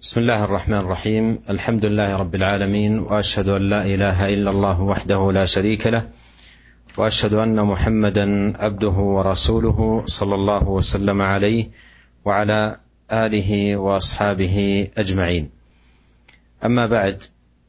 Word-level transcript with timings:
بسم 0.00 0.20
الله 0.20 0.44
الرحمن 0.44 0.78
الرحيم 0.78 1.38
الحمد 1.50 1.84
لله 1.86 2.16
رب 2.16 2.34
العالمين 2.34 2.98
واشهد 2.98 3.48
ان 3.48 3.62
لا 3.62 3.84
اله 3.84 4.34
الا 4.34 4.50
الله 4.50 4.80
وحده 4.82 5.32
لا 5.32 5.44
شريك 5.44 5.86
له 5.86 6.08
واشهد 6.96 7.34
ان 7.34 7.56
محمدا 7.62 8.56
عبده 8.64 8.88
ورسوله 9.16 10.02
صلى 10.06 10.34
الله 10.34 10.68
وسلم 10.68 11.22
عليه 11.22 11.70
وعلى 12.24 12.76
اله 13.12 13.76
واصحابه 13.76 14.88
اجمعين 14.98 15.50
اما 16.64 16.86
بعد 16.86 17.22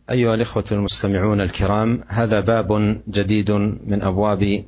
ايها 0.09 0.35
الاخوه 0.35 0.65
المستمعون 0.71 1.41
الكرام 1.41 2.03
هذا 2.07 2.39
باب 2.39 3.01
جديد 3.09 3.51
من 3.91 4.01
ابواب 4.01 4.63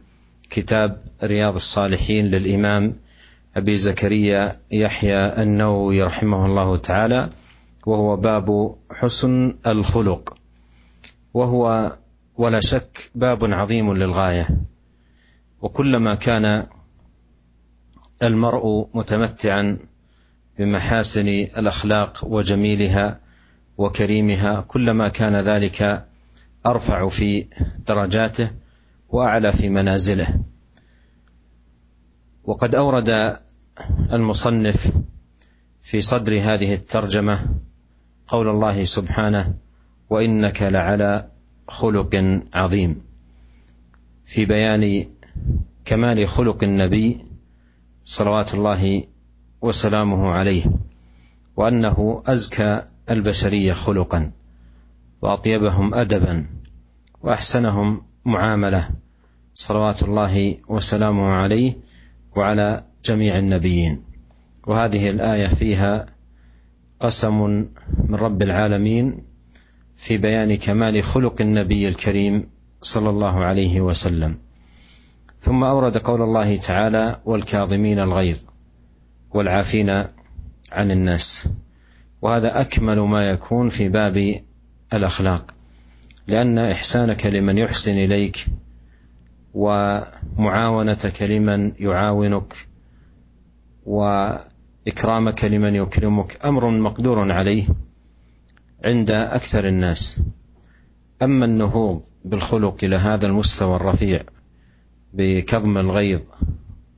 كتاب 0.50 1.02
رياض 1.24 1.56
الصالحين 1.56 2.26
للامام 2.26 2.96
ابي 3.58 3.76
زكريا 3.76 4.52
يحيى 4.72 5.44
النووي 5.44 6.04
رحمه 6.04 6.46
الله 6.46 6.78
تعالى 6.78 7.30
وهو 7.86 8.16
باب 8.16 8.76
حسن 8.92 9.56
الخلق 9.68 10.38
وهو 11.34 11.96
ولا 12.38 12.60
شك 12.60 13.12
باب 13.16 13.46
عظيم 13.46 13.94
للغاية. 13.94 14.48
وكلما 15.62 16.16
كان 16.16 16.68
المرء 18.24 18.88
متمتعا 18.94 19.78
بمحاسن 20.60 21.28
الأخلاق 21.28 22.26
وجميلها 22.26 23.20
وكريمها 23.78 24.62
كلما 24.62 25.08
كان 25.08 25.36
ذلك 25.36 26.06
أرفع 26.66 27.08
في 27.08 27.48
درجاته 27.88 28.52
وأعلى 29.10 29.52
في 29.52 29.70
منازله. 29.70 30.40
وقد 32.44 32.76
أورد 32.76 33.38
المصنف 34.12 34.92
في 35.82 36.02
صدر 36.02 36.40
هذه 36.40 36.74
الترجمة 36.74 37.46
قول 38.32 38.50
الله 38.50 38.84
سبحانه 38.84 39.54
وإنك 40.10 40.62
لعلى 40.62 41.28
خلق 41.68 42.42
عظيم. 42.54 43.02
في 44.26 44.46
بيان 44.46 45.06
كمال 45.86 46.28
خلق 46.28 46.64
النبي 46.64 47.26
صلوات 48.04 48.54
الله 48.54 49.04
وسلامه 49.62 50.30
عليه 50.30 50.66
وأنه 51.56 52.24
أزكى 52.28 52.82
البشرية 53.10 53.74
خلقا 53.74 54.32
وأطيبهم 55.22 55.94
ادبا 55.94 56.46
وأحسنهم 57.22 58.02
معاملة 58.26 58.90
صلوات 59.54 60.04
الله 60.04 60.58
وسلامه 60.68 61.28
عليه 61.28 61.78
وعلى 62.36 62.84
جميع 63.06 63.40
النبيين. 63.40 64.04
وهذه 64.68 65.10
الآية 65.10 65.48
فيها 65.48 66.06
قسم 67.02 67.66
من 68.10 68.16
رب 68.16 68.42
العالمين 68.42 69.24
في 69.98 70.18
بيان 70.18 70.58
كمال 70.58 71.04
خلق 71.04 71.42
النبي 71.42 71.88
الكريم 71.88 72.50
صلى 72.82 73.10
الله 73.10 73.46
عليه 73.46 73.82
وسلم. 73.82 74.38
ثم 75.42 75.64
أورد 75.64 75.98
قول 75.98 76.22
الله 76.22 76.56
تعالى 76.56 77.22
والكاظمين 77.26 78.00
الغيظ 78.00 78.38
والعافين 79.32 79.90
عن 80.72 80.92
الناس. 80.92 81.50
وهذا 82.22 82.62
أكمل 82.62 83.00
ما 83.00 83.30
يكون 83.30 83.70
في 83.70 83.90
باب 83.90 84.42
الأخلاق. 84.94 85.54
لأن 86.28 86.58
إحسانك 86.58 87.26
لمن 87.26 87.58
يحسن 87.58 87.98
إليك 87.98 88.46
ومعاونتك 89.54 91.22
لمن 91.22 91.74
يعاونك 91.80 92.68
واكرامك 94.86 95.46
لمن 95.46 95.76
يكرمك 95.76 96.46
أمر 96.46 96.70
مقدور 96.70 97.32
عليه 97.32 97.68
عند 98.86 99.12
أكثر 99.12 99.68
الناس. 99.68 100.22
أما 101.22 101.46
النهوض 101.46 102.02
بالخلق 102.26 102.78
إلى 102.84 102.96
هذا 102.96 103.28
المستوى 103.28 103.76
الرفيع 103.76 104.24
بكظم 105.14 105.78
الغيظ 105.78 106.22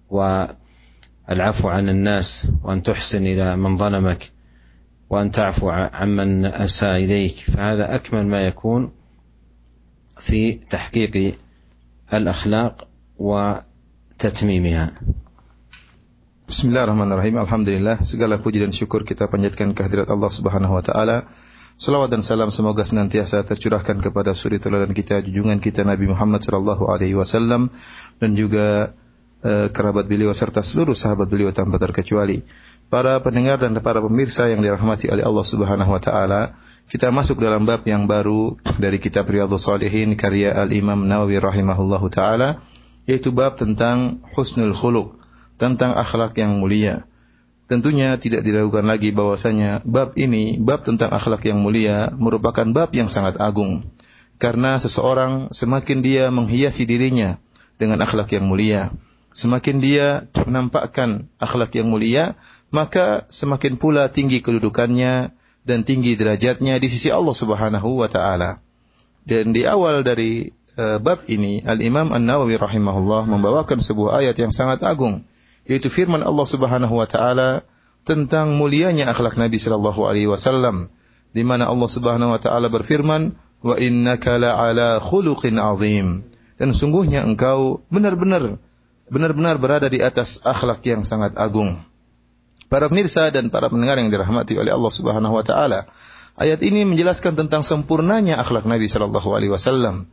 والعفو 0.09 1.67
عن 1.69 1.89
الناس 1.89 2.51
وأن 2.63 2.83
تحسن 2.83 3.27
إلى 3.27 3.55
من 3.57 3.77
ظلمك 3.77 4.31
وأن 5.09 5.31
تعفو 5.31 5.69
عمن 5.69 6.45
أساء 6.45 6.95
إليك 7.03 7.35
فهذا 7.35 7.95
أكمل 7.95 8.27
ما 8.27 8.41
يكون 8.41 8.91
في 10.17 10.53
تحقيق 10.53 11.35
الأخلاق 12.13 12.87
وتتميمها. 13.17 14.91
Bismillahirrahmanirrahim. 16.53 17.41
Alhamdulillah 17.49 18.05
segala 18.05 18.37
puji 18.37 18.61
dan 18.61 18.69
syukur 18.69 19.01
kita 19.01 19.25
panjatkan 19.25 19.73
kehadirat 19.73 20.05
Allah 20.05 20.29
Subhanahu 20.29 20.77
wa 20.77 20.85
taala. 20.85 21.25
Salawat 21.81 22.13
dan 22.13 22.21
salam 22.21 22.53
semoga 22.53 22.85
senantiasa 22.85 23.41
tercurahkan 23.41 23.97
kepada 23.97 24.37
suri 24.37 24.61
teladan 24.61 24.93
kita, 24.93 25.25
junjungan 25.25 25.57
kita 25.57 25.81
Nabi 25.81 26.13
Muhammad 26.13 26.45
sallallahu 26.45 26.93
alaihi 26.93 27.17
wasallam 27.17 27.73
dan 28.21 28.37
juga 28.37 28.93
uh, 29.41 29.73
kerabat 29.73 30.05
beliau 30.05 30.29
serta 30.29 30.61
seluruh 30.61 30.93
sahabat 30.93 31.25
beliau 31.25 31.49
tanpa 31.49 31.81
terkecuali. 31.81 32.45
Para 32.85 33.17
pendengar 33.25 33.57
dan 33.57 33.73
para 33.81 33.97
pemirsa 34.05 34.45
yang 34.45 34.61
dirahmati 34.61 35.09
oleh 35.09 35.25
Allah 35.25 35.45
Subhanahu 35.49 35.89
wa 35.89 36.01
taala, 36.05 36.53
kita 36.85 37.09
masuk 37.09 37.41
dalam 37.41 37.65
bab 37.65 37.81
yang 37.89 38.05
baru 38.05 38.61
dari 38.77 39.01
kitab 39.01 39.25
Riyadhus 39.25 39.65
Shalihin 39.65 40.13
karya 40.13 40.53
Al-Imam 40.53 41.01
Nawawi 41.01 41.41
rahimahullahu 41.41 42.13
taala 42.13 42.61
yaitu 43.09 43.33
bab 43.33 43.57
tentang 43.57 44.21
husnul 44.37 44.77
khuluq 44.77 45.22
tentang 45.57 45.95
akhlak 45.95 46.37
yang 46.37 46.59
mulia. 46.59 47.05
Tentunya 47.71 48.19
tidak 48.19 48.43
diragukan 48.43 48.85
lagi 48.85 49.15
bahwasanya 49.15 49.81
bab 49.87 50.13
ini, 50.19 50.59
bab 50.59 50.83
tentang 50.83 51.09
akhlak 51.15 51.47
yang 51.47 51.63
mulia 51.63 52.11
merupakan 52.13 52.67
bab 52.69 52.91
yang 52.91 53.07
sangat 53.07 53.39
agung. 53.39 53.87
Karena 54.37 54.75
seseorang 54.75 55.55
semakin 55.55 56.03
dia 56.03 56.27
menghiasi 56.27 56.83
dirinya 56.83 57.39
dengan 57.79 58.03
akhlak 58.03 58.29
yang 58.35 58.45
mulia, 58.45 58.91
semakin 59.31 59.79
dia 59.79 60.27
menampakkan 60.35 61.31
akhlak 61.39 61.73
yang 61.79 61.87
mulia, 61.87 62.35
maka 62.69 63.25
semakin 63.31 63.79
pula 63.79 64.11
tinggi 64.11 64.43
kedudukannya 64.43 65.31
dan 65.63 65.79
tinggi 65.87 66.19
derajatnya 66.19 66.77
di 66.77 66.87
sisi 66.91 67.07
Allah 67.09 67.33
Subhanahu 67.33 68.03
wa 68.03 68.11
taala. 68.11 68.59
Dan 69.23 69.55
di 69.55 69.63
awal 69.63 70.03
dari 70.03 70.51
uh, 70.75 70.99
bab 70.99 71.23
ini 71.31 71.63
Al-Imam 71.63 72.11
An-Nawawi 72.11 72.59
rahimahullah 72.59 73.23
membawakan 73.23 73.79
sebuah 73.79 74.19
ayat 74.19 74.35
yang 74.35 74.51
sangat 74.51 74.83
agung 74.83 75.23
yaitu 75.67 75.87
firman 75.87 76.23
Allah 76.23 76.47
Subhanahu 76.47 76.95
wa 76.99 77.07
taala 77.07 77.63
tentang 78.03 78.59
mulianya 78.59 79.07
akhlak 79.07 79.39
Nabi 79.39 79.59
sallallahu 79.59 80.03
alaihi 80.03 80.27
wasallam 80.27 80.91
di 81.31 81.41
mana 81.41 81.71
Allah 81.71 81.89
Subhanahu 81.89 82.35
wa 82.35 82.39
taala 82.39 82.67
berfirman 82.67 83.35
wa 83.63 83.75
innaka 83.79 84.35
la'ala 84.35 84.99
khuluqin 84.99 85.55
azim 85.55 86.27
dan 86.59 86.75
sungguhnya 86.75 87.23
engkau 87.23 87.81
benar-benar 87.87 88.59
benar-benar 89.13 89.55
berada 89.59 89.87
di 89.87 89.99
atas 89.99 90.43
akhlak 90.43 90.83
yang 90.85 91.05
sangat 91.05 91.35
agung. 91.35 91.79
Para 92.71 92.89
pemirsa 92.89 93.29
dan 93.29 93.53
para 93.53 93.69
pendengar 93.69 94.01
yang 94.01 94.09
dirahmati 94.09 94.57
oleh 94.57 94.73
Allah 94.73 94.89
Subhanahu 94.89 95.37
wa 95.37 95.45
taala, 95.45 95.85
ayat 96.39 96.57
ini 96.65 96.87
menjelaskan 96.89 97.37
tentang 97.37 97.61
sempurnanya 97.61 98.41
akhlak 98.41 98.65
Nabi 98.65 98.89
sallallahu 98.89 99.29
alaihi 99.29 99.53
wasallam. 99.53 100.09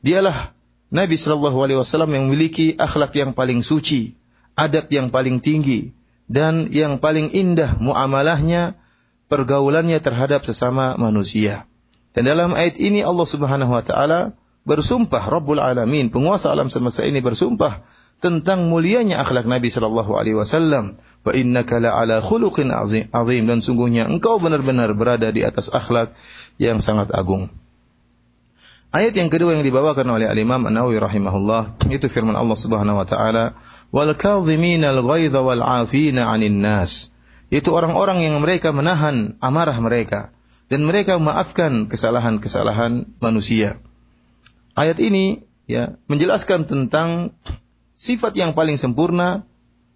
Dialah 0.00 0.56
Nabi 0.88 1.20
sallallahu 1.20 1.58
alaihi 1.60 1.78
wasallam 1.78 2.10
yang 2.16 2.24
memiliki 2.32 2.72
akhlak 2.80 3.12
yang 3.20 3.36
paling 3.36 3.60
suci, 3.60 4.16
adab 4.54 4.90
yang 4.90 5.12
paling 5.12 5.42
tinggi 5.42 5.92
dan 6.30 6.70
yang 6.70 7.02
paling 7.02 7.34
indah 7.34 7.76
muamalahnya 7.82 8.78
pergaulannya 9.26 9.98
terhadap 10.02 10.46
sesama 10.46 10.94
manusia. 10.98 11.66
Dan 12.10 12.26
dalam 12.26 12.54
ayat 12.54 12.78
ini 12.82 13.06
Allah 13.06 13.26
Subhanahu 13.26 13.70
wa 13.70 13.82
taala 13.86 14.34
bersumpah 14.66 15.26
Rabbul 15.30 15.62
Alamin, 15.62 16.10
penguasa 16.10 16.50
alam 16.50 16.66
semesta 16.66 17.06
ini 17.06 17.22
bersumpah 17.22 17.86
tentang 18.20 18.68
mulianya 18.68 19.22
akhlak 19.22 19.46
Nabi 19.46 19.70
sallallahu 19.72 20.14
alaihi 20.14 20.36
wasallam. 20.36 20.98
Wa 21.20 21.36
innaka 21.36 21.82
la'ala 21.82 22.24
khuluqin 22.24 22.72
azim 22.72 23.44
dan 23.44 23.60
sungguhnya 23.60 24.08
engkau 24.08 24.40
benar-benar 24.40 24.96
berada 24.96 25.28
di 25.28 25.44
atas 25.44 25.68
akhlak 25.68 26.16
yang 26.56 26.80
sangat 26.80 27.12
agung. 27.12 27.52
Ayat 28.90 29.14
yang 29.14 29.30
kedua 29.30 29.54
yang 29.54 29.62
dibawakan 29.62 30.02
oleh 30.18 30.26
Al-Imam 30.26 30.66
An-Nawawi 30.66 30.98
rahimahullah 30.98 31.78
itu 31.94 32.10
firman 32.10 32.34
Allah 32.34 32.58
Subhanahu 32.58 32.98
wa 32.98 33.06
taala, 33.06 33.54
"Wal 33.94 34.18
kadhimina 34.18 34.90
al-ghaidha 34.90 35.46
wal 35.46 35.62
'afina 35.62 36.26
'anil 36.26 36.58
nas." 36.58 37.14
Itu 37.54 37.70
orang-orang 37.70 38.26
yang 38.26 38.42
mereka 38.42 38.74
menahan 38.74 39.38
amarah 39.38 39.78
mereka 39.78 40.34
dan 40.66 40.82
mereka 40.82 41.22
memaafkan 41.22 41.86
kesalahan-kesalahan 41.86 43.06
manusia. 43.22 43.78
Ayat 44.74 44.98
ini 44.98 45.46
ya 45.70 45.94
menjelaskan 46.10 46.66
tentang 46.66 47.30
sifat 47.94 48.34
yang 48.34 48.58
paling 48.58 48.74
sempurna 48.74 49.46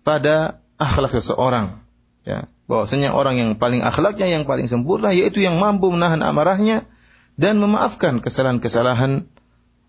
pada 0.07 0.63
akhlak 0.79 1.19
seseorang. 1.19 1.83
Ya, 2.23 2.47
bahwasanya 2.71 3.11
orang 3.11 3.43
yang 3.43 3.51
paling 3.59 3.83
akhlaknya 3.83 4.31
yang 4.31 4.47
paling 4.47 4.71
sempurna 4.71 5.11
yaitu 5.11 5.43
yang 5.43 5.59
mampu 5.59 5.91
menahan 5.91 6.23
amarahnya 6.23 6.87
dan 7.35 7.59
memaafkan 7.59 8.23
kesalahan-kesalahan 8.23 9.27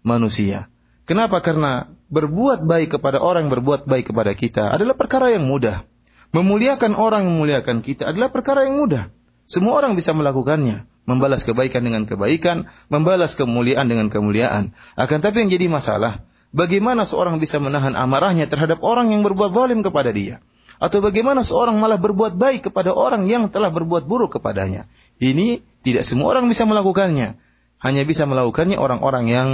manusia. 0.02 0.70
Kenapa? 1.06 1.42
Karena 1.42 1.90
berbuat 2.10 2.66
baik 2.66 2.98
kepada 2.98 3.22
orang 3.22 3.50
berbuat 3.50 3.86
baik 3.86 4.14
kepada 4.14 4.34
kita 4.34 4.74
adalah 4.74 4.98
perkara 4.98 5.34
yang 5.34 5.46
mudah. 5.46 5.86
Memuliakan 6.34 6.98
orang 6.98 7.30
memuliakan 7.30 7.86
kita 7.86 8.10
adalah 8.10 8.34
perkara 8.34 8.66
yang 8.66 8.82
mudah. 8.82 9.14
Semua 9.46 9.78
orang 9.78 9.94
bisa 9.94 10.12
melakukannya. 10.12 10.90
Membalas 11.06 11.46
kebaikan 11.46 11.86
dengan 11.86 12.10
kebaikan, 12.10 12.66
membalas 12.90 13.38
kemuliaan 13.38 13.86
dengan 13.86 14.10
kemuliaan. 14.10 14.74
Akan 14.98 15.22
tapi 15.22 15.46
yang 15.46 15.54
jadi 15.54 15.70
masalah, 15.70 16.26
bagaimana 16.50 17.06
seorang 17.06 17.38
bisa 17.38 17.62
menahan 17.62 17.94
amarahnya 17.94 18.50
terhadap 18.50 18.82
orang 18.82 19.14
yang 19.14 19.22
berbuat 19.22 19.54
zalim 19.54 19.86
kepada 19.86 20.10
dia? 20.10 20.42
Atau 20.82 21.06
bagaimana 21.06 21.46
seorang 21.46 21.78
malah 21.78 22.02
berbuat 22.02 22.36
baik 22.36 22.74
kepada 22.74 22.92
orang 22.92 23.30
yang 23.30 23.48
telah 23.54 23.70
berbuat 23.70 24.10
buruk 24.10 24.42
kepadanya? 24.42 24.90
Ini 25.22 25.62
tidak 25.85 26.05
semua 26.05 26.37
orang 26.37 26.49
bisa 26.49 26.69
melakukannya. 26.69 27.37
Hanya 27.81 28.03
bisa 28.05 28.29
melakukannya 28.29 28.77
orang-orang 28.77 29.25
yang 29.29 29.49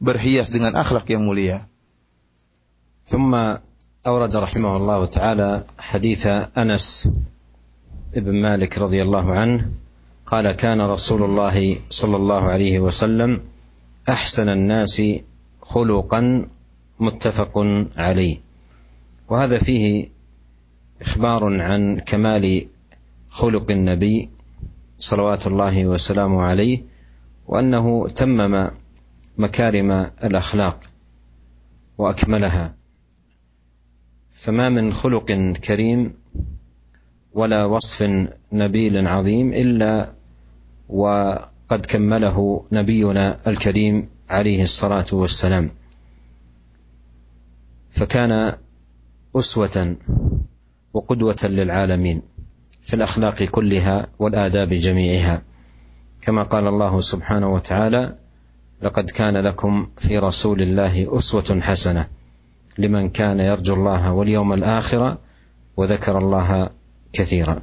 berhias 0.00 0.48
dengan 0.54 0.76
akhlak 0.78 1.08
yang 1.10 1.24
mulia. 1.26 1.68
ثم 3.08 3.32
أورد 4.04 4.36
رحمه 4.36 4.76
الله 4.76 5.00
تعالى 5.06 5.64
حديث 5.80 6.26
أنس 6.52 7.08
بن 8.12 8.36
مالك 8.36 8.78
رضي 8.78 9.00
الله 9.02 9.32
عنه 9.32 9.72
قال 10.26 10.52
كان 10.52 10.80
رسول 10.80 11.24
الله 11.24 11.76
صلى 11.88 12.16
الله 12.16 12.42
عليه 12.42 12.80
وسلم 12.84 13.40
احسن 14.08 14.48
الناس 14.48 15.02
خلقا 15.62 16.46
متفق 17.00 17.54
عليه 17.96 18.36
وهذا 19.28 19.58
فيه 19.58 20.08
اخبار 21.00 21.62
عن 21.62 22.00
كمال 22.00 22.66
خلق 23.30 23.70
النبي 23.70 24.28
صلوات 24.99 25.47
الله 25.47 25.85
وسلامه 25.85 26.41
عليه 26.41 26.83
وأنه 27.47 28.07
تمم 28.07 28.71
مكارم 29.37 29.91
الأخلاق 30.23 30.79
وأكملها. 31.97 32.75
فما 34.31 34.69
من 34.69 34.93
خلق 34.93 35.31
كريم 35.63 36.13
ولا 37.33 37.65
وصف 37.65 38.27
نبيل 38.51 39.07
عظيم 39.07 39.53
إلا 39.53 40.13
وقد 40.89 41.85
كمله 41.87 42.65
نبينا 42.71 43.37
الكريم 43.47 44.09
عليه 44.29 44.63
الصلاة 44.63 45.05
والسلام. 45.13 45.69
فكان 47.89 48.55
أسوة 49.35 49.95
وقدوة 50.93 51.35
للعالمين. 51.43 52.21
في 52.83 52.93
الأخلاق 52.93 53.43
كلها 53.43 54.07
والآداب 54.19 54.69
جميعها. 54.69 55.41
كما 56.21 56.43
قال 56.43 56.67
الله 56.67 57.01
سبحانه 57.01 57.49
وتعالى 57.53 58.15
لقد 58.83 59.09
كان 59.09 59.37
لكم 59.37 59.87
في 59.97 60.19
رسول 60.19 60.61
الله 60.61 61.17
أسوة 61.17 61.59
حسنة 61.61 62.07
لمن 62.77 63.09
كان 63.09 63.39
يرجو 63.39 63.73
الله 63.73 64.11
واليوم 64.11 64.53
الآخر 64.53 65.17
وذكر 65.77 66.17
الله 66.17 66.69
كثيرا. 67.13 67.61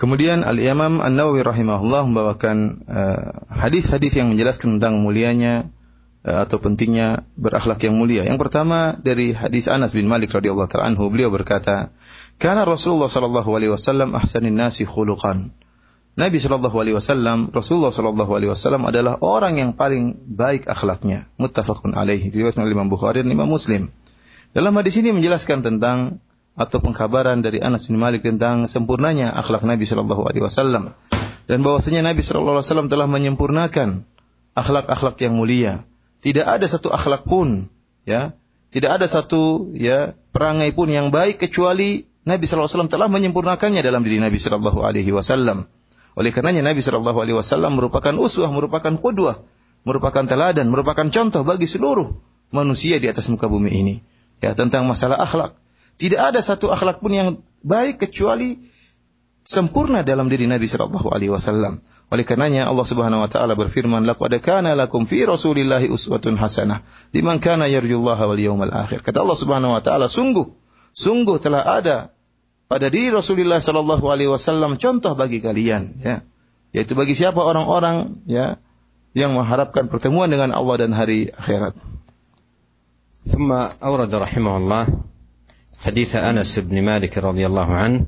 Kemudian 0.00 0.40
Al-Imam 0.48 1.04
An-Nawawi 1.04 1.44
rahimahullah 1.44 2.08
membawakan 2.08 2.88
uh, 2.88 3.52
hadis-hadis 3.52 4.16
uh, 4.16 4.24
yang 4.24 4.32
menjelaskan 4.32 4.80
tentang 4.80 5.04
mulianya 5.04 5.68
atau 6.20 6.60
pentingnya 6.60 7.24
berakhlak 7.40 7.80
yang 7.84 7.96
mulia. 7.96 8.28
Yang 8.28 8.38
pertama 8.48 8.96
dari 9.00 9.32
hadis 9.32 9.66
Anas 9.72 9.96
bin 9.96 10.04
Malik 10.04 10.32
radhiyallahu 10.32 10.68
taala 10.68 10.92
anhu, 10.92 11.08
beliau 11.08 11.32
berkata, 11.32 11.92
"Kana 12.36 12.68
Rasulullah 12.68 13.08
sallallahu 13.08 13.48
alaihi 13.56 13.72
wasallam 13.72 14.12
ahsanin 14.12 14.52
nasi 14.52 14.84
khuluqan." 14.84 15.52
Nabi 16.18 16.36
sallallahu 16.36 16.76
alaihi 16.76 16.96
wasallam, 16.98 17.48
Rasulullah 17.48 17.94
sallallahu 17.94 18.36
alaihi 18.36 18.50
wasallam 18.52 18.84
adalah 18.84 19.16
orang 19.24 19.56
yang 19.62 19.70
paling 19.72 20.18
baik 20.28 20.68
akhlaknya. 20.68 21.30
Muttafaqun 21.40 21.96
alaihi. 21.96 22.28
Diriwayatkan 22.28 22.66
oleh 22.66 22.74
Imam 22.76 22.92
Bukhari 22.92 23.24
dan 23.24 23.30
Imam 23.30 23.48
Muslim. 23.48 23.88
Dalam 24.50 24.74
hadis 24.74 24.98
ini 24.98 25.14
menjelaskan 25.14 25.62
tentang 25.62 26.18
atau 26.58 26.82
pengkabaran 26.82 27.40
dari 27.40 27.62
Anas 27.62 27.86
bin 27.86 27.96
Malik 27.96 28.26
tentang 28.26 28.66
sempurnanya 28.66 29.32
akhlak 29.38 29.62
Nabi 29.62 29.86
Shallallahu 29.86 30.26
Alaihi 30.26 30.44
Wasallam 30.44 30.92
dan 31.46 31.58
bahwasanya 31.62 32.04
Nabi 32.04 32.20
Shallallahu 32.20 32.58
Alaihi 32.58 32.66
Wasallam 32.68 32.90
telah 32.90 33.06
menyempurnakan 33.06 34.04
akhlak-akhlak 34.58 35.16
yang 35.22 35.38
mulia. 35.38 35.86
Tidak 36.20 36.44
ada 36.44 36.66
satu 36.68 36.92
akhlak 36.92 37.24
pun, 37.24 37.72
ya, 38.04 38.36
tidak 38.70 39.00
ada 39.00 39.06
satu 39.10 39.72
ya 39.74 40.14
perangai 40.30 40.70
pun 40.70 40.86
yang 40.86 41.10
baik 41.10 41.42
kecuali 41.42 42.06
Nabi 42.22 42.44
Wasallam 42.46 42.92
telah 42.92 43.10
menyempurnakannya 43.10 43.82
dalam 43.82 44.06
diri 44.06 44.22
Nabi 44.22 44.38
Shallallahu 44.38 44.84
Alaihi 44.84 45.10
Wasallam. 45.10 45.66
Oleh 46.14 46.30
karenanya 46.30 46.62
Nabi 46.62 46.84
Shallallahu 46.84 47.18
Alaihi 47.18 47.34
Wasallam 47.34 47.80
merupakan 47.80 48.14
uswah, 48.14 48.52
merupakan 48.52 48.94
kudwah, 49.00 49.42
merupakan 49.82 50.22
teladan, 50.28 50.70
merupakan 50.70 51.08
contoh 51.10 51.42
bagi 51.42 51.66
seluruh 51.66 52.14
manusia 52.54 53.00
di 53.02 53.10
atas 53.10 53.26
muka 53.32 53.50
bumi 53.50 53.70
ini. 53.72 53.94
Ya 54.38 54.54
tentang 54.54 54.86
masalah 54.86 55.18
akhlak. 55.18 55.58
Tidak 55.98 56.20
ada 56.20 56.40
satu 56.40 56.70
akhlak 56.70 57.02
pun 57.02 57.12
yang 57.12 57.28
baik 57.64 58.00
kecuali 58.00 58.70
sempurna 59.49 60.01
dalam 60.01 60.25
diri 60.25 60.49
Nabi 60.49 60.65
sallallahu 60.65 61.13
alaihi 61.13 61.29
wasallam. 61.29 61.85
Oleh 62.09 62.25
karenanya 62.25 62.69
Allah 62.69 62.85
Subhanahu 62.85 63.25
wa 63.25 63.29
taala 63.29 63.53
berfirman, 63.57 64.05
"Laqad 64.05 64.37
kana 64.41 64.77
lakum 64.77 65.05
fi 65.09 65.25
Rasulillahi 65.25 65.89
uswatun 65.89 66.37
hasanah 66.37 66.85
liman 67.13 67.41
kana 67.41 67.65
yarjullaha 67.65 68.29
wal 68.29 68.41
yawmal 68.41 68.73
akhir." 68.73 69.01
Kata 69.01 69.25
Allah 69.25 69.37
Subhanahu 69.37 69.73
wa 69.73 69.81
taala, 69.81 70.05
sungguh 70.05 70.45
sungguh 70.93 71.37
telah 71.41 71.65
ada 71.65 72.13
pada 72.65 72.89
diri 72.89 73.13
Rasulullah 73.13 73.61
sallallahu 73.61 74.05
alaihi 74.09 74.29
wasallam 74.29 74.77
contoh 74.81 75.13
bagi 75.13 75.41
kalian, 75.41 76.01
ya. 76.01 76.25
Yaitu 76.73 76.97
bagi 76.97 77.15
siapa 77.15 77.39
orang-orang 77.39 78.25
ya 78.27 78.59
yang 79.15 79.31
mengharapkan 79.31 79.87
pertemuan 79.87 80.27
dengan 80.27 80.51
Allah 80.51 80.75
dan 80.85 80.91
hari 80.91 81.31
akhirat. 81.31 81.77
ثم 83.25 83.49
أورد 83.81 84.13
رحمه 84.13 84.53
الله 84.57 84.85
حديث 85.81 86.11
انس 86.15 86.69
بن 86.69 86.77
مالك 86.85 87.17
رضي 87.17 87.41
الله 87.41 87.69
عنه 87.73 88.05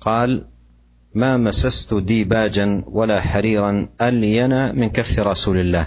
قال 0.00 0.48
ما 1.15 1.37
مسست 1.37 1.93
ديباجا 1.93 2.83
ولا 2.87 3.21
حريرا 3.21 3.87
الين 4.01 4.75
من 4.75 4.89
كف 4.89 5.19
رسول 5.19 5.57
الله 5.57 5.85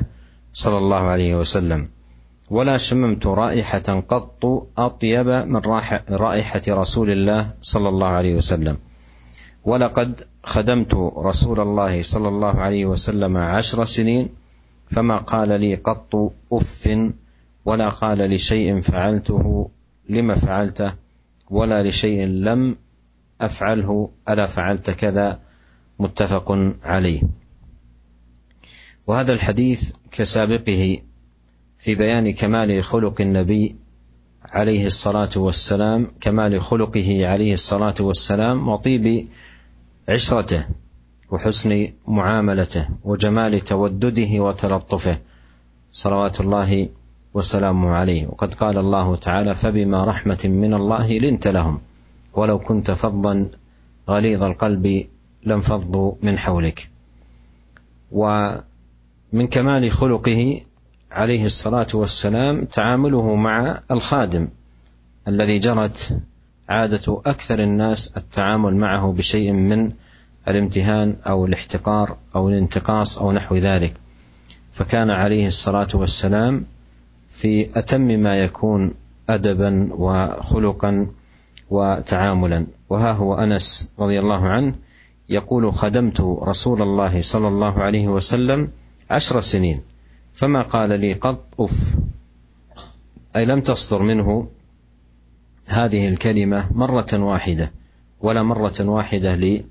صلى 0.55 0.79
الله 0.79 0.97
عليه 0.97 1.35
وسلم. 1.35 1.89
ولا 2.51 2.77
شممت 2.77 3.27
رائحة 3.27 4.01
قط 4.01 4.45
أطيب 4.79 5.27
من 5.27 5.61
رائحة 6.11 6.63
رسول 6.69 7.11
الله 7.11 7.51
صلى 7.63 7.89
الله 7.89 8.07
عليه 8.07 8.35
وسلم. 8.35 8.77
ولقد 9.65 10.27
خدمت 10.45 10.95
رسول 11.19 11.61
الله 11.61 12.03
صلى 12.03 12.29
الله 12.29 12.55
عليه 12.61 12.87
وسلم 12.87 13.37
عشر 13.37 13.85
سنين 13.85 14.29
فما 14.91 15.17
قال 15.17 15.61
لي 15.61 15.75
قط 15.75 16.33
أف 16.53 16.89
ولا 17.65 17.89
قال 17.89 18.19
لشيء 18.19 18.81
فعلته 18.81 19.71
لم 20.09 20.35
فعلته 20.35 20.93
ولا 21.51 21.83
لشيء 21.83 22.27
لم 22.27 22.77
أفعله 23.41 24.11
ألا 24.29 24.47
فعلت 24.47 24.91
كذا؟ 24.91 25.41
متفق 25.99 26.75
عليه. 26.83 27.23
وهذا 29.07 29.33
الحديث 29.33 29.93
كسابقه 30.13 30.99
في 31.79 31.95
بيان 31.95 32.33
كمال 32.33 32.85
خلق 32.85 33.21
النبي 33.21 33.77
عليه 34.45 34.87
الصلاة 34.87 35.31
والسلام 35.37 36.11
كمال 36.21 36.61
خلقه 36.61 37.29
عليه 37.29 37.53
الصلاة 37.53 37.95
والسلام 38.01 38.69
وطيب 38.69 39.29
عشرته 40.09 40.65
وحسن 41.31 41.93
معاملته 42.09 42.89
وجمال 43.05 43.61
تودده 43.61 44.41
وتلطفه. 44.43 45.19
صلوات 45.91 46.41
الله 46.41 46.89
وسلامه 47.35 47.91
عليه. 47.91 48.27
وقد 48.27 48.55
قال 48.55 48.79
الله 48.79 49.17
تعالى 49.17 49.55
فبما 49.55 50.05
رحمة 50.05 50.41
من 50.45 50.75
الله 50.75 51.19
لنت 51.19 51.49
لهم. 51.49 51.81
ولو 52.37 52.59
كنت 52.59 52.91
فظا 52.91 53.49
غليظ 54.09 54.43
القلب 54.43 55.07
لانفضوا 55.43 56.13
من 56.23 56.39
حولك. 56.39 56.89
ومن 58.13 59.47
كمال 59.51 59.91
خلقه 59.91 60.61
عليه 61.11 61.45
الصلاة 61.45 61.87
والسلام 61.95 62.65
تعامله 62.65 63.35
مع 63.35 63.81
الخادم 63.91 64.49
الذي 65.29 65.59
جرت 65.59 66.19
عادة 66.69 67.21
أكثر 67.27 67.63
الناس 67.63 68.13
التعامل 68.17 68.77
معه 68.77 69.13
بشيء 69.13 69.53
من 69.53 69.93
الامتهان 70.49 71.17
أو 71.27 71.47
الاحتقار 71.47 72.17
أو 72.35 72.49
الانتقاص 72.49 73.19
أو 73.19 73.33
نحو 73.33 73.57
ذلك. 73.57 73.95
فكان 74.73 75.11
عليه 75.11 75.47
الصلاة 75.47 75.89
والسلام 75.95 76.65
في 77.31 77.79
أتم 77.79 78.01
ما 78.01 78.39
يكون 78.39 78.95
ادبا 79.29 79.89
وخلقا 79.93 81.07
وتعاملا. 81.71 82.67
وها 82.91 83.13
هو 83.13 83.35
أنس 83.35 83.93
رضي 83.99 84.21
الله 84.21 84.49
عنه 84.49 84.75
يقول 85.29 85.75
خدمت 85.75 86.21
رسول 86.21 86.83
الله 86.83 87.21
صلى 87.21 87.49
الله 87.49 87.83
عليه 87.83 88.09
وسلم 88.09 88.71
عشر 89.11 89.41
سنين 89.41 89.81
فما 90.35 90.63
قال 90.63 91.01
لي 91.01 91.13
قط 91.13 91.45
أف. 91.61 91.95
أي 93.37 93.45
لم 93.45 93.61
تصدر 93.61 94.03
منه 94.03 94.49
هذه 95.69 96.09
الكلمة 96.09 96.73
مرة 96.73 97.13
واحدة 97.13 97.73
ولا 98.21 98.43
مرة 98.43 98.75
واحدة 98.81 99.63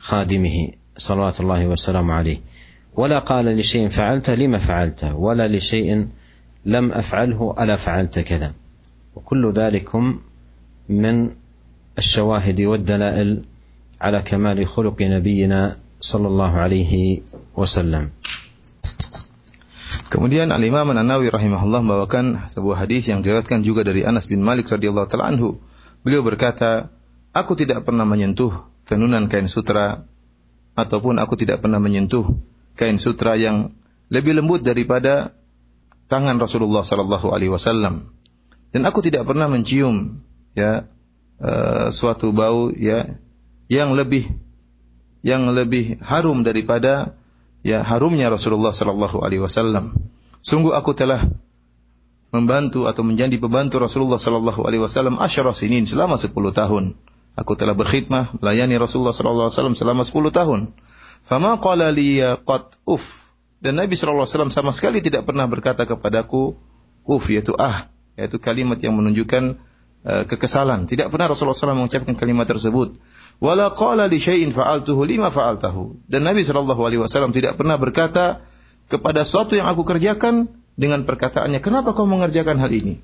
لخادمه 0.00 0.68
صلوات 0.96 1.40
الله 1.40 1.66
وسلامه 1.66 2.14
عليه. 2.14 2.40
ولا 2.94 3.18
قال 3.18 3.56
لشيء 3.56 3.88
فعلته 3.88 4.34
لما 4.34 4.58
فعلته 4.58 5.14
ولا 5.14 5.48
لشيء 5.48 6.08
لم 6.64 6.92
أفعله 6.92 7.54
ألا 7.60 7.76
فعلت 7.76 8.18
كذا. 8.18 8.52
وكل 9.16 9.52
ذلكم 9.52 10.20
من 10.89 11.31
الشواهد 11.97 12.59
والدلائل 12.61 13.29
على 14.01 14.19
كمال 14.21 14.67
خلق 14.67 14.99
نبينا 15.01 15.61
صلى 15.99 16.27
الله 16.27 16.51
عليه 16.51 16.93
وسلم 17.55 18.03
Kemudian 20.13 20.53
Al 20.53 20.61
Imam 20.61 20.85
An-Nawawi 20.93 21.33
rahimahullah 21.33 21.81
membawakan 21.81 22.45
sebuah 22.45 22.85
hadis 22.85 23.09
yang 23.09 23.25
diriwayatkan 23.25 23.65
juga 23.65 23.81
dari 23.81 24.05
Anas 24.05 24.29
bin 24.29 24.45
Malik 24.45 24.69
radhiyallahu 24.69 25.09
taala 25.09 25.33
anhu. 25.33 25.57
Beliau 26.05 26.21
berkata, 26.21 26.93
"Aku 27.33 27.57
tidak 27.57 27.81
pernah 27.81 28.05
menyentuh 28.05 28.53
tenunan 28.85 29.25
kain 29.25 29.49
sutra 29.49 30.05
ataupun 30.77 31.17
aku 31.17 31.33
tidak 31.33 31.65
pernah 31.65 31.81
menyentuh 31.81 32.29
kain 32.77 33.01
sutra 33.01 33.33
yang 33.41 33.73
lebih 34.13 34.37
lembut 34.37 34.61
daripada 34.61 35.33
tangan 36.05 36.37
Rasulullah 36.37 36.85
sallallahu 36.85 37.33
alaihi 37.33 37.49
wasallam. 37.49 38.13
Dan 38.73 38.89
aku 38.89 39.05
tidak 39.05 39.29
pernah 39.29 39.45
mencium 39.49 40.25
ya 40.58 40.90
uh, 41.38 41.94
suatu 41.94 42.34
bau 42.34 42.74
ya 42.74 43.06
yang 43.70 43.94
lebih 43.94 44.26
yang 45.22 45.50
lebih 45.54 46.02
harum 46.02 46.42
daripada 46.42 47.14
ya 47.62 47.82
harumnya 47.86 48.30
Rasulullah 48.30 48.74
sallallahu 48.74 49.22
alaihi 49.22 49.42
wasallam. 49.42 49.94
Sungguh 50.42 50.74
aku 50.74 50.94
telah 50.94 51.26
membantu 52.30 52.86
atau 52.86 53.02
menjadi 53.02 53.34
pembantu 53.40 53.82
Rasulullah 53.82 54.20
sallallahu 54.20 54.64
alaihi 54.64 54.82
wasallam 54.84 55.18
asyara 55.18 55.50
sinin 55.56 55.84
selama 55.88 56.20
10 56.20 56.32
tahun. 56.54 56.84
Aku 57.38 57.54
telah 57.54 57.74
berkhidmah 57.74 58.38
melayani 58.42 58.74
Rasulullah 58.78 59.14
sallallahu 59.14 59.48
alaihi 59.48 59.56
wasallam 59.58 59.76
selama 59.78 60.02
10 60.02 60.34
tahun. 60.34 60.60
Fama 61.22 61.58
qala 61.62 61.90
li 61.94 62.18
qad 62.46 62.78
uf. 62.86 63.30
Dan 63.58 63.82
Nabi 63.82 63.98
sallallahu 63.98 64.26
alaihi 64.26 64.34
wasallam 64.34 64.54
sama 64.54 64.70
sekali 64.70 65.02
tidak 65.02 65.26
pernah 65.26 65.46
berkata 65.50 65.82
kepadaku 65.82 66.54
uf 67.02 67.24
yaitu 67.26 67.58
ah, 67.58 67.90
yaitu 68.14 68.38
kalimat 68.38 68.78
yang 68.78 68.94
menunjukkan 68.94 69.58
kekesalan. 70.08 70.88
Tidak 70.88 71.12
pernah 71.12 71.28
Rasulullah 71.28 71.56
SAW 71.56 71.76
mengucapkan 71.76 72.16
kalimat 72.16 72.48
tersebut 72.48 72.96
wala 73.38 73.70
qala 73.74 74.10
li 74.10 74.18
syai'in 74.18 74.50
fa'altuhu 74.50 75.06
lima 75.06 75.30
fa'altahu. 75.30 76.10
Dan 76.10 76.26
Nabi 76.26 76.42
sallallahu 76.42 76.82
alaihi 76.82 77.00
wasallam 77.02 77.30
tidak 77.30 77.54
pernah 77.54 77.78
berkata 77.78 78.42
kepada 78.90 79.22
sesuatu 79.22 79.54
yang 79.54 79.70
aku 79.70 79.86
kerjakan 79.86 80.50
dengan 80.78 81.06
perkataannya, 81.06 81.62
"Kenapa 81.62 81.94
kau 81.94 82.06
mengerjakan 82.06 82.58
hal 82.58 82.70
ini?" 82.70 82.98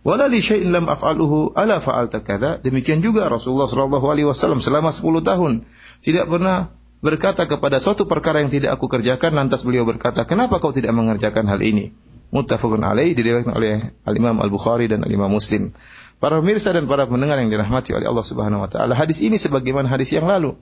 Wala 0.00 0.32
li 0.32 0.40
syai'in 0.40 0.72
lam 0.72 0.88
af'aluhu 0.88 1.52
ala 1.52 1.76
fa'alta 1.76 2.24
kadza. 2.24 2.56
Demikian 2.64 3.04
juga 3.04 3.28
Rasulullah 3.28 3.68
sallallahu 3.68 4.06
alaihi 4.08 4.24
wasallam 4.24 4.64
selama 4.64 4.96
10 4.96 5.20
tahun 5.20 5.68
tidak 6.00 6.24
pernah 6.24 6.72
berkata 7.04 7.44
kepada 7.44 7.76
suatu 7.80 8.08
perkara 8.08 8.40
yang 8.40 8.48
tidak 8.48 8.80
aku 8.80 8.88
kerjakan 8.88 9.36
lantas 9.36 9.60
beliau 9.60 9.84
berkata, 9.84 10.24
"Kenapa 10.24 10.56
kau 10.56 10.72
tidak 10.72 10.96
mengerjakan 10.96 11.44
hal 11.48 11.60
ini?" 11.60 11.92
Muttafaqun 12.30 12.80
alaih 12.80 13.12
diriwayatkan 13.12 13.52
oleh 13.58 13.82
Al-Imam 14.06 14.38
Al-Bukhari 14.38 14.86
dan 14.86 15.02
Al-Imam 15.04 15.28
Muslim. 15.28 15.74
Para 16.20 16.36
pemirsa 16.44 16.76
dan 16.76 16.84
para 16.84 17.08
pendengar 17.08 17.40
yang 17.40 17.48
dirahmati 17.48 17.96
oleh 17.96 18.04
Allah 18.04 18.26
Subhanahu 18.28 18.60
wa 18.60 18.68
taala, 18.68 18.92
hadis 18.92 19.24
ini 19.24 19.40
sebagaimana 19.40 19.88
hadis 19.88 20.12
yang 20.12 20.28
lalu 20.28 20.52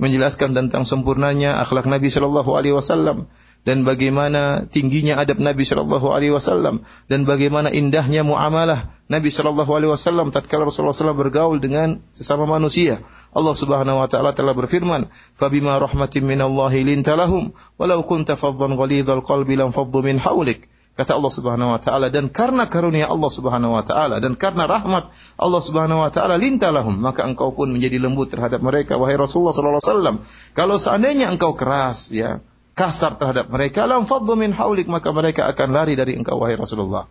menjelaskan 0.00 0.56
tentang 0.56 0.88
sempurnanya 0.88 1.60
akhlak 1.60 1.84
Nabi 1.84 2.08
Shallallahu 2.08 2.48
alaihi 2.56 2.72
wasallam 2.72 3.28
dan 3.68 3.84
bagaimana 3.84 4.64
tingginya 4.64 5.20
adab 5.20 5.36
Nabi 5.36 5.68
Shallallahu 5.68 6.08
alaihi 6.08 6.32
wasallam 6.32 6.88
dan 7.12 7.28
bagaimana 7.28 7.68
indahnya 7.68 8.24
muamalah 8.24 8.88
Nabi 9.12 9.28
Shallallahu 9.28 9.68
alaihi 9.68 9.92
wasallam 9.92 10.32
tatkala 10.32 10.64
Rasulullah 10.64 10.96
SAW 10.96 11.12
bergaul 11.12 11.60
dengan 11.60 12.00
sesama 12.16 12.48
manusia. 12.48 13.04
Allah 13.36 13.52
Subhanahu 13.52 14.00
wa 14.00 14.08
taala 14.08 14.32
telah 14.32 14.56
berfirman, 14.56 15.12
"Fabima 15.36 15.76
rahmatin 15.76 16.24
minallahi 16.24 16.88
lintalahum 16.88 17.52
walau 17.76 18.00
kunta 18.08 18.40
faddan 18.40 18.80
ghalidhal 18.80 19.20
qalbi 19.20 19.60
lam 19.60 19.76
faddu 19.76 20.00
min 20.00 20.16
hawlik." 20.16 20.71
Kata 20.92 21.16
Allah 21.16 21.32
Subhanahu 21.32 21.72
wa 21.72 21.80
taala 21.80 22.12
dan 22.12 22.28
karena 22.28 22.68
karunia 22.68 23.08
Allah 23.08 23.32
Subhanahu 23.32 23.72
wa 23.72 23.80
taala 23.80 24.20
dan 24.20 24.36
karena 24.36 24.68
rahmat 24.68 25.08
Allah 25.40 25.62
Subhanahu 25.64 26.04
wa 26.04 26.12
taala 26.12 26.36
lintalahum 26.36 27.00
maka 27.00 27.24
engkau 27.24 27.56
pun 27.56 27.72
menjadi 27.72 27.96
lembut 27.96 28.28
terhadap 28.28 28.60
mereka 28.60 29.00
wahai 29.00 29.16
Rasulullah 29.16 29.56
sallallahu 29.56 29.80
alaihi 29.80 29.88
wasallam. 29.88 30.16
Kalau 30.52 30.76
seandainya 30.76 31.32
engkau 31.32 31.56
keras 31.56 32.12
ya, 32.12 32.44
kasar 32.76 33.16
terhadap 33.16 33.48
mereka 33.48 33.88
lam 33.88 34.04
faddu 34.04 34.36
min 34.36 34.52
haulik 34.52 34.84
maka 34.84 35.08
mereka 35.16 35.48
akan 35.48 35.72
lari 35.72 35.96
dari 35.96 36.12
engkau 36.12 36.36
wahai 36.36 36.60
Rasulullah. 36.60 37.08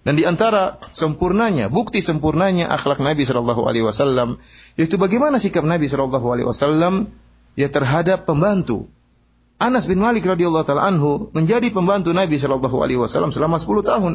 Dan 0.00 0.16
di 0.16 0.24
antara 0.24 0.80
sempurnanya, 0.96 1.68
bukti 1.68 2.00
sempurnanya 2.00 2.72
akhlak 2.72 3.04
Nabi 3.04 3.28
sallallahu 3.28 3.68
alaihi 3.68 3.84
wasallam 3.84 4.40
yaitu 4.80 4.96
bagaimana 4.96 5.36
sikap 5.36 5.60
Nabi 5.60 5.92
sallallahu 5.92 6.24
alaihi 6.24 6.48
wasallam 6.48 7.12
ya 7.52 7.68
terhadap 7.68 8.24
pembantu, 8.24 8.88
Anas 9.60 9.84
bin 9.84 10.00
Malik 10.00 10.24
radhiyallahu 10.24 10.64
taala 10.64 10.88
anhu 10.88 11.28
menjadi 11.36 11.68
pembantu 11.68 12.16
Nabi 12.16 12.40
Shallallahu 12.40 12.80
alaihi 12.80 12.96
wasallam 12.96 13.28
selama 13.28 13.60
10 13.60 13.84
tahun 13.84 14.12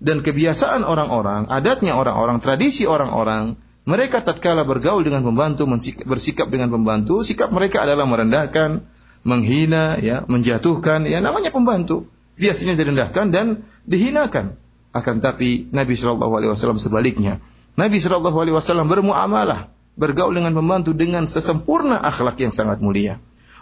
dan 0.00 0.24
kebiasaan 0.24 0.80
orang-orang, 0.80 1.44
adatnya 1.52 1.92
orang-orang, 1.92 2.40
tradisi 2.40 2.88
orang-orang, 2.88 3.60
mereka 3.84 4.24
tatkala 4.24 4.64
bergaul 4.64 5.04
dengan 5.04 5.24
pembantu, 5.24 5.68
bersikap 6.08 6.48
dengan 6.48 6.72
pembantu, 6.72 7.20
sikap 7.20 7.52
mereka 7.52 7.84
adalah 7.84 8.08
merendahkan, 8.08 8.84
menghina, 9.28 10.00
ya, 10.00 10.24
menjatuhkan, 10.24 11.04
ya 11.04 11.20
namanya 11.20 11.52
pembantu. 11.52 12.08
Biasanya 12.38 12.78
direndahkan 12.78 13.34
dan 13.34 13.66
dihinakan. 13.88 14.56
Akan 14.94 15.20
tapi 15.20 15.68
Nabi 15.68 15.98
Shallallahu 15.98 16.32
alaihi 16.32 16.50
wasallam 16.54 16.78
sebaliknya. 16.78 17.42
Nabi 17.76 17.98
Shallallahu 17.98 18.38
alaihi 18.38 18.56
wasallam 18.56 18.86
bermuamalah, 18.88 19.68
bergaul 19.98 20.32
dengan 20.32 20.54
pembantu 20.54 20.94
dengan 20.94 21.26
sesempurna 21.26 21.98
akhlak 21.98 22.38
yang 22.38 22.54
sangat 22.54 22.78
mulia. 22.78 23.18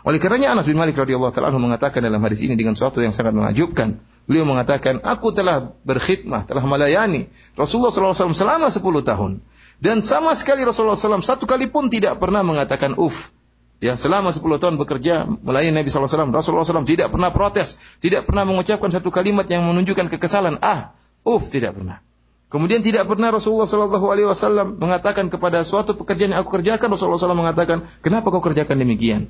Oleh 0.06 0.22
karenanya 0.22 0.54
Anas 0.54 0.70
bin 0.70 0.78
Malik 0.78 0.94
radhiyallahu 0.94 1.34
taala 1.34 1.50
mengatakan 1.58 1.98
dalam 1.98 2.22
hadis 2.22 2.46
ini 2.46 2.54
dengan 2.54 2.78
sesuatu 2.78 3.02
yang 3.02 3.10
sangat 3.10 3.34
menakjubkan. 3.34 3.98
Beliau 4.30 4.46
mengatakan, 4.46 5.02
"Aku 5.02 5.34
telah 5.34 5.74
berkhidmah, 5.82 6.46
telah 6.46 6.62
melayani 6.62 7.26
Rasulullah 7.58 7.90
SAW 7.90 8.30
selama 8.30 8.70
10 8.70 9.02
tahun." 9.02 9.42
Dan 9.82 10.06
sama 10.06 10.38
sekali 10.38 10.62
Rasulullah 10.62 10.94
SAW 10.94 11.26
satu 11.26 11.42
kali 11.50 11.66
pun 11.66 11.90
tidak 11.90 12.22
pernah 12.22 12.46
mengatakan 12.46 12.94
uf. 12.94 13.34
Ya, 13.82 13.98
selama 13.98 14.30
10 14.30 14.62
tahun 14.62 14.78
bekerja 14.78 15.26
melayani 15.26 15.82
Nabi 15.82 15.90
SAW, 15.92 16.32
Rasulullah 16.32 16.64
SAW 16.64 16.88
tidak 16.88 17.12
pernah 17.12 17.28
protes, 17.28 17.76
tidak 18.00 18.24
pernah 18.24 18.48
mengucapkan 18.48 18.88
satu 18.88 19.12
kalimat 19.12 19.44
yang 19.50 19.68
menunjukkan 19.68 20.06
kekesalan. 20.16 20.62
Ah, 20.64 20.96
uf, 21.26 21.50
tidak 21.52 21.76
pernah. 21.76 22.00
Kemudian 22.46 22.80
tidak 22.80 23.10
pernah 23.10 23.34
Rasulullah 23.34 23.66
Shallallahu 23.66 24.06
Alaihi 24.06 24.30
Wasallam 24.30 24.78
mengatakan 24.78 25.26
kepada 25.28 25.60
suatu 25.66 25.98
pekerjaan 25.98 26.32
yang 26.32 26.40
aku 26.46 26.56
kerjakan, 26.56 26.88
Rasulullah 26.88 27.18
SAW 27.18 27.36
mengatakan, 27.36 27.84
kenapa 28.00 28.30
kau 28.30 28.40
kerjakan 28.40 28.80
demikian? 28.80 29.28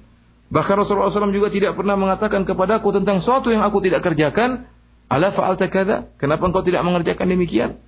Bahkan 0.51 0.75
Rasulullah 0.83 1.07
SAW 1.07 1.31
juga 1.31 1.47
tidak 1.47 1.79
pernah 1.79 1.95
mengatakan 1.95 2.43
kepadaku 2.43 2.91
tentang 2.91 3.23
sesuatu 3.23 3.49
yang 3.55 3.63
aku 3.63 3.79
tidak 3.79 4.03
kerjakan. 4.03 4.67
Ala 5.07 5.31
fa'alta 5.31 5.67
kada? 5.67 6.07
Kenapa 6.19 6.47
engkau 6.47 6.63
tidak 6.63 6.83
mengerjakan 6.83 7.27
demikian? 7.31 7.79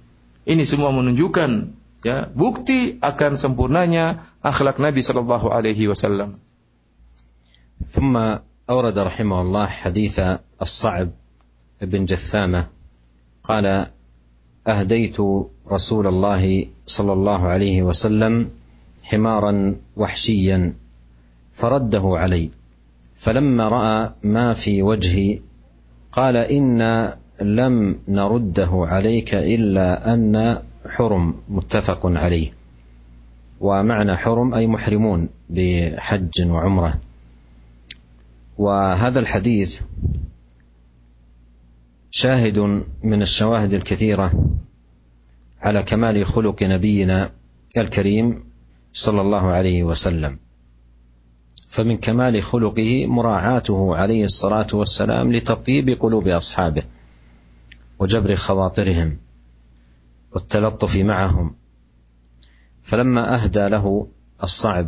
Ini 0.44 0.64
semua 0.68 0.92
menunjukkan 0.92 1.72
ya 2.04 2.28
bukti 2.36 3.00
akan 3.00 3.40
sempurnanya 3.40 4.28
akhlak 4.44 4.80
Nabi 4.80 5.00
sallallahu 5.00 5.48
alaihi 5.52 5.88
wasallam. 5.88 6.40
ثم 7.84 8.16
أورد 8.70 8.96
رحمه 8.96 9.42
الله 9.42 9.68
حديث 9.68 10.20
الصعب 10.62 11.10
بن 11.84 12.06
جثامة 12.06 12.68
قال 13.44 13.92
أهديت 14.68 15.18
رسول 15.68 16.06
الله 16.08 16.44
صلى 16.86 17.14
الله 17.14 17.42
عليه 17.48 17.78
وسلم 17.84 18.50
حمارا 19.04 19.76
وحشيا 20.00 20.74
فرده 21.59 22.03
علي. 22.05 22.51
فلما 23.15 23.69
رأى 23.69 24.15
ما 24.23 24.53
في 24.53 24.83
وجهي 24.83 25.41
قال 26.13 26.37
أنا 26.37 27.19
لم 27.41 27.99
نرده 28.09 28.71
عليك 28.73 29.35
إلا 29.35 30.15
أن 30.15 30.63
حرم 30.87 31.35
متفق 31.49 32.07
عليه. 32.07 32.53
ومعنى 33.61 34.17
حرم 34.17 34.55
أي 34.55 34.67
محرمون 34.67 35.29
بحج 35.51 36.47
وعمرة. 36.47 37.01
وهذا 38.59 39.21
الحديث 39.21 39.81
شاهد 42.11 42.59
من 43.03 43.23
الشواهد 43.23 43.75
الكثيرة 43.75 44.51
على 45.61 45.83
كمال 45.83 46.27
خلق 46.27 46.63
نبينا 46.63 47.31
الكريم 47.77 48.45
صلى 48.93 49.21
الله 49.21 49.47
عليه 49.47 49.83
وسلم. 49.83 50.39
فمن 51.69 51.97
كمال 51.97 52.43
خلقه 52.43 53.07
مراعاته 53.07 53.97
عليه 53.97 54.25
الصلاة 54.25 54.67
والسلام 54.73 55.33
لتطيب 55.33 55.89
قلوب 56.01 56.29
أصحابه 56.29 56.83
وجبر 57.99 58.37
خواطرهم 58.37 59.17
والتلطف 60.33 60.97
معهم. 60.97 61.55
فلما 62.83 63.35
أهدى 63.35 63.69
له 63.69 64.07
الصعب 64.43 64.87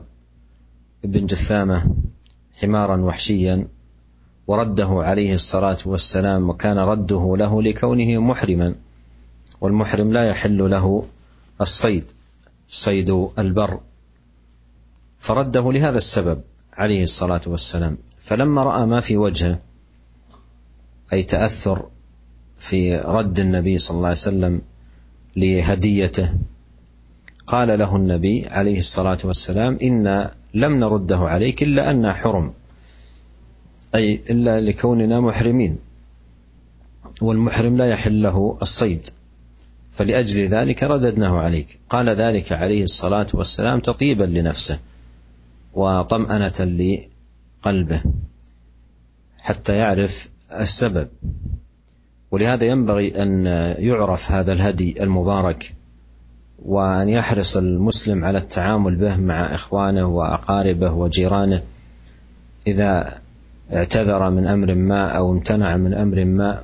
بن 1.04 1.26
جثامة 1.26 1.94
حمارا 2.56 3.00
وحشيا 3.00 3.68
ورده 4.46 4.88
عليه 4.90 5.34
الصلاة 5.34 5.78
والسلام 5.86 6.48
وكان 6.48 6.78
رده 6.78 7.36
له 7.36 7.62
لكونه 7.62 8.18
محرما 8.18 8.74
والمحرم 9.60 10.12
لا 10.12 10.28
يحل 10.28 10.70
له 10.70 11.06
الصيد 11.60 12.04
صيد 12.68 13.28
البر. 13.38 13.80
فرده 15.18 15.72
لهذا 15.72 15.98
السبب. 15.98 16.40
عليه 16.80 17.02
الصلاة 17.10 17.44
والسلام. 17.46 17.94
فلما 18.18 18.62
رأى 18.64 18.86
ما 18.86 19.00
في 19.00 19.16
وجهه 19.16 19.58
أي 21.12 21.22
تأثر 21.22 21.88
في 22.58 22.96
رد 22.96 23.38
النبي 23.38 23.78
صلى 23.78 23.96
الله 23.96 24.08
عليه 24.08 24.28
وسلم 24.28 24.60
لهديته 25.36 26.34
قال 27.46 27.78
له 27.78 27.96
النبي 27.96 28.46
عليه 28.46 28.78
الصلاة 28.78 29.18
والسلام 29.24 29.78
إنا 29.82 30.34
لم 30.54 30.80
نرده 30.80 31.16
عليك 31.18 31.62
إلا 31.62 31.90
أن 31.90 32.12
حرم 32.12 32.52
أي 33.94 34.20
إلا 34.30 34.60
لكوننا 34.60 35.20
محرمين 35.20 35.78
والمحرم 37.22 37.76
لا 37.76 37.86
يحل 37.88 38.22
له 38.22 38.58
الصيد 38.62 39.02
فلأجل 39.90 40.48
ذلك 40.48 40.82
رددناه 40.82 41.38
عليك. 41.38 41.78
قال 41.90 42.08
ذلك 42.08 42.52
عليه 42.52 42.82
الصلاة 42.82 43.26
والسلام 43.34 43.80
تطيبا 43.80 44.24
لنفسه. 44.24 44.78
وطمأنة 45.74 46.58
لقلبه 47.64 48.02
حتى 49.38 49.76
يعرف 49.76 50.28
السبب. 50.52 51.08
ولهذا 52.30 52.64
ينبغي 52.64 53.22
أن 53.22 53.46
يعرف 53.78 54.32
هذا 54.32 54.52
الهدي 54.52 55.02
المبارك 55.02 55.74
وأن 56.64 57.08
يحرص 57.08 57.56
المسلم 57.56 58.24
على 58.24 58.38
التعامل 58.38 58.96
به 58.96 59.16
مع 59.16 59.54
إخوانه 59.54 60.06
وأقاربه 60.06 60.92
وجيرانه 60.92 61.62
إذا 62.66 63.18
اعتذر 63.74 64.30
من 64.30 64.46
أمر 64.46 64.74
ما 64.74 65.08
أو 65.08 65.32
امتنع 65.32 65.76
من 65.76 65.94
أمر 65.94 66.24
ما. 66.24 66.62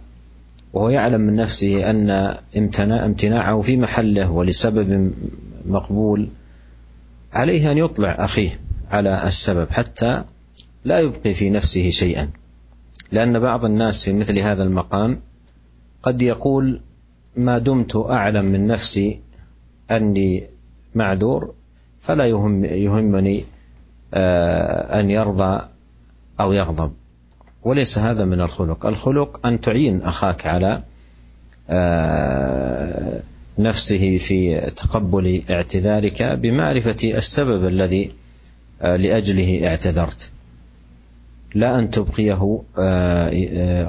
وهو 0.73 0.89
يعلم 0.89 1.21
من 1.21 1.37
نفسه 1.37 1.91
أن 1.91 2.11
امتناعه 2.57 3.61
في 3.61 3.77
محله 3.77 4.31
ولسبب 4.31 5.13
مقبول 5.67 6.29
عليه 7.33 7.73
أن 7.73 7.79
يطلع 7.79 8.25
أخيه. 8.25 8.61
على 8.91 9.27
السبب 9.27 9.71
حتى 9.71 10.25
لا 10.85 11.01
يبقي 11.01 11.35
في 11.35 11.51
نفسه 11.51 11.91
شيئا. 11.91 12.31
لأن 13.13 13.41
بعض 13.41 13.65
الناس 13.65 14.05
في 14.05 14.13
مثل 14.13 14.39
هذا 14.39 14.63
المقام 14.63 15.21
قد 16.03 16.23
يقول 16.23 16.81
ما 17.37 17.59
دمت 17.59 17.97
أعلم 17.97 18.45
من 18.45 18.67
نفسي 18.67 19.21
أني 19.91 20.45
معذور 20.95 21.55
فلا 22.01 22.27
يهم 22.27 22.65
يهمني 22.65 23.45
آه، 24.15 25.01
أن 25.01 25.11
يرضى 25.11 25.69
أو 26.41 26.53
يغضب. 26.53 26.93
وليس 27.63 27.99
هذا 27.99 28.25
من 28.25 28.41
الخلق. 28.41 28.87
الخلق 28.87 29.47
أن 29.47 29.61
تعين 29.61 30.03
أخاك 30.03 30.47
على 30.47 30.83
آه، 31.71 33.23
نفسه 33.59 34.19
في 34.19 34.71
تقبل 34.71 35.43
اعتذارك 35.51 36.23
بمعرفة 36.23 36.97
السبب 37.05 37.67
الذي 37.67 38.13
لأجله 38.81 39.69
اعتذرت. 39.69 40.31
لا 41.55 41.79
أن 41.79 41.91
تبقيه 41.91 42.63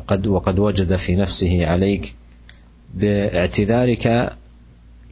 قد 0.07 0.27
وقد 0.27 0.59
وجد 0.59 0.95
في 0.95 1.15
نفسه 1.15 1.65
عليك 1.65 2.15
باعتذارك 2.95 4.33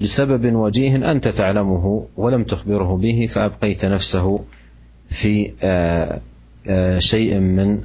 لسبب 0.01 0.55
وجيه 0.55 1.11
أنت 1.11 1.27
تعلمه 1.27 2.05
ولم 2.17 2.43
تخبره 2.43 2.97
به 2.97 3.27
فأبقيت 3.29 3.85
نفسه 3.85 4.39
في 5.09 5.51
آه، 5.63 6.21
آه، 6.67 6.99
شيء 6.99 7.39
من 7.39 7.81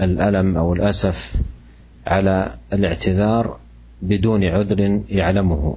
الألم 0.00 0.56
أو 0.56 0.72
الأسف 0.72 1.34
على 2.06 2.52
الاعتذار 2.72 3.58
بدون 4.02 4.44
عذر 4.44 5.00
يعلمه. 5.08 5.76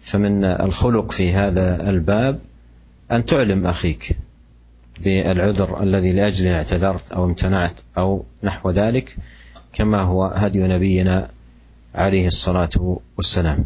فمن 0.00 0.44
الخلق 0.44 1.12
في 1.12 1.32
هذا 1.32 1.90
الباب 1.90 2.38
ان 3.10 3.26
تعلم 3.26 3.66
اخيك 3.66 4.16
بالعذر 5.04 5.82
الذي 5.82 6.12
لاجله 6.12 6.56
اعتذرت 6.56 7.12
أو 7.12 7.24
امتنعت 7.24 7.80
أو 7.98 8.24
نحو 8.42 8.70
ذلك 8.70 9.16
كما 9.72 10.02
هو 10.02 10.24
هدي 10.24 10.58
نبينا 10.58 11.28
عليه 11.94 12.26
الصلاه 12.26 13.00
والسلام 13.16 13.64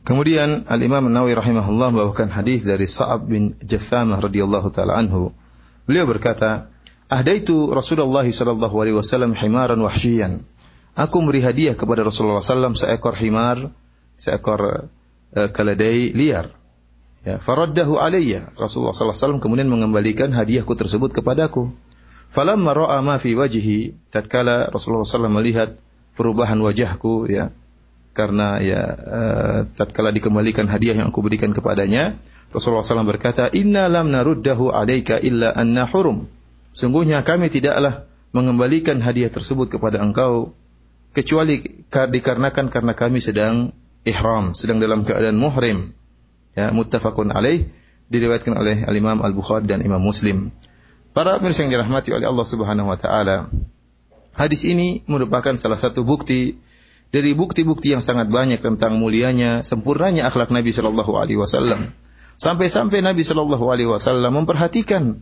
Kemudian 0.00 0.64
Al-Imam 0.64 1.12
Nawawi 1.12 1.36
rahimahullah 1.36 1.92
membawakan 1.92 2.32
hadis 2.32 2.64
dari 2.64 2.88
Sa'ab 2.88 3.28
bin 3.28 3.52
Jathamah 3.60 4.24
radhiyallahu 4.24 4.72
taala 4.72 4.96
anhu. 4.96 5.36
Beliau 5.84 6.08
berkata, 6.08 6.72
"Ahdaitu 7.12 7.68
Rasulullah 7.68 8.24
sallallahu 8.24 8.74
alaihi 8.80 8.96
wasallam 8.96 9.36
himaran 9.36 9.76
wahsyian." 9.76 10.40
Aku 10.96 11.20
memberi 11.22 11.44
hadiah 11.44 11.76
kepada 11.78 12.02
Rasulullah 12.02 12.42
SAW 12.42 12.74
seekor 12.74 13.14
himar, 13.20 13.70
seekor 14.18 14.90
uh, 15.36 15.48
keledai 15.52 16.16
liar. 16.16 16.50
Ya, 17.20 17.36
faraddahu 17.36 18.00
alayya. 18.00 18.48
Rasulullah 18.56 18.96
SAW 18.96 19.44
kemudian 19.44 19.68
mengembalikan 19.68 20.32
hadiahku 20.32 20.72
tersebut 20.72 21.12
kepadaku. 21.12 21.68
Falamma 22.32 22.72
ra'a 22.72 22.98
ma 23.04 23.20
fi 23.20 23.36
wajhi, 23.36 23.92
tatkala 24.08 24.70
Rasulullah 24.72 25.04
SAW 25.04 25.28
melihat 25.28 25.76
perubahan 26.16 26.56
wajahku, 26.62 27.28
ya, 27.28 27.52
karena 28.10 28.58
ya 28.58 28.82
uh, 28.98 29.58
tatkala 29.78 30.10
dikembalikan 30.10 30.66
hadiah 30.66 30.98
yang 30.98 31.14
aku 31.14 31.22
berikan 31.22 31.54
kepadanya 31.54 32.18
Rasulullah 32.50 32.82
SAW 32.82 33.06
berkata 33.06 33.46
inna 33.54 33.86
lam 33.86 34.10
naruddahu 34.10 34.74
alaika 34.74 35.22
illa 35.22 35.54
anna 35.54 35.86
hurum 35.86 36.26
sungguhnya 36.74 37.22
kami 37.22 37.48
tidaklah 37.48 38.10
mengembalikan 38.34 38.98
hadiah 38.98 39.30
tersebut 39.30 39.70
kepada 39.70 40.02
engkau 40.02 40.54
kecuali 41.14 41.86
dikarenakan 41.90 42.66
karena 42.70 42.92
kami 42.98 43.22
sedang 43.22 43.70
ihram 44.02 44.58
sedang 44.58 44.82
dalam 44.82 45.06
keadaan 45.06 45.38
muhrim 45.38 45.94
ya 46.54 46.74
muttafaqun 46.74 47.30
alaih 47.30 47.66
diriwayatkan 48.10 48.54
oleh 48.58 48.82
al-Imam 48.86 49.22
Al-Bukhari 49.22 49.70
dan 49.70 49.82
Imam 49.82 50.02
Muslim 50.02 50.50
para 51.14 51.38
pemirsa 51.38 51.66
yang 51.66 51.74
dirahmati 51.78 52.10
oleh 52.10 52.26
Allah 52.26 52.46
Subhanahu 52.46 52.90
wa 52.90 52.98
taala 52.98 53.50
hadis 54.34 54.66
ini 54.66 55.02
merupakan 55.06 55.54
salah 55.54 55.78
satu 55.78 56.02
bukti 56.02 56.58
dari 57.10 57.34
bukti-bukti 57.34 57.90
yang 57.90 58.02
sangat 58.02 58.30
banyak 58.30 58.62
tentang 58.62 58.96
mulianya, 58.96 59.66
sempurnanya 59.66 60.30
akhlak 60.30 60.54
Nabi 60.54 60.70
Shallallahu 60.70 61.18
Alaihi 61.18 61.38
Wasallam. 61.42 61.90
Sampai-sampai 62.38 63.02
Nabi 63.02 63.26
Shallallahu 63.26 63.66
Alaihi 63.66 63.90
Wasallam 63.90 64.30
memperhatikan 64.42 65.18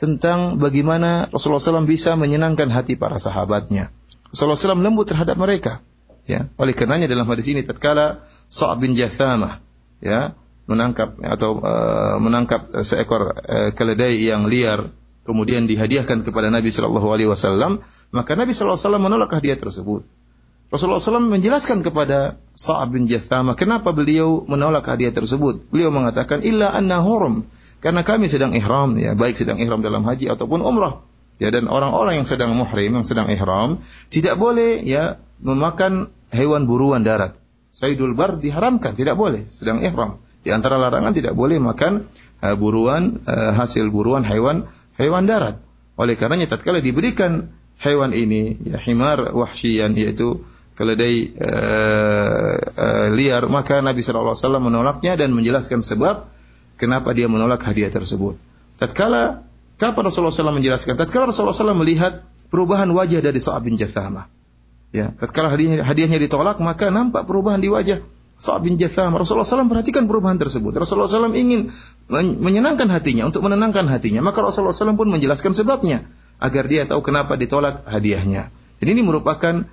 tentang 0.00 0.60
bagaimana 0.60 1.28
Rasulullah 1.32 1.62
SAW 1.62 1.88
bisa 1.88 2.16
menyenangkan 2.20 2.68
hati 2.68 3.00
para 3.00 3.16
sahabatnya. 3.16 3.92
Rasulullah 4.32 4.58
SAW 4.58 4.80
lembut 4.80 5.08
terhadap 5.08 5.36
mereka. 5.40 5.80
Ya, 6.26 6.50
oleh 6.58 6.74
karenanya 6.74 7.06
dalam 7.06 7.22
hadis 7.30 7.46
ini 7.46 7.62
tatkala 7.62 8.26
Sa'ab 8.50 8.82
bin 8.82 8.98
Jathamah 8.98 9.62
ya 10.02 10.34
menangkap 10.66 11.18
atau 11.22 11.62
uh, 11.62 12.18
menangkap 12.18 12.70
seekor 12.82 13.34
uh, 13.34 13.70
keledai 13.72 14.18
yang 14.18 14.50
liar 14.50 14.90
kemudian 15.22 15.66
dihadiahkan 15.66 16.26
kepada 16.26 16.50
Nabi 16.50 16.70
Shallallahu 16.74 17.08
Alaihi 17.10 17.30
Wasallam 17.30 17.82
maka 18.14 18.34
Nabi 18.34 18.54
Shallallahu 18.54 18.74
Alaihi 18.78 18.86
Wasallam 18.86 19.04
menolak 19.06 19.30
hadiah 19.34 19.58
tersebut 19.58 20.02
Rasulullah 20.66 20.98
SAW 20.98 21.30
menjelaskan 21.30 21.86
kepada 21.86 22.42
Sa'ab 22.58 22.90
bin 22.90 23.06
Jathama 23.06 23.54
kenapa 23.54 23.94
beliau 23.94 24.42
menolak 24.50 24.90
hadiah 24.90 25.14
tersebut. 25.14 25.70
Beliau 25.70 25.94
mengatakan 25.94 26.42
illa 26.42 26.74
anna 26.74 26.98
hurum 27.06 27.46
karena 27.78 28.02
kami 28.02 28.26
sedang 28.26 28.50
ihram 28.50 28.98
ya, 28.98 29.14
baik 29.14 29.38
sedang 29.38 29.62
ihram 29.62 29.78
dalam 29.78 30.02
haji 30.02 30.26
ataupun 30.26 30.66
umrah. 30.66 31.06
Ya 31.38 31.52
dan 31.54 31.70
orang-orang 31.70 32.24
yang 32.24 32.26
sedang 32.26 32.56
muhrim, 32.56 32.98
yang 32.98 33.06
sedang 33.06 33.30
ihram 33.30 33.84
tidak 34.10 34.40
boleh 34.40 34.82
ya 34.82 35.22
memakan 35.38 36.10
hewan 36.34 36.66
buruan 36.66 37.06
darat. 37.06 37.38
Sayyidul 37.70 38.16
bar 38.18 38.40
diharamkan, 38.42 38.98
tidak 38.98 39.14
boleh 39.14 39.46
sedang 39.46 39.84
ihram. 39.86 40.18
Di 40.46 40.54
antara 40.54 40.78
larangan 40.78 41.10
tidak 41.10 41.34
boleh 41.34 41.58
makan 41.58 42.06
uh, 42.38 42.54
buruan 42.54 43.18
uh, 43.26 43.50
hasil 43.58 43.90
buruan 43.90 44.22
hewan 44.22 44.70
hewan 44.94 45.26
darat. 45.26 45.58
Oleh 45.98 46.14
karenanya 46.14 46.54
tatkala 46.54 46.78
diberikan 46.78 47.50
hewan 47.82 48.14
ini 48.14 48.54
ya 48.62 48.78
himar 48.78 49.34
wahsyian 49.34 49.98
yaitu 49.98 50.46
keledai 50.78 51.34
uh, 51.34 52.56
uh, 52.62 53.06
liar, 53.10 53.50
maka 53.50 53.82
Nabi 53.82 54.06
SAW 54.06 54.38
menolaknya 54.62 55.18
dan 55.18 55.34
menjelaskan 55.34 55.82
sebab 55.82 56.30
kenapa 56.78 57.10
dia 57.10 57.26
menolak 57.26 57.66
hadiah 57.66 57.90
tersebut. 57.90 58.38
Tatkala 58.78 59.42
kapan 59.82 60.02
Rasulullah 60.06 60.30
SAW 60.30 60.54
menjelaskan? 60.54 60.94
Tatkala 60.94 61.34
Rasulullah 61.34 61.58
SAW 61.58 61.74
melihat 61.74 62.22
perubahan 62.54 62.86
wajah 62.92 63.18
dari 63.18 63.42
Sa'ab 63.42 63.66
bin 63.66 63.74
Jathama. 63.74 64.30
Ya, 64.94 65.10
tatkala 65.10 65.50
hadiahnya, 65.50 65.82
hadiahnya 65.82 66.22
ditolak, 66.22 66.62
maka 66.62 66.94
nampak 66.94 67.26
perubahan 67.26 67.58
di 67.58 67.66
wajah 67.72 68.04
Sa'ab 68.36 68.68
bin 68.68 68.76
Jathama. 68.76 69.16
Rasulullah 69.16 69.48
SAW 69.48 69.72
perhatikan 69.72 70.04
perubahan 70.04 70.36
tersebut. 70.36 70.76
Rasulullah 70.76 71.08
SAW 71.08 71.32
ingin 71.32 71.72
menyenangkan 72.12 72.84
hatinya, 72.92 73.24
untuk 73.24 73.40
menenangkan 73.48 73.88
hatinya. 73.88 74.20
Maka 74.20 74.44
Rasulullah 74.44 74.76
SAW 74.76 74.92
pun 74.92 75.08
menjelaskan 75.08 75.56
sebabnya 75.56 76.04
agar 76.36 76.68
dia 76.68 76.84
tahu 76.84 77.00
kenapa 77.00 77.32
ditolak 77.40 77.88
hadiahnya. 77.88 78.52
Jadi 78.76 78.90
ini 78.92 79.00
merupakan 79.00 79.64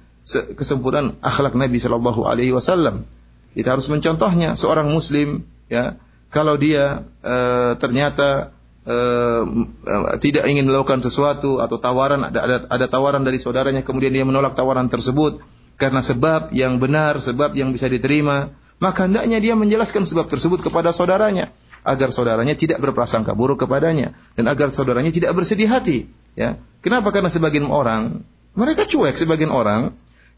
kesempurnaan 0.55 1.19
akhlak 1.19 1.59
Nabi 1.59 1.75
Shallallahu 1.75 2.23
Alaihi 2.23 2.55
Wasallam. 2.55 3.03
Kita 3.51 3.75
harus 3.75 3.91
mencontohnya 3.91 4.55
seorang 4.55 4.87
Muslim, 4.87 5.43
ya, 5.67 5.99
kalau 6.31 6.55
dia 6.55 7.03
e, 7.19 7.35
ternyata 7.77 8.55
e, 8.87 8.97
tidak 10.23 10.47
ingin 10.49 10.65
melakukan 10.65 11.03
sesuatu 11.03 11.61
atau 11.61 11.77
tawaran 11.77 12.23
ada, 12.25 12.39
ada 12.39 12.57
ada 12.65 12.85
tawaran 12.89 13.21
dari 13.21 13.37
saudaranya, 13.37 13.85
kemudian 13.85 14.15
dia 14.15 14.25
menolak 14.25 14.57
tawaran 14.57 14.89
tersebut 14.89 15.43
karena 15.75 16.01
sebab 16.01 16.53
yang 16.53 16.77
benar, 16.77 17.17
sebab 17.19 17.57
yang 17.57 17.73
bisa 17.73 17.89
diterima, 17.89 18.53
maka 18.77 19.09
hendaknya 19.09 19.41
dia 19.41 19.53
menjelaskan 19.57 20.05
sebab 20.05 20.29
tersebut 20.29 20.61
kepada 20.61 20.93
saudaranya 20.93 21.51
agar 21.83 22.15
saudaranya 22.15 22.55
tidak 22.55 22.79
berprasangka 22.79 23.35
buruk 23.35 23.67
kepadanya 23.67 24.15
dan 24.39 24.47
agar 24.47 24.71
saudaranya 24.71 25.11
tidak 25.11 25.35
bersedih 25.35 25.67
hati 25.67 26.07
ya 26.31 26.55
kenapa 26.79 27.11
karena 27.11 27.27
sebagian 27.27 27.67
orang 27.67 28.23
mereka 28.55 28.87
cuek 28.87 29.19
sebagian 29.19 29.51
orang 29.51 29.91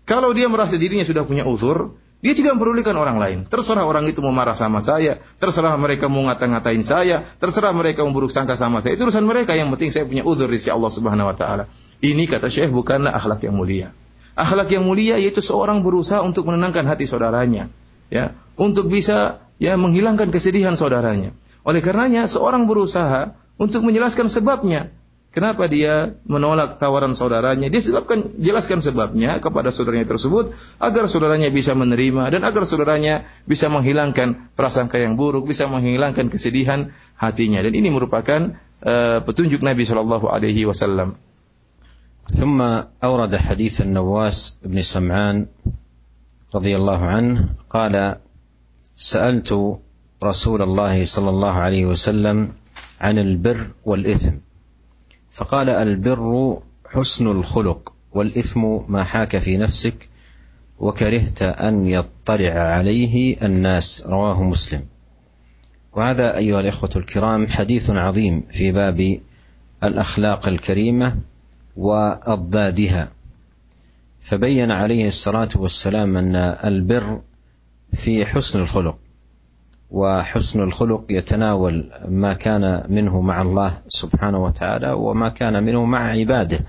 kalau 0.06 0.38
dia 0.38 0.46
merasa 0.46 0.78
dirinya 0.78 1.02
sudah 1.02 1.26
punya 1.26 1.44
uzur, 1.50 1.98
Dia 2.24 2.34
tidak 2.34 2.58
mempedulikan 2.58 2.98
orang 2.98 3.22
lain. 3.22 3.40
Terserah 3.46 3.86
orang 3.86 4.10
itu 4.10 4.18
mau 4.18 4.34
marah 4.34 4.58
sama 4.58 4.82
saya, 4.82 5.22
terserah 5.38 5.78
mereka 5.78 6.10
mau 6.10 6.26
ngata-ngatain 6.26 6.82
saya, 6.82 7.22
terserah 7.38 7.70
mereka 7.70 8.02
mau 8.02 8.18
buruk 8.18 8.34
sangka 8.34 8.58
sama 8.58 8.82
saya. 8.82 8.98
Itu 8.98 9.06
urusan 9.06 9.22
mereka. 9.30 9.54
Yang 9.54 9.78
penting 9.78 9.90
saya 9.94 10.06
punya 10.10 10.26
udur 10.26 10.50
di 10.50 10.58
sisi 10.58 10.74
Allah 10.74 10.90
Subhanahu 10.90 11.30
wa 11.30 11.36
taala. 11.38 11.70
Ini 12.02 12.26
kata 12.26 12.50
Syekh 12.50 12.74
bukanlah 12.74 13.14
akhlak 13.14 13.46
yang 13.46 13.54
mulia. 13.54 13.94
Akhlak 14.36 14.68
yang 14.68 14.84
mulia 14.84 15.16
yaitu 15.16 15.40
seorang 15.40 15.80
berusaha 15.80 16.20
untuk 16.20 16.52
menenangkan 16.52 16.84
hati 16.84 17.08
saudaranya, 17.08 17.72
ya, 18.12 18.36
untuk 18.60 18.92
bisa 18.92 19.40
ya 19.64 19.80
menghilangkan 19.80 20.28
kesedihan 20.32 20.76
saudaranya. 20.76 21.32
Oleh 21.66 21.80
karenanya 21.80 22.28
seorang 22.28 22.68
berusaha 22.68 23.34
untuk 23.56 23.88
menjelaskan 23.88 24.28
sebabnya. 24.28 24.92
Kenapa 25.36 25.68
dia 25.68 26.16
menolak 26.24 26.80
tawaran 26.80 27.12
saudaranya? 27.12 27.68
Dia 27.68 27.84
sebabkan 27.84 28.40
jelaskan 28.40 28.80
sebabnya 28.80 29.36
kepada 29.44 29.68
saudaranya 29.68 30.08
tersebut 30.08 30.56
agar 30.80 31.12
saudaranya 31.12 31.52
bisa 31.52 31.76
menerima 31.76 32.32
dan 32.32 32.48
agar 32.48 32.64
saudaranya 32.64 33.28
bisa 33.44 33.68
menghilangkan 33.68 34.56
prasangka 34.56 34.96
yang 34.96 35.20
buruk, 35.20 35.44
bisa 35.44 35.68
menghilangkan 35.68 36.32
kesedihan 36.32 36.96
hatinya. 37.20 37.60
Dan 37.60 37.76
ini 37.76 37.92
merupakan 37.92 38.56
uh, 38.80 39.20
petunjuk 39.28 39.60
Nabi 39.60 39.84
Shallallahu 39.84 40.32
Alaihi 40.32 40.64
Wasallam. 40.64 41.20
ثم 42.28 42.62
أورد 43.04 43.36
حديث 43.36 43.82
النواس 43.82 44.58
بن 44.64 44.82
سمعان 44.82 45.46
رضي 46.56 46.76
الله 46.76 47.06
عنه 47.06 47.50
قال 47.70 48.16
سألت 48.96 49.80
رسول 50.24 50.62
الله 50.62 51.04
صلى 51.04 51.30
الله 51.30 51.52
عليه 51.52 51.86
وسلم 51.86 52.52
عن 53.02 53.20
البر 53.20 53.68
والإثم 53.86 54.34
فقال 55.32 55.70
البر 55.70 56.58
حسن 56.86 57.28
الخلق 57.28 57.94
والإثم 58.12 58.78
ما 58.88 59.04
حاك 59.04 59.38
في 59.38 59.58
نفسك 59.58 60.10
وكرهت 60.80 61.42
أن 61.42 61.88
يطلع 61.88 62.52
عليه 62.54 63.46
الناس 63.46 64.08
رواه 64.08 64.44
مسلم. 64.44 64.86
وهذا 65.94 66.38
أيها 66.38 66.60
الإخوة 66.60 66.90
الكرام 66.96 67.48
حديث 67.48 67.90
عظيم 67.90 68.44
في 68.52 68.72
باب 68.72 69.20
الأخلاق 69.84 70.48
الكريمة 70.48 71.18
وأضدادها. 71.76 73.08
فبين 74.22 74.72
عليه 74.72 75.08
الصلاة 75.08 75.50
والسلام 75.56 76.18
أن 76.18 76.36
البر 76.36 77.22
في 77.94 78.26
حسن 78.26 78.62
الخلق 78.62 78.98
وحسن 79.92 80.62
الخلق 80.62 81.06
يتناول 81.10 81.92
ما 82.08 82.34
كان 82.34 82.84
منه 82.90 83.22
مع 83.22 83.42
الله 83.42 83.78
سبحانه 83.88 84.44
وتعالى 84.44 84.92
وما 84.92 85.30
كان 85.30 85.64
منه 85.64 85.86
مع 85.86 86.00
عباده. 86.10 86.60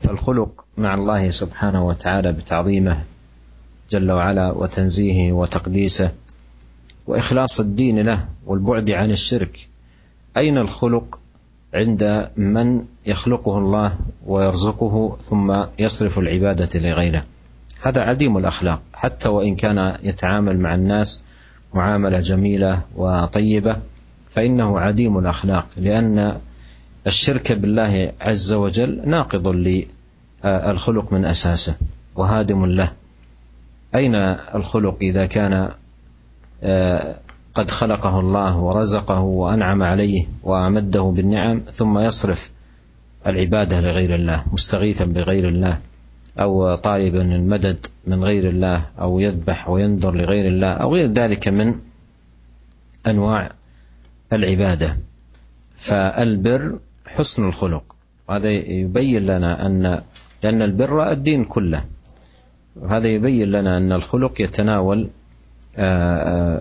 فالخلق 0.00 0.64
مع 0.76 0.94
الله 0.94 1.30
سبحانه 1.30 1.86
وتعالى 1.86 2.32
بتعظيمه 2.32 3.02
جل 3.90 4.12
وعلا 4.12 4.52
وتنزيهه 4.52 5.32
وتقديسه 5.32 6.10
وإخلاص 7.06 7.60
الدين 7.60 7.98
له 7.98 8.28
والبعد 8.46 8.90
عن 8.90 9.10
الشرك. 9.10 9.68
أين 10.36 10.58
الخلق؟ 10.58 11.21
عند 11.74 12.30
من 12.36 12.84
يخلقه 13.06 13.58
الله 13.58 13.96
ويرزقه 14.26 15.16
ثم 15.24 15.64
يصرف 15.78 16.18
العبادة 16.18 16.80
لغيره. 16.80 17.24
هذا 17.82 18.00
عديم 18.00 18.36
الأخلاق. 18.38 18.82
حتى 18.94 19.28
وإن 19.28 19.56
كان 19.56 19.96
يتعامل 20.02 20.60
مع 20.60 20.74
الناس 20.74 21.24
معاملة 21.74 22.20
جميلة 22.20 22.82
وطيبة 22.96 23.76
فإنه 24.30 24.80
عديم 24.80 25.18
الأخلاق. 25.18 25.66
لأن 25.76 26.36
الشرك 27.06 27.52
بالله 27.52 28.12
عز 28.20 28.52
وجل 28.52 29.02
ناقض 29.04 29.48
للخلق 30.44 31.12
من 31.12 31.24
أساسه 31.24 31.76
وهادم 32.14 32.66
له. 32.66 32.92
أين 33.94 34.14
الخلق 34.54 34.96
إذا 35.00 35.26
كان 35.26 35.68
قد 37.54 37.70
خلقه 37.70 38.20
الله 38.20 38.56
ورزقه 38.56 39.20
وأنعم 39.20 39.82
عليه 39.82 40.26
وأمده 40.42 41.02
بالنعم 41.02 41.62
ثم 41.72 41.98
يصرف 41.98 42.50
العبادة 43.26 43.80
لغير 43.80 44.14
الله 44.14 44.44
مستغيثا 44.52 45.04
بغير 45.04 45.48
الله 45.48 45.80
أو 46.40 46.74
طالبا 46.74 47.22
المدد 47.22 47.86
من 48.06 48.24
غير 48.24 48.48
الله 48.48 48.86
أو 49.00 49.20
يذبح 49.20 49.68
وينذر 49.68 50.14
لغير 50.14 50.48
الله 50.48 50.72
أو 50.72 50.94
غير 50.94 51.12
ذلك 51.12 51.48
من 51.48 51.74
أنواع 53.06 53.50
العبادة. 54.32 54.98
فالبر 55.76 56.78
حسن 57.06 57.48
الخلق. 57.48 57.96
وهذا 58.28 58.50
يبين 58.50 59.26
لنا 59.26 59.66
أن 59.66 60.02
لأن 60.42 60.62
البر 60.62 61.12
الدين 61.12 61.44
كله. 61.44 61.84
وهذا 62.76 63.08
يبين 63.08 63.50
لنا 63.50 63.76
أن 63.76 63.92
الخلق 63.92 64.40
يتناول 64.40 65.08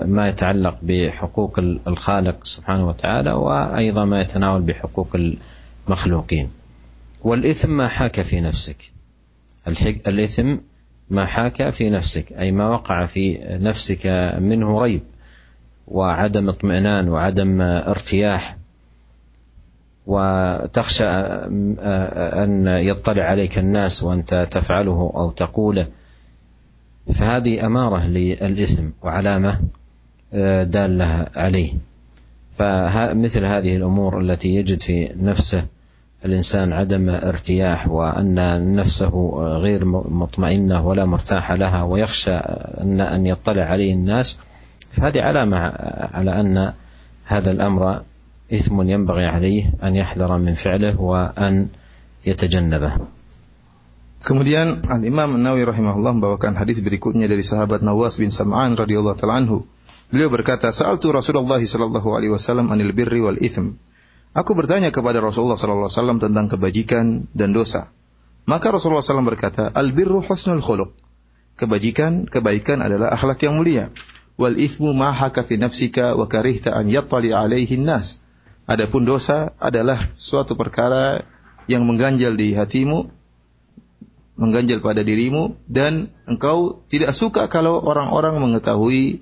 ما 0.06 0.26
يتعلق 0.30 0.78
بحقوق 0.82 1.60
الخالق 1.88 2.46
سبحانه 2.46 2.88
وتعالى 2.88 3.32
وأيضا 3.32 4.06
ما 4.06 4.22
يتناول 4.22 4.62
بحقوق 4.62 5.16
المخلوقين. 5.88 6.50
والإثم 7.24 7.72
ما 7.72 7.88
حاك 7.88 8.22
في 8.22 8.42
نفسك. 8.42 8.92
الإثم 10.08 10.56
ما 11.10 11.26
حاك 11.26 11.70
في 11.70 11.90
نفسك 11.90 12.34
أي 12.34 12.52
ما 12.52 12.70
وقع 12.70 13.06
في 13.06 13.40
نفسك 13.44 14.08
منه 14.40 14.80
ريب 14.80 15.02
وعدم 15.88 16.50
اطمئنان 16.50 17.10
وعدم 17.10 17.62
ارتياح 17.62 18.58
وتخشى 20.08 21.06
أن 22.44 22.68
يطلع 22.68 23.24
عليك 23.24 23.58
الناس 23.58 24.04
وأنت 24.04 24.48
تفعله 24.52 25.12
أو 25.16 25.32
تقوله. 25.32 25.88
فهذه 27.14 27.66
أمارة 27.66 28.04
للإثم 28.04 28.84
وعلامة 29.02 29.60
دالة 30.64 31.28
عليه. 31.36 31.74
فمثل 32.58 33.46
هذه 33.46 33.76
الأمور 33.76 34.22
التي 34.22 34.56
يجد 34.56 34.82
في 34.82 35.10
نفسه 35.22 35.66
الإنسان 36.26 36.74
عدم 36.74 37.10
ارتياح 37.10 37.88
وأن 37.88 38.76
نفسه 38.76 39.32
غير 39.36 39.86
مطمئنة 39.86 40.88
ولا 40.88 41.06
مرتاحة 41.06 41.56
لها 41.56 41.84
ويخشى 41.84 42.36
أن 42.82 43.02
أن 43.02 43.26
يطلع 43.26 43.64
عليه 43.64 43.94
الناس 43.94 44.40
فهذه 44.92 45.22
علامة 45.22 45.58
على 46.14 46.40
أن 46.40 46.74
هذا 47.26 47.52
الأمر 47.52 48.02
إثم 48.54 48.82
ينبغي 48.90 49.26
عليه 49.26 49.74
أن 49.84 49.96
يحذر 49.96 50.38
من 50.38 50.54
فعله 50.54 51.02
وأن 51.02 51.68
يتجنبه. 52.26 52.98
Kemudian 54.22 54.86
Al 54.86 55.02
Imam 55.02 55.34
Nawawi 55.34 55.66
rahimahullah 55.66 56.14
membawakan 56.22 56.54
hadis 56.54 56.78
berikutnya 56.86 57.26
dari 57.26 57.42
sahabat 57.42 57.82
Nawas 57.82 58.22
bin 58.22 58.30
Sam'an 58.30 58.78
radhiyallahu 58.78 59.18
taala 59.18 59.42
anhu. 59.42 59.66
Beliau 60.14 60.30
berkata, 60.30 60.70
"Sa'altu 60.70 61.10
Rasulullah 61.10 61.58
sallallahu 61.58 62.14
alaihi 62.14 62.30
wasallam 62.30 62.70
anil 62.70 62.94
birri 62.94 63.18
wal 63.18 63.42
itsm." 63.42 63.82
Aku 64.32 64.56
bertanya 64.56 64.94
kepada 64.94 65.20
Rasulullah 65.20 65.58
sallallahu 65.60 65.90
alaihi 65.90 65.98
wasallam 65.98 66.20
tentang 66.24 66.46
kebajikan 66.48 67.06
dan 67.36 67.52
dosa. 67.52 67.92
Maka 68.48 68.74
Rasulullah 68.74 69.06
SAW 69.06 69.28
berkata, 69.28 69.70
Al-birru 69.70 70.24
husnul 70.26 70.64
khuluq. 70.64 70.92
Kebajikan, 71.60 72.26
kebaikan 72.26 72.82
adalah 72.82 73.14
akhlak 73.14 73.44
yang 73.46 73.62
mulia. 73.62 73.94
Wal 74.40 74.58
ithmu 74.58 74.98
ma 74.98 75.14
haka 75.14 75.46
fi 75.46 75.62
nafsika 75.62 76.18
wa 76.18 76.26
karihta 76.26 76.74
an 76.74 76.90
yattali 76.90 77.36
alaihi 77.36 77.78
nas. 77.78 78.26
Adapun 78.66 79.06
dosa 79.06 79.54
adalah 79.62 80.10
suatu 80.18 80.58
perkara 80.58 81.22
yang 81.70 81.86
mengganjal 81.86 82.34
di 82.34 82.58
hatimu, 82.58 83.12
mengganjal 84.42 84.82
pada 84.82 85.06
dirimu 85.06 85.62
dan 85.70 86.10
engkau 86.26 86.82
tidak 86.90 87.14
suka 87.14 87.46
kalau 87.46 87.78
orang-orang 87.78 88.42
mengetahui 88.42 89.22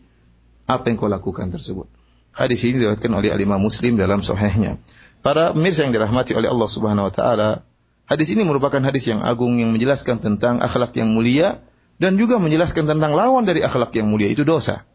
apa 0.64 0.88
yang 0.88 0.96
kau 0.96 1.12
lakukan 1.12 1.52
tersebut. 1.52 1.92
Hadis 2.32 2.64
ini 2.64 2.80
diriwayatkan 2.80 3.12
oleh 3.12 3.36
Imam 3.36 3.60
Muslim 3.60 4.00
dalam 4.00 4.24
sahihnya. 4.24 4.80
Para 5.20 5.52
pemirsa 5.52 5.84
yang 5.84 5.92
dirahmati 5.92 6.32
oleh 6.40 6.48
Allah 6.48 6.70
Subhanahu 6.72 7.12
wa 7.12 7.14
taala, 7.14 7.68
hadis 8.08 8.32
ini 8.32 8.48
merupakan 8.48 8.80
hadis 8.80 9.12
yang 9.12 9.20
agung 9.20 9.60
yang 9.60 9.76
menjelaskan 9.76 10.24
tentang 10.24 10.64
akhlak 10.64 10.96
yang 10.96 11.12
mulia 11.12 11.60
dan 12.00 12.16
juga 12.16 12.40
menjelaskan 12.40 12.88
tentang 12.88 13.12
lawan 13.12 13.44
dari 13.44 13.60
akhlak 13.60 13.92
yang 14.00 14.08
mulia 14.08 14.32
itu 14.32 14.48
dosa. 14.48 14.88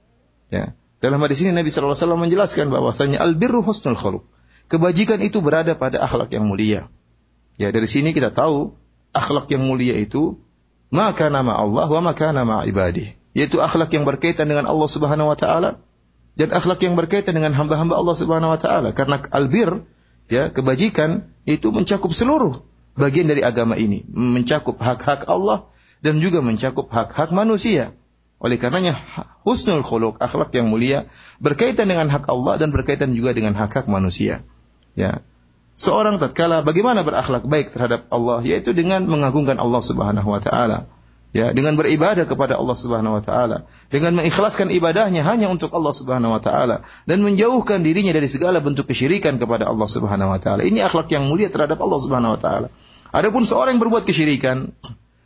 Ya. 0.49 0.73
Dalam 1.05 1.21
hadis 1.21 1.45
ini 1.45 1.53
Nabi 1.53 1.69
sallallahu 1.69 1.93
alaihi 1.93 2.07
wasallam 2.09 2.23
menjelaskan 2.25 2.67
bahwasanya 2.73 3.21
albirru 3.21 3.61
husnul 3.61 3.93
khuluq. 3.93 4.25
Kebajikan 4.73 5.21
itu 5.21 5.45
berada 5.45 5.77
pada 5.77 6.01
akhlak 6.01 6.33
yang 6.33 6.49
mulia. 6.49 6.89
Ya, 7.61 7.69
dari 7.69 7.85
sini 7.85 8.17
kita 8.17 8.33
tahu 8.33 8.73
akhlak 9.15 9.47
yang 9.49 9.65
mulia 9.65 9.95
itu 9.95 10.43
maka 10.91 11.31
nama 11.31 11.55
Allah 11.57 11.87
wa 11.89 12.03
maka 12.03 12.35
nama 12.35 12.67
ibadih. 12.67 13.15
Yaitu 13.35 13.59
akhlak 13.63 13.91
yang 13.95 14.07
berkaitan 14.07 14.47
dengan 14.47 14.67
Allah 14.67 14.87
Subhanahu 14.91 15.31
wa 15.31 15.39
taala 15.39 15.83
dan 16.35 16.51
akhlak 16.51 16.83
yang 16.83 16.99
berkaitan 16.99 17.35
dengan 17.35 17.55
hamba-hamba 17.55 17.95
Allah 17.99 18.17
Subhanahu 18.19 18.55
wa 18.55 18.61
taala 18.61 18.91
karena 18.95 19.23
albir 19.31 19.87
ya 20.27 20.51
kebajikan 20.51 21.31
itu 21.47 21.71
mencakup 21.71 22.11
seluruh 22.11 22.63
bagian 22.95 23.27
dari 23.27 23.43
agama 23.43 23.75
ini, 23.75 24.07
mencakup 24.11 24.79
hak-hak 24.79 25.27
Allah 25.27 25.67
dan 26.03 26.23
juga 26.23 26.43
mencakup 26.43 26.91
hak-hak 26.91 27.35
manusia. 27.35 27.95
Oleh 28.39 28.61
karenanya 28.61 28.99
husnul 29.47 29.81
khuluq, 29.81 30.21
akhlak 30.21 30.53
yang 30.53 30.69
mulia 30.69 31.09
berkaitan 31.41 31.89
dengan 31.89 32.11
hak 32.11 32.29
Allah 32.29 32.61
dan 32.61 32.71
berkaitan 32.71 33.15
juga 33.17 33.33
dengan 33.33 33.57
hak-hak 33.57 33.89
manusia. 33.89 34.45
Ya. 34.95 35.25
Seorang 35.75 36.23
tatkala 36.23 36.63
bagaimana 36.63 37.03
berakhlak 37.03 37.43
baik 37.51 37.75
terhadap 37.75 38.07
Allah 38.15 38.39
yaitu 38.47 38.71
dengan 38.71 39.03
mengagungkan 39.11 39.59
Allah 39.59 39.83
Subhanahu 39.83 40.31
wa 40.31 40.39
taala. 40.39 40.87
ya 41.35 41.51
dengan 41.51 41.75
beribadah 41.75 42.31
kepada 42.31 42.55
Allah 42.55 42.79
Subhanahu 42.79 43.19
wa 43.19 43.23
taala, 43.23 43.67
dengan 43.91 44.15
mengikhlaskan 44.15 44.71
ibadahnya 44.71 45.27
hanya 45.27 45.51
untuk 45.51 45.75
Allah 45.75 45.91
Subhanahu 45.91 46.31
wa 46.31 46.39
taala 46.39 46.87
dan 47.11 47.27
menjauhkan 47.27 47.83
dirinya 47.83 48.15
dari 48.15 48.31
segala 48.31 48.63
bentuk 48.63 48.87
kesyirikan 48.87 49.43
kepada 49.43 49.67
Allah 49.67 49.89
Subhanahu 49.91 50.31
wa 50.31 50.39
taala. 50.39 50.63
Ini 50.63 50.87
akhlak 50.87 51.11
yang 51.11 51.27
mulia 51.27 51.51
terhadap 51.51 51.83
Allah 51.83 51.99
Subhanahu 51.99 52.39
wa 52.39 52.41
taala. 52.41 52.69
Adapun 53.11 53.43
seorang 53.43 53.75
yang 53.75 53.83
berbuat 53.83 54.07
kesyirikan, 54.07 54.71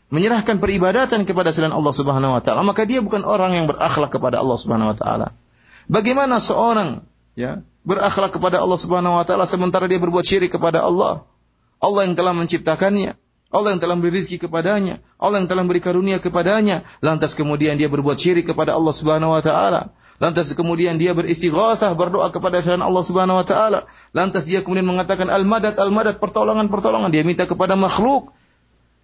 menyerahkan 0.09 0.57
peribadatan 0.57 1.29
kepada 1.29 1.53
selain 1.53 1.77
Allah 1.77 1.93
Subhanahu 1.93 2.41
wa 2.41 2.41
taala, 2.41 2.65
maka 2.65 2.89
dia 2.89 3.05
bukan 3.05 3.29
orang 3.29 3.53
yang 3.53 3.69
berakhlak 3.69 4.09
kepada 4.09 4.41
Allah 4.41 4.57
Subhanahu 4.57 4.97
wa 4.97 4.97
taala. 4.97 5.29
Bagaimana 5.93 6.41
seorang 6.41 7.05
ya 7.38 7.62
berakhlak 7.87 8.35
kepada 8.35 8.59
Allah 8.59 8.74
Subhanahu 8.74 9.14
wa 9.14 9.22
taala 9.22 9.46
sementara 9.46 9.87
dia 9.87 10.03
berbuat 10.03 10.27
syirik 10.27 10.59
kepada 10.59 10.83
Allah? 10.83 11.22
Allah 11.79 12.11
yang 12.11 12.18
telah 12.18 12.35
menciptakannya, 12.35 13.14
Allah 13.55 13.68
yang 13.70 13.81
telah 13.81 13.94
memberi 13.94 14.18
rezeki 14.18 14.51
kepadanya, 14.51 14.98
Allah 15.14 15.38
yang 15.38 15.46
telah 15.46 15.62
memberi 15.62 15.79
karunia 15.79 16.18
kepadanya, 16.18 16.83
lantas 16.98 17.38
kemudian 17.38 17.79
dia 17.79 17.87
berbuat 17.87 18.18
syirik 18.18 18.51
kepada 18.51 18.74
Allah 18.74 18.90
Subhanahu 18.90 19.31
wa 19.31 19.38
taala. 19.38 19.94
Lantas 20.18 20.51
kemudian 20.51 20.98
dia 20.98 21.14
beristighatsah 21.14 21.94
berdoa 21.94 22.35
kepada 22.35 22.59
selain 22.59 22.83
Allah 22.83 23.07
Subhanahu 23.07 23.38
wa 23.38 23.46
taala. 23.46 23.87
Lantas 24.11 24.51
dia 24.51 24.66
kemudian 24.66 24.83
mengatakan 24.83 25.31
al-madad 25.31 25.79
al-madad 25.79 26.18
pertolongan-pertolongan 26.18 27.14
dia 27.14 27.22
minta 27.22 27.46
kepada 27.46 27.79
makhluk. 27.79 28.35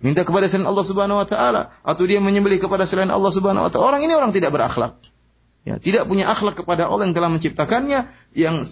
Minta 0.02 0.26
kepada 0.26 0.50
selain 0.50 0.66
Allah 0.66 0.82
Subhanahu 0.82 1.22
wa 1.22 1.28
taala 1.30 1.62
atau 1.86 2.02
dia 2.02 2.18
menyembelih 2.18 2.58
kepada 2.58 2.82
selain 2.82 3.14
Allah 3.14 3.30
Subhanahu 3.30 3.64
wa 3.64 3.70
taala. 3.70 3.94
Orang 3.94 4.02
ini 4.02 4.12
orang 4.18 4.34
tidak 4.34 4.50
berakhlak. 4.50 4.98
Ya, 5.64 5.80
tidak 5.80 6.04
punya 6.04 6.28
akhlak 6.28 6.60
kepada 6.60 6.92
Allah 6.92 7.08
yang 7.08 7.16
telah 7.16 7.32
menciptakannya, 7.32 8.12
yang 8.36 8.68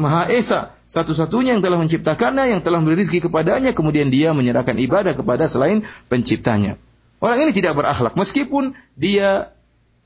maha 0.00 0.24
esa, 0.32 0.72
satu-satunya 0.88 1.52
yang 1.52 1.60
telah 1.60 1.76
menciptakannya, 1.76 2.48
yang 2.48 2.64
telah 2.64 2.80
memberi 2.80 3.04
rezeki 3.04 3.28
kepadanya, 3.28 3.76
kemudian 3.76 4.08
dia 4.08 4.32
menyerahkan 4.32 4.72
ibadah 4.80 5.12
kepada 5.12 5.52
selain 5.52 5.84
penciptanya. 6.08 6.80
Orang 7.20 7.44
ini 7.44 7.52
tidak 7.52 7.76
berakhlak, 7.76 8.16
meskipun 8.16 8.72
dia 8.96 9.52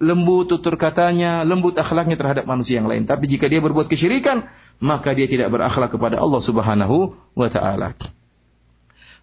lembut 0.03 0.51
tutur 0.51 0.75
katanya, 0.75 1.47
lembut 1.47 1.79
akhlaknya 1.79 2.19
terhadap 2.19 2.51
manusia 2.51 2.83
yang 2.83 2.91
lain. 2.91 3.07
Tapi 3.07 3.31
jika 3.31 3.47
dia 3.47 3.63
berbuat 3.63 3.87
kesyirikan, 3.87 4.51
maka 4.83 5.15
dia 5.15 5.31
tidak 5.31 5.55
berakhlak 5.55 5.95
kepada 5.95 6.19
Allah 6.19 6.43
Subhanahu 6.43 7.15
wa 7.39 7.47
taala. 7.47 7.95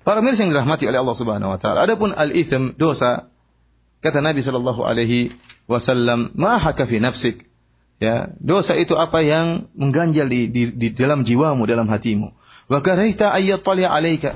Para 0.08 0.24
mirsa 0.24 0.48
yang 0.48 0.56
dirahmati 0.56 0.88
oleh 0.88 1.00
Allah 1.04 1.18
Subhanahu 1.18 1.52
wa 1.52 1.60
taala. 1.60 1.84
Adapun 1.84 2.16
al-itsm, 2.16 2.80
dosa, 2.80 3.28
kata 4.00 4.24
Nabi 4.24 4.40
sallallahu 4.40 4.84
alaihi 4.84 5.36
wasallam, 5.65 6.34
"Ma 6.38 6.58
fi 6.60 6.97
nafsik." 7.01 7.45
Ya, 7.95 8.28
dosa 8.43 8.75
itu 8.75 8.99
apa 8.99 9.23
yang 9.23 9.71
mengganjal 9.71 10.28
di, 10.28 10.51
di, 10.51 10.67
di 10.67 10.91
dalam 10.91 11.23
jiwamu, 11.23 11.63
dalam 11.63 11.88
hatimu. 11.88 12.36
Wa 12.67 12.84
karahta 12.84 13.32
alaika 13.32 14.36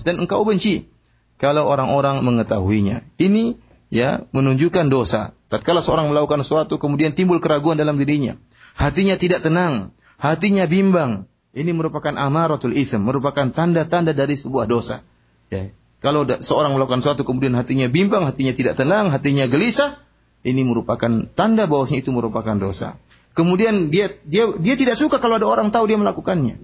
dan 0.00 0.14
engkau 0.16 0.40
benci 0.48 0.88
kalau 1.36 1.68
orang-orang 1.68 2.24
mengetahuinya. 2.24 3.04
Ini 3.20 3.60
ya 3.92 4.24
menunjukkan 4.32 4.88
dosa. 4.88 5.36
Tatkala 5.52 5.84
seorang 5.84 6.08
melakukan 6.10 6.40
sesuatu 6.40 6.80
kemudian 6.80 7.12
timbul 7.12 7.38
keraguan 7.38 7.76
dalam 7.76 8.00
dirinya, 8.00 8.40
hatinya 8.74 9.14
tidak 9.20 9.44
tenang, 9.44 9.92
hatinya 10.18 10.64
bimbang. 10.64 11.28
Ini 11.54 11.70
merupakan 11.70 12.10
amaratul 12.18 12.74
ism, 12.74 13.06
merupakan 13.06 13.46
tanda-tanda 13.52 14.10
dari 14.10 14.34
sebuah 14.34 14.66
dosa. 14.66 15.06
Ya. 15.54 15.70
Kalau 16.02 16.26
seorang 16.26 16.74
melakukan 16.74 17.00
sesuatu 17.00 17.22
kemudian 17.22 17.54
hatinya 17.54 17.86
bimbang, 17.86 18.26
hatinya 18.26 18.50
tidak 18.50 18.74
tenang, 18.74 19.08
hatinya 19.14 19.46
gelisah, 19.46 20.03
ini 20.43 20.63
merupakan 20.63 21.27
tanda 21.35 21.67
bahwasanya 21.67 21.99
itu 22.03 22.11
merupakan 22.15 22.55
dosa. 22.55 22.95
Kemudian 23.35 23.91
dia 23.91 24.11
dia 24.25 24.49
dia 24.55 24.75
tidak 24.75 24.95
suka 24.95 25.19
kalau 25.19 25.37
ada 25.39 25.47
orang 25.47 25.69
tahu 25.71 25.87
dia 25.87 25.99
melakukannya. 25.99 26.59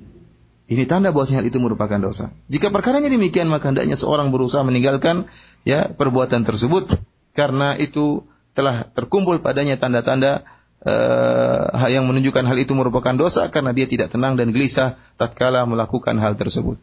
Ini 0.65 0.83
tanda 0.89 1.13
bahwasanya 1.13 1.45
hal 1.45 1.47
itu 1.47 1.61
merupakan 1.61 1.99
dosa. 2.01 2.33
Jika 2.49 2.73
perkaranya 2.73 3.11
demikian 3.11 3.51
maka 3.51 3.69
hendaknya 3.69 3.93
seorang 3.93 4.33
berusaha 4.33 4.65
meninggalkan 4.65 5.29
ya 5.61 5.91
perbuatan 5.93 6.41
tersebut 6.41 6.97
karena 7.37 7.77
itu 7.77 8.25
telah 8.57 8.87
terkumpul 8.89 9.37
padanya 9.43 9.77
tanda-tanda 9.77 10.47
uh, 10.81 11.85
yang 11.91 12.07
menunjukkan 12.09 12.47
hal 12.47 12.57
itu 12.57 12.73
merupakan 12.73 13.13
dosa 13.13 13.51
karena 13.53 13.75
dia 13.75 13.85
tidak 13.85 14.09
tenang 14.09 14.39
dan 14.39 14.55
gelisah 14.55 14.97
tatkala 15.19 15.67
melakukan 15.69 16.17
hal 16.17 16.33
tersebut. 16.39 16.79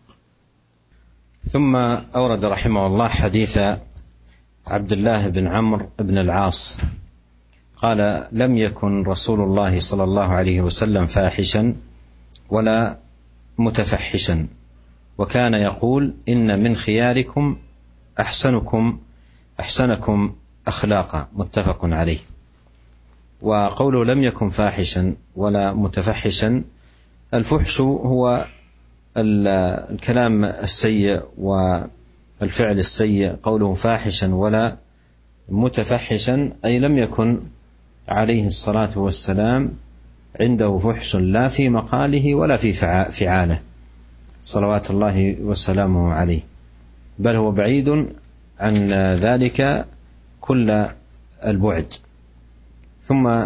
ثم 1.42 1.74
أورد 2.14 2.38
رحمه 2.38 2.82
الله 2.86 3.08
حديث 3.08 3.54
عبد 4.69 4.91
الله 4.91 5.27
بن 5.27 5.47
عمرو 5.47 5.89
بن 5.99 6.17
العاص 6.17 6.81
قال 7.77 8.27
لم 8.31 8.57
يكن 8.57 9.03
رسول 9.03 9.41
الله 9.41 9.79
صلى 9.79 10.03
الله 10.03 10.23
عليه 10.23 10.61
وسلم 10.61 11.05
فاحشا 11.05 11.75
ولا 12.49 12.97
متفحشا 13.57 14.47
وكان 15.17 15.53
يقول 15.53 16.13
إن 16.29 16.63
من 16.63 16.75
خياركم 16.75 17.57
أحسنكم 18.19 18.99
أحسنكم 19.59 20.35
اخلاقا. 20.67 21.27
متفق 21.33 21.85
عليه. 21.85 22.17
وقوله 23.41 24.05
لم 24.05 24.23
يكن 24.23 24.49
فاحشا 24.49 25.15
ولا 25.35 25.73
متفحشا 25.73 26.63
الفحش 27.33 27.81
هو 27.81 28.45
الكلام 29.17 30.45
السيء 30.45 31.21
و 31.37 31.77
الفعل 32.41 32.77
السيء 32.77 33.35
قوله 33.43 33.73
فاحشا 33.73 34.35
ولا 34.35 34.77
متفحشا 35.49 36.51
أي 36.65 36.79
لم 36.79 36.97
يكن 36.97 37.39
عليه 38.07 38.47
الصلاة 38.47 38.97
والسلام 38.97 39.73
عنده 40.39 40.77
فحش 40.77 41.15
لا 41.15 41.47
في 41.47 41.69
مقاله 41.69 42.35
ولا 42.35 42.57
في 42.57 42.73
فعاله. 43.09 43.61
صلوات 44.41 44.91
الله 44.91 45.35
وسلامه 45.41 46.13
عليه. 46.13 46.41
بل 47.19 47.35
هو 47.35 47.51
بعيد 47.51 48.05
عن 48.59 48.75
ذلك 49.21 49.85
كل 50.41 50.85
البعد. 51.45 51.93
ثم 53.01 53.45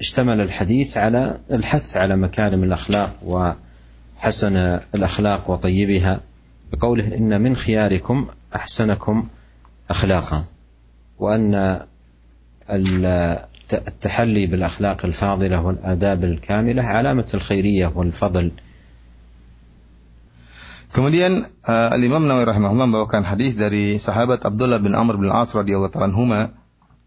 اشتمل 0.00 0.40
الحديث 0.40 0.96
على 0.96 1.38
الحث 1.52 1.96
على 1.96 2.16
مكارم 2.16 2.64
الأخلاق 2.64 3.16
وحسن 3.24 4.56
الأخلاق 4.94 5.50
وطيبها. 5.50 6.20
بقوله 6.72 7.16
إن 7.16 7.40
من 7.42 7.56
خياركم 7.56 8.26
أحسنكم 8.56 9.28
أخلاقا 9.90 10.44
وأن 11.18 11.80
التحلي 13.72 14.46
بالأخلاق 14.46 15.04
الفاضلة 15.04 15.66
والآداب 15.66 16.24
الكاملة 16.24 16.82
علامة 16.82 17.28
الخيرية 17.34 17.92
والفضل 17.94 18.52
Kemudian 20.88 21.44
uh, 21.68 21.92
Al-Imam 21.92 22.24
Nawawi 22.24 22.48
rahimahullah 22.48 22.88
membawakan 22.88 23.20
hadis 23.20 23.60
dari 23.60 24.00
sahabat 24.00 24.40
Abdullah 24.40 24.80
bin 24.80 24.96
Amr 24.96 25.20
bin 25.20 25.28
As 25.28 25.52
radhiyallahu 25.52 25.92
taala 25.92 26.08
anhuma. 26.08 26.56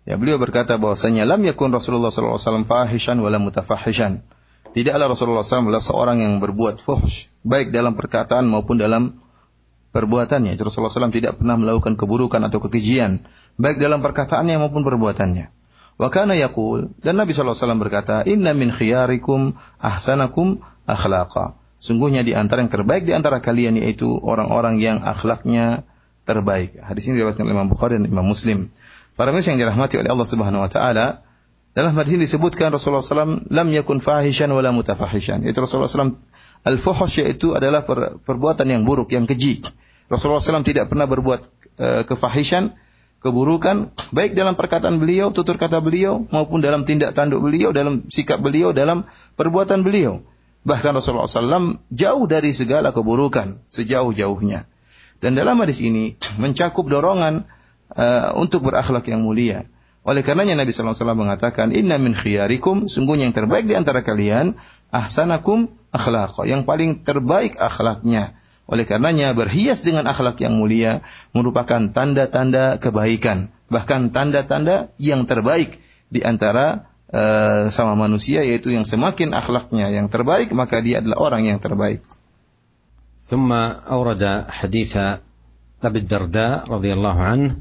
Ya, 0.06 0.22
beliau 0.22 0.38
berkata 0.38 0.78
bahwasanya 0.78 1.26
lam 1.26 1.42
yakun 1.42 1.74
Rasulullah 1.74 2.14
sallallahu 2.14 2.38
alaihi 2.38 2.46
wasallam 2.46 2.68
fahishan 2.70 3.18
wala 3.18 3.42
mutafahishan. 3.42 4.22
Tidaklah 4.72 5.12
Rasulullah 5.12 5.44
SAW 5.44 5.68
seorang 5.84 6.24
yang 6.24 6.40
berbuat 6.40 6.80
fuhsh, 6.80 7.28
baik 7.44 7.74
dalam 7.76 7.98
perkataan 8.00 8.48
maupun 8.48 8.80
dalam 8.80 9.20
perbuatannya. 9.92 10.56
Rasulullah 10.56 10.92
SAW 10.92 11.12
tidak 11.12 11.40
pernah 11.40 11.60
melakukan 11.60 12.00
keburukan 12.00 12.40
atau 12.44 12.60
kekejian, 12.64 13.24
baik 13.60 13.78
dalam 13.78 14.00
perkataannya 14.00 14.60
maupun 14.60 14.84
perbuatannya. 14.88 15.52
Wa 16.00 16.10
kana 16.10 16.34
yaqul 16.34 16.96
dan 17.04 17.20
Nabi 17.20 17.36
SAW 17.36 17.78
berkata, 17.78 18.26
"Inna 18.26 18.58
min 18.58 18.74
khiyarikum 18.74 19.54
ahsanakum 19.78 20.64
akhlaqa." 20.90 21.60
Sungguhnya 21.82 22.22
di 22.22 22.38
antara 22.38 22.62
yang 22.62 22.70
terbaik 22.70 23.06
di 23.06 23.14
antara 23.14 23.42
kalian 23.42 23.78
yaitu 23.78 24.06
orang-orang 24.06 24.78
yang 24.78 25.02
akhlaknya 25.02 25.86
terbaik. 26.30 26.78
Hadis 26.78 27.10
ini 27.10 27.22
diriwayatkan 27.22 27.46
oleh 27.46 27.58
Imam 27.58 27.70
Bukhari 27.70 27.98
dan 27.98 28.06
Imam 28.06 28.26
Muslim. 28.26 28.70
Para 29.18 29.34
muslim 29.34 29.58
yang 29.58 29.70
dirahmati 29.70 29.98
oleh 30.00 30.10
Allah 30.10 30.30
Subhanahu 30.30 30.62
wa 30.62 30.70
taala, 30.72 31.26
dalam 31.72 31.96
hadis 31.96 32.16
ini 32.16 32.28
disebutkan 32.28 32.70
Rasulullah 32.70 33.04
SAW 33.04 33.48
lam 33.48 33.68
yakun 33.72 34.04
fahishan 34.04 34.52
wala 34.52 34.76
mutafahishan. 34.76 35.42
Itu 35.48 35.64
Rasulullah 35.64 35.88
SAW 35.88 36.20
al-fuhush 36.66 37.22
yaitu 37.22 37.54
adalah 37.58 37.86
per, 37.86 38.22
perbuatan 38.22 38.68
yang 38.70 38.84
buruk, 38.86 39.14
yang 39.14 39.26
keji. 39.26 39.66
Rasulullah 40.12 40.44
SAW 40.44 40.68
tidak 40.68 40.92
pernah 40.92 41.08
berbuat 41.08 41.42
uh, 41.80 42.02
kefahishan, 42.04 42.76
keburukan, 43.24 43.96
baik 44.12 44.36
dalam 44.36 44.60
perkataan 44.60 45.00
beliau, 45.00 45.32
tutur 45.32 45.56
kata 45.56 45.80
beliau, 45.80 46.28
maupun 46.34 46.60
dalam 46.60 46.84
tindak 46.84 47.16
tanduk 47.16 47.40
beliau, 47.40 47.72
dalam 47.72 48.06
sikap 48.12 48.44
beliau, 48.44 48.76
dalam 48.76 49.08
perbuatan 49.40 49.86
beliau. 49.86 50.26
Bahkan 50.62 50.94
Rasulullah 50.94 51.26
SAW 51.26 51.82
jauh 51.90 52.26
dari 52.30 52.54
segala 52.54 52.94
keburukan, 52.94 53.66
sejauh-jauhnya. 53.72 54.70
Dan 55.22 55.38
dalam 55.38 55.58
hadis 55.62 55.82
ini 55.82 56.18
mencakup 56.38 56.86
dorongan 56.90 57.46
uh, 57.94 58.34
untuk 58.38 58.66
berakhlak 58.66 59.06
yang 59.10 59.26
mulia. 59.26 59.70
Oleh 60.02 60.26
karenanya 60.26 60.58
Nabi 60.58 60.74
SAW 60.74 61.14
mengatakan, 61.14 61.70
Inna 61.70 62.02
min 62.02 62.18
khiyarikum, 62.18 62.90
sungguhnya 62.90 63.30
yang 63.30 63.38
terbaik 63.38 63.70
di 63.70 63.78
antara 63.78 64.02
kalian, 64.02 64.58
ahsanakum 64.90 65.70
akhlaq. 65.95 66.45
Yang 66.45 66.63
paling 66.69 66.91
terbaik 67.03 67.57
akhlaknya. 67.57 68.37
Oleh 68.67 68.83
karenanya 68.83 69.31
berhias 69.31 69.87
dengan 69.87 70.11
akhlak 70.11 70.43
yang 70.43 70.59
mulia 70.59 71.07
merupakan 71.31 71.87
tanda-tanda 71.95 72.83
kebaikan, 72.83 73.55
bahkan 73.71 74.11
tanda-tanda 74.11 74.91
yang 74.99 75.23
terbaik 75.23 75.79
di 76.11 76.27
antara 76.27 76.91
uh, 77.15 77.71
sama 77.71 77.95
manusia 77.95 78.43
yaitu 78.43 78.75
yang 78.75 78.83
semakin 78.83 79.39
akhlaknya 79.39 79.95
yang 79.95 80.11
terbaik 80.11 80.51
maka 80.51 80.83
dia 80.83 80.99
adalah 80.99 81.31
orang 81.31 81.47
yang 81.47 81.63
terbaik. 81.63 82.03
ثم 83.27 83.51
أورد 83.91 84.47
حديث 84.47 84.97
أبي 85.83 85.99
الدرداء 85.99 86.71
رضي 86.71 86.95
الله 86.95 87.17
عنه 87.23 87.57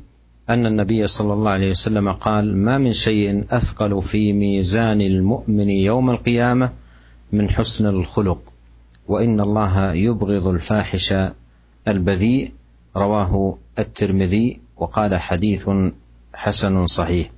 ان 0.49 0.65
النبي 0.65 1.07
صلى 1.07 1.33
الله 1.33 1.51
عليه 1.51 1.69
وسلم 1.69 2.11
قال 2.21 2.57
ما 2.57 2.77
من 2.77 2.93
شيء 2.93 3.49
اثقل 3.49 4.01
في 4.01 4.33
ميزان 4.33 5.01
المؤمن 5.01 5.69
يوم 5.69 6.09
القيامه 6.09 6.71
من 7.32 7.50
حسن 7.50 7.86
الخلق 7.86 8.52
وإن 9.08 9.40
الله 9.40 9.92
يبغض 9.92 10.46
الفاحش 10.46 11.14
البذيء. 11.88 12.52
رواه 12.96 13.58
الترمذي 13.78 14.60
وقال 14.76 15.16
حديث 15.16 15.70
حسن 16.34 16.86
صحيح. 16.86 17.28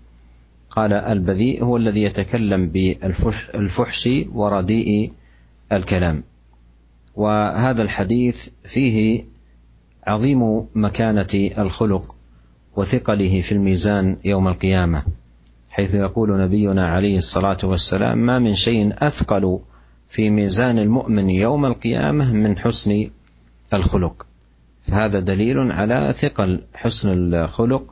قال 0.70 0.92
البذيء 0.92 1.64
هو 1.64 1.76
الذي 1.76 2.02
يتكلم 2.02 2.68
بالفحش 2.68 4.08
ورديء 4.32 5.12
الكلام. 5.72 6.22
وهذا 7.16 7.82
الحديث 7.82 8.48
فيه 8.64 9.24
عظيم 10.06 10.66
مكانة 10.74 11.50
الخلق 11.58 12.16
وثقله 12.76 13.40
في 13.40 13.52
الميزان 13.52 14.16
يوم 14.24 14.48
القيامة 14.48 15.04
حيث 15.70 15.94
يقول 15.94 16.40
نبينا 16.40 16.88
عليه 16.88 17.16
الصلاة 17.16 17.58
والسلام 17.64 18.18
ما 18.18 18.38
من 18.38 18.54
شيء 18.54 18.92
أثقل 18.98 19.58
في 20.12 20.30
ميزان 20.30 20.78
المؤمن 20.78 21.30
يوم 21.30 21.66
القيامة 21.66 22.32
من 22.32 22.58
حسن 22.58 23.10
الخلق. 23.74 24.26
فهذا 24.86 25.20
دليل 25.20 25.72
على 25.72 26.12
ثقل 26.12 26.60
حسن 26.74 27.12
الخلق 27.12 27.82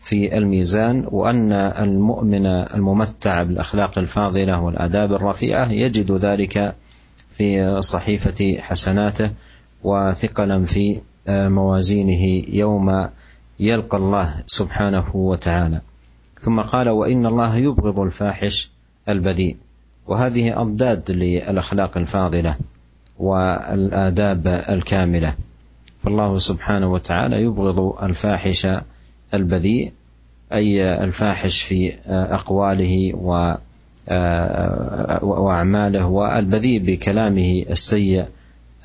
في 0.00 0.38
الميزان 0.38 1.04
وأن 1.10 1.52
المؤمن 1.52 2.46
الممتع 2.46 3.42
بالأخلاق 3.42 3.98
الفاضلة 3.98 4.60
والآداب 4.60 5.12
الرفيعة 5.12 5.72
يجد 5.72 6.12
ذلك 6.12 6.74
في 7.30 7.78
صحيفة 7.82 8.56
حسناته 8.60 9.30
وثقلا 9.84 10.62
في 10.62 11.00
موازينه 11.28 12.44
يوم 12.48 13.08
يلقى 13.60 13.96
الله 13.96 14.42
سبحانه 14.46 15.16
وتعالى. 15.16 15.80
ثم 16.38 16.60
قال 16.60 16.88
وإن 16.88 17.26
الله 17.26 17.56
يبغض 17.56 17.98
الفاحش 17.98 18.70
البذيء 19.08 19.56
وهذه 20.08 20.60
اضداد 20.60 21.10
للاخلاق 21.10 21.96
الفاضله 21.96 22.56
والاداب 23.18 24.46
الكامله 24.46 25.34
فالله 26.04 26.34
سبحانه 26.34 26.92
وتعالى 26.92 27.36
يبغض 27.42 28.02
الفاحش 28.02 28.68
البذيء 29.34 29.92
اي 30.52 31.04
الفاحش 31.04 31.62
في 31.62 31.92
اقواله 32.08 33.12
و 33.14 33.54
واعماله 35.22 36.06
والبذيء 36.06 36.78
بكلامه 36.86 37.64
السيء 37.70 38.24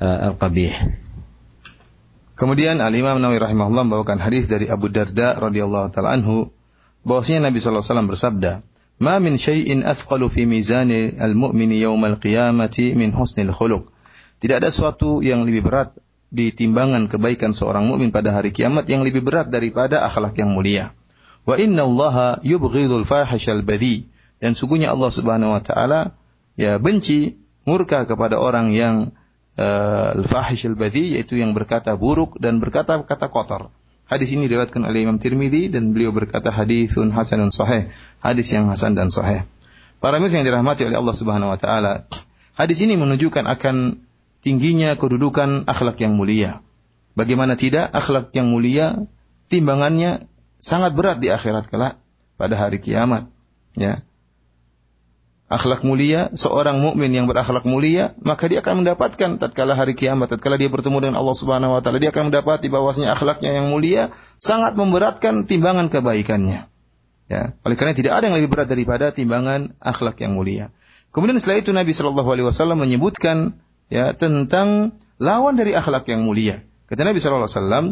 القبيح 0.02 0.88
Kemudian 2.34 2.82
Al 2.82 2.90
Imam 2.90 3.22
Nawawi 3.22 3.38
rahimahullah 3.38 3.86
membawakan 3.86 4.18
hadis 4.18 4.50
dari 4.50 4.66
Abu 4.66 4.90
Darda 4.90 5.38
radhiyallahu 5.38 5.94
taala 5.94 6.18
anhu 6.18 6.50
bahwasanya 7.06 7.46
Nabi 7.46 7.62
sallallahu 7.62 7.78
alaihi 7.78 7.94
wasallam 7.94 8.10
bersabda, 8.10 8.52
"Ma 9.02 9.18
min 9.18 9.40
syai'in 9.40 9.82
athqalu 9.82 10.30
fi 10.30 10.46
mizani 10.46 11.18
al-mu'mini 11.18 11.82
yaumal 11.82 12.18
qiyamati 12.18 12.94
min 12.94 13.10
husnil 13.14 13.50
khuluq." 13.50 13.90
Tidak 14.38 14.60
ada 14.60 14.68
sesuatu 14.68 15.24
yang 15.24 15.46
lebih 15.48 15.64
berat 15.64 15.96
di 16.34 16.50
timbangan 16.50 17.06
kebaikan 17.06 17.54
seorang 17.54 17.86
mukmin 17.86 18.10
pada 18.10 18.34
hari 18.34 18.50
kiamat 18.50 18.90
yang 18.90 19.06
lebih 19.06 19.22
berat 19.22 19.48
daripada 19.48 20.02
akhlak 20.02 20.34
yang 20.34 20.50
mulia. 20.50 20.90
Wa 21.46 21.54
inna 21.60 21.86
Allah 21.86 22.42
yubghidul 22.42 23.06
fahishal 23.06 23.62
badi 23.62 24.10
dan 24.42 24.58
sungguhnya 24.58 24.90
Allah 24.90 25.10
Subhanahu 25.14 25.54
wa 25.54 25.62
taala 25.62 26.18
ya 26.58 26.82
benci 26.82 27.38
murka 27.64 28.04
kepada 28.04 28.36
orang 28.36 28.74
yang 28.74 29.14
uh, 29.56 30.18
al-fahish 30.18 30.66
al-badhi 30.68 31.16
yaitu 31.18 31.38
yang 31.38 31.54
berkata 31.54 31.94
buruk 31.94 32.38
dan 32.42 32.58
berkata 32.58 32.98
kata 33.02 33.26
kotor. 33.30 33.70
Hadis 34.14 34.30
ini 34.30 34.46
diriwayatkan 34.46 34.78
oleh 34.86 35.02
Imam 35.02 35.18
Tirmidzi 35.18 35.74
dan 35.74 35.90
beliau 35.90 36.14
berkata 36.14 36.54
hadisun 36.54 37.10
hasanun 37.10 37.50
sahih, 37.50 37.90
hadis 38.22 38.46
yang 38.54 38.70
hasan 38.70 38.94
dan 38.94 39.10
sahih. 39.10 39.42
Para 39.98 40.22
muslim 40.22 40.46
yang 40.46 40.54
dirahmati 40.54 40.86
oleh 40.86 40.94
Allah 40.94 41.16
Subhanahu 41.18 41.50
wa 41.50 41.58
taala, 41.58 42.06
hadis 42.54 42.78
ini 42.86 42.94
menunjukkan 42.94 43.42
akan 43.42 44.06
tingginya 44.38 44.94
kedudukan 44.94 45.66
akhlak 45.66 45.98
yang 45.98 46.14
mulia. 46.14 46.62
Bagaimana 47.18 47.58
tidak 47.58 47.90
akhlak 47.90 48.30
yang 48.38 48.54
mulia 48.54 49.02
timbangannya 49.50 50.22
sangat 50.62 50.94
berat 50.94 51.18
di 51.18 51.34
akhirat 51.34 51.66
kelak 51.66 51.98
pada 52.38 52.54
hari 52.54 52.78
kiamat, 52.78 53.26
ya 53.74 53.98
akhlak 55.54 55.86
mulia, 55.86 56.34
seorang 56.34 56.82
mukmin 56.82 57.14
yang 57.14 57.30
berakhlak 57.30 57.62
mulia, 57.62 58.12
maka 58.18 58.50
dia 58.50 58.58
akan 58.58 58.82
mendapatkan 58.82 59.38
tatkala 59.38 59.78
hari 59.78 59.94
kiamat, 59.94 60.34
tatkala 60.34 60.58
dia 60.58 60.66
bertemu 60.66 60.98
dengan 60.98 61.16
Allah 61.22 61.36
Subhanahu 61.38 61.78
wa 61.78 61.80
taala, 61.80 62.02
dia 62.02 62.10
akan 62.10 62.34
mendapati 62.34 62.66
bahwasanya 62.66 63.14
akhlaknya 63.14 63.62
yang 63.62 63.70
mulia 63.70 64.10
sangat 64.42 64.74
memberatkan 64.74 65.46
timbangan 65.46 65.86
kebaikannya. 65.86 66.66
Ya, 67.24 67.56
oleh 67.64 67.76
karena 67.78 67.96
tidak 67.96 68.20
ada 68.20 68.28
yang 68.28 68.36
lebih 68.36 68.52
berat 68.52 68.68
daripada 68.68 69.14
timbangan 69.14 69.72
akhlak 69.80 70.20
yang 70.20 70.36
mulia. 70.36 70.74
Kemudian 71.14 71.38
setelah 71.38 71.62
itu 71.62 71.70
Nabi 71.70 71.94
Shallallahu 71.94 72.28
alaihi 72.28 72.46
wasallam 72.50 72.82
menyebutkan 72.82 73.62
ya 73.88 74.12
tentang 74.12 74.98
lawan 75.22 75.54
dari 75.54 75.72
akhlak 75.72 76.04
yang 76.10 76.26
mulia. 76.26 76.66
Kata 76.90 77.06
Nabi 77.06 77.22
Shallallahu 77.22 77.48
alaihi 77.48 77.56
wasallam, 77.56 77.86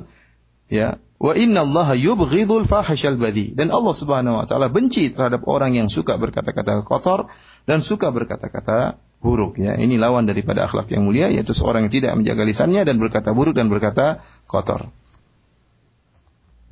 ya, 0.68 0.88
wa 1.22 1.32
inna 1.38 1.62
Allah 1.62 1.94
yubghidul 1.94 2.66
fahishal 2.66 3.14
badi 3.14 3.54
dan 3.54 3.70
Allah 3.70 3.94
Subhanahu 3.94 4.42
wa 4.42 4.44
taala 4.44 4.66
benci 4.66 5.14
terhadap 5.14 5.46
orang 5.46 5.78
yang 5.78 5.86
suka 5.86 6.18
berkata-kata 6.18 6.82
kotor 6.82 7.30
dan 7.67 7.83
suka 7.83 8.09
berkata-kata 8.13 8.99
buruk 9.19 9.57
ya. 9.59 9.75
Ini 9.75 9.97
lawan 9.97 10.29
daripada 10.29 10.65
akhlak 10.65 10.87
yang 10.93 11.03
mulia 11.05 11.27
yaitu 11.27 11.51
seorang 11.51 11.89
yang 11.89 11.93
tidak 11.93 12.13
menjaga 12.15 12.43
lisannya 12.45 12.85
dan 12.85 13.01
berkata 13.01 13.33
buruk 13.33 13.57
dan 13.57 13.67
berkata 13.67 14.21
kotor. 14.45 14.93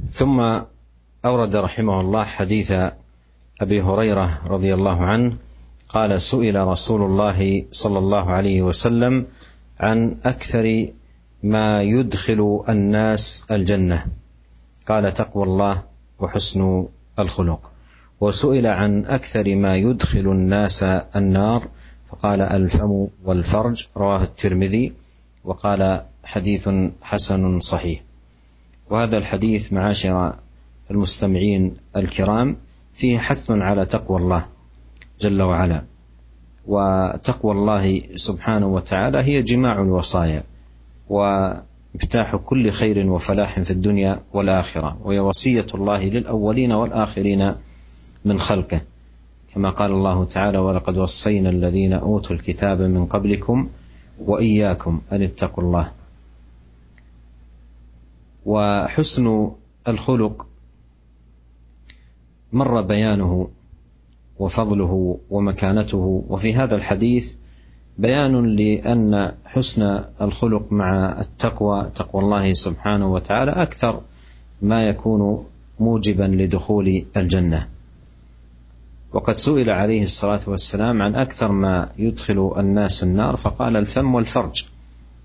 ثم 0.05 0.38
أورد 1.25 1.55
رحمه 1.55 1.97
الله 2.01 2.23
حديث 2.23 2.71
أبي 3.62 3.81
هريرة 3.81 4.27
رضي 4.45 4.71
الله 4.73 4.97
عنه 5.01 5.38
قال 5.89 6.21
سئل 6.21 6.67
رسول 6.67 7.01
الله 7.01 7.65
صلى 7.71 7.99
الله 7.99 8.25
عليه 8.31 8.62
وسلم 8.62 9.27
عن 9.79 10.17
أكثر 10.25 10.88
ما 11.43 11.81
يدخل 11.81 12.63
الناس 12.69 13.47
الجنة 13.51 14.05
قال 14.88 15.13
تقوى 15.13 15.43
الله 15.43 15.84
وحسن 16.19 16.86
الخلق 17.19 17.62
وسئل 18.20 18.66
عن 18.66 19.04
أكثر 19.04 19.54
ما 19.54 19.76
يدخل 19.76 20.20
الناس 20.20 20.83
النار 21.16 21.68
فقال 22.11 22.40
الفم 22.40 23.06
والفرج 23.24 23.87
رواه 23.96 24.22
الترمذي 24.22 24.92
وقال 25.44 26.02
حديث 26.24 26.68
حسن 27.02 27.61
صحيح. 27.61 28.02
وهذا 28.90 29.18
الحديث 29.18 29.72
معاشر 29.72 30.35
المستمعين 30.90 31.76
الكرام 31.96 32.56
فيه 32.92 33.18
حث 33.18 33.50
على 33.50 33.87
تقوى 33.87 34.18
الله 34.18 34.46
جل 35.20 35.42
وعلا. 35.42 35.85
وتقوى 36.66 37.52
الله 37.52 38.02
سبحانه 38.16 38.66
وتعالى 38.66 39.18
هي 39.18 39.42
جماع 39.42 39.80
الوصايا 39.80 40.44
ومفتاح 41.09 42.37
كل 42.37 42.70
خير 42.70 43.11
وفلاح 43.11 43.61
في 43.61 43.70
الدنيا 43.70 44.20
والآخرة 44.33 44.98
وهي 45.04 45.18
وصية 45.18 45.66
الله 45.74 46.04
للأولين 46.04 46.72
والآخرين 46.72 47.54
من 48.24 48.38
خلقه. 48.38 48.80
كما 49.54 49.70
قال 49.70 49.90
الله 49.90 50.24
تعالى 50.24 50.59
ولقد 50.59 50.96
وصينا 50.98 51.50
الذين 51.50 51.92
أوتوا 51.92 52.37
الكتاب 52.37 52.80
من 52.80 53.06
قبلكم 53.06 53.68
وإياكم 54.18 55.00
أن 55.12 55.22
اتقوا 55.22 55.64
الله. 55.64 55.92
وحسن 58.46 59.50
الخلق 59.88 60.46
مر 62.52 62.80
بيانه 62.83 63.48
وفضله 64.38 65.18
ومكانته. 65.30 66.24
وفي 66.28 66.54
هذا 66.54 66.76
الحديث 66.76 67.35
بيان 67.98 68.56
لأن 68.56 69.33
حسن 69.44 70.04
الخلق 70.20 70.72
مع 70.72 71.20
التقوى 71.20 71.90
تقوى 71.94 72.22
الله 72.22 72.54
سبحانه 72.54 73.12
وتعالى 73.12 73.50
أكثر 73.50 74.00
ما 74.62 74.88
يكون 74.88 75.46
موجبا 75.80 76.22
لدخول 76.24 77.04
الجنة. 77.16 77.68
وقد 79.12 79.35
سئل 79.35 79.70
عليه 79.70 80.03
الصلاة 80.03 80.40
والسلام 80.46 81.02
عن 81.02 81.15
أكثر 81.15 81.52
ما 81.52 81.88
يدخل 81.98 82.52
الناس 82.56 83.02
النار 83.02 83.37
فقال 83.37 83.77
الفم 83.77 84.15
والفرج. 84.15 84.65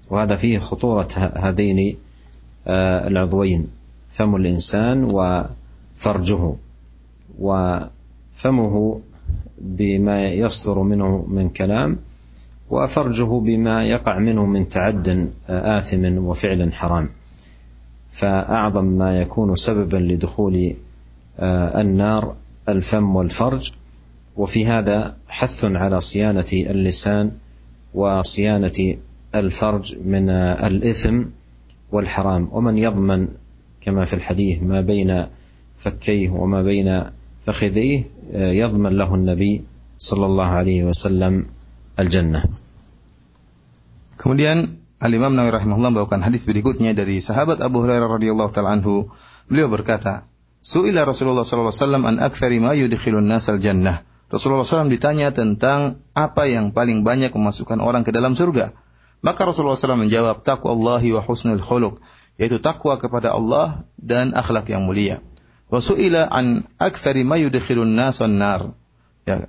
وهذا 0.09 0.35
فيه 0.35 0.59
خطورة 0.59 1.07
هذين 1.35 1.97
العضوين 3.07 3.67
فم 4.09 4.35
الإنسان 4.35 5.03
وفرجه. 5.03 6.53
وفمه 7.39 9.01
بما 9.61 10.27
يصدر 10.27 10.79
منه 10.79 11.25
من 11.27 11.49
كلام 11.49 11.97
وفرجه 12.69 13.39
بما 13.39 13.83
يقع 13.83 14.19
منه 14.19 14.45
من 14.45 14.69
تعد 14.69 15.31
آثم 15.49 16.17
وفعل 16.17 16.73
حرام. 16.73 17.09
فأعظم 18.09 18.85
ما 18.85 19.21
يكون 19.21 19.55
سببا 19.55 19.97
لدخول 19.97 20.75
النار 21.39 22.35
الفم 22.69 23.15
والفرج 23.15 23.71
وفي 24.35 24.65
هذا 24.65 25.17
حث 25.27 25.65
على 25.65 26.01
صيانة 26.01 26.51
اللسان 26.53 27.31
وصيانة 27.93 28.97
الفرج 29.35 29.97
من 30.05 30.29
الإثم 30.29 31.23
والحرام 31.91 32.49
ومن 32.51 32.77
يضمن 32.77 33.27
كما 33.81 34.05
في 34.05 34.13
الحديث 34.13 34.63
ما 34.63 34.81
بين 34.81 35.25
فكيه 35.77 36.29
وما 36.29 36.63
بين 36.63 37.03
فخذيه 37.45 38.03
يضمن 38.33 38.91
له 38.97 39.15
النبي 39.15 39.63
صلى 39.97 40.25
الله 40.25 40.45
عليه 40.45 40.83
وسلم 40.83 41.45
الجنة 41.99 42.43
Kemudian 44.15 44.81
Al-Imam 44.95 45.35
Nawawi 45.35 45.59
rahimahullah 45.59 45.91
membawakan 45.91 46.23
hadis 46.23 46.47
berikutnya 46.47 46.95
dari 46.95 47.19
sahabat 47.19 47.59
Abu 47.59 47.83
Hurairah 47.83 48.09
radhiyallahu 48.09 48.49
taala 48.55 48.79
anhu. 48.79 49.11
Beliau 49.51 49.67
berkata, 49.67 50.25
"Su'ila 50.65 51.05
Rasulullah 51.05 51.45
wasallam 51.45 52.09
an 52.09 52.17
aktsari 52.17 52.57
ma 52.57 52.73
yudkhilun 52.73 53.29
nasal 53.29 53.61
jannah." 53.61 54.01
Rasulullah 54.25 54.65
SAW 54.65 54.89
ditanya 54.89 55.29
tentang 55.29 56.01
apa 56.17 56.49
yang 56.49 56.73
paling 56.73 57.05
banyak 57.05 57.29
memasukkan 57.29 57.77
orang 57.77 58.01
ke 58.01 58.09
dalam 58.09 58.33
surga. 58.33 58.73
Maka 59.21 59.41
Rasulullah 59.45 59.77
SAW 59.77 60.01
menjawab, 60.01 60.41
takwa 60.41 60.73
Allahi 60.73 61.13
wa 61.13 61.21
husnul 61.21 61.61
khuluq, 61.61 62.01
yaitu 62.41 62.57
takwa 62.57 62.97
kepada 62.97 63.37
Allah 63.37 63.85
dan 64.01 64.33
akhlak 64.33 64.69
yang 64.69 64.89
mulia. 64.89 65.21
Wa 65.69 65.81
su'ila 65.81 66.25
an 66.29 66.65
aktsari 66.81 67.21
ma 67.21 67.37
yudkhilun 67.37 67.93
nasa 67.93 68.25
nar. 68.25 68.73
Ya, 69.29 69.45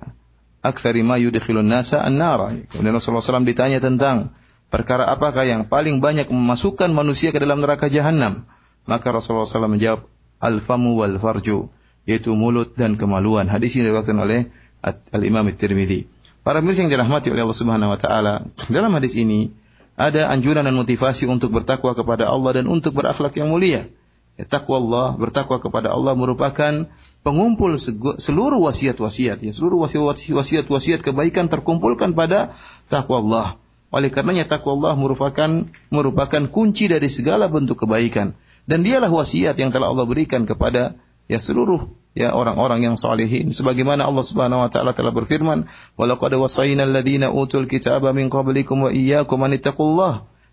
aktsari 0.65 1.01
ma 1.01 1.17
yudkhilun 1.17 1.65
nasa 1.65 2.01
an-nar. 2.01 2.53
Kemudian 2.69 2.93
Rasulullah 2.97 3.25
SAW 3.25 3.45
ditanya 3.45 3.77
tentang 3.81 4.33
perkara 4.73 5.09
apakah 5.09 5.45
yang 5.45 5.69
paling 5.69 6.01
banyak 6.01 6.29
memasukkan 6.29 6.89
manusia 6.93 7.29
ke 7.33 7.41
dalam 7.41 7.61
neraka 7.61 7.89
jahanam? 7.89 8.45
Maka 8.87 9.13
Rasulullah 9.13 9.45
SAW 9.45 9.77
menjawab, 9.77 10.07
al-famu 10.39 10.97
wal 10.97 11.17
farju, 11.17 11.69
yaitu 12.07 12.33
mulut 12.37 12.73
dan 12.77 12.95
kemaluan. 12.95 13.49
Hadis 13.49 13.75
ini 13.77 13.89
diriwayatkan 13.89 14.17
oleh 14.17 14.49
Al-Imam 14.85 15.45
At-Tirmidzi. 15.49 16.07
Para 16.45 16.63
mirsa 16.63 16.87
yang 16.87 16.91
dirahmati 16.93 17.27
oleh 17.27 17.43
Allah 17.43 17.59
Subhanahu 17.59 17.91
wa 17.91 17.99
taala, 17.99 18.33
dalam 18.71 18.95
hadis 18.95 19.19
ini 19.19 19.51
ada 19.99 20.31
anjuran 20.31 20.63
dan 20.63 20.77
motivasi 20.77 21.27
untuk 21.27 21.51
bertakwa 21.51 21.91
kepada 21.91 22.29
Allah 22.29 22.61
dan 22.61 22.71
untuk 22.71 22.95
berakhlak 22.95 23.35
yang 23.35 23.51
mulia. 23.51 23.89
Ya, 24.37 24.45
takwa 24.45 24.77
Allah, 24.77 25.07
bertakwa 25.17 25.57
kepada 25.57 25.89
Allah 25.89 26.13
merupakan 26.13 26.85
pengumpul 27.25 27.73
seluruh 28.21 28.61
wasiat-wasiat, 28.61 29.41
ya, 29.41 29.51
seluruh 29.51 29.81
wasiat-wasiat 29.81 31.01
kebaikan 31.01 31.49
terkumpulkan 31.49 32.13
pada 32.13 32.53
takwa 32.85 33.17
Allah. 33.19 33.47
Oleh 33.89 34.13
karenanya 34.13 34.45
takwa 34.45 34.77
Allah 34.77 34.93
merupakan 34.93 35.49
merupakan 35.89 36.43
kunci 36.47 36.85
dari 36.85 37.09
segala 37.09 37.49
bentuk 37.49 37.83
kebaikan 37.83 38.37
dan 38.67 38.83
dialah 38.83 39.07
wasiat 39.07 39.55
yang 39.55 39.71
telah 39.71 39.89
Allah 39.89 40.03
berikan 40.03 40.43
kepada 40.43 40.99
ya 41.31 41.39
seluruh 41.39 41.87
ya 42.17 42.35
orang-orang 42.35 42.83
yang 42.83 42.95
salihin. 42.99 43.55
Sebagaimana 43.55 44.03
Allah 44.03 44.25
Subhanahu 44.27 44.67
wa 44.67 44.69
taala 44.69 44.91
telah 44.91 45.15
berfirman 45.15 45.71
walaqad 45.95 46.35
wasayna 46.35 46.83
alladziina 46.83 47.31
utul 47.31 47.65
kitaba 47.65 48.11
min 48.11 48.27
qablikum 48.27 48.85
wa 48.85 48.91
iyyakum 48.91 49.39
an 49.47 49.55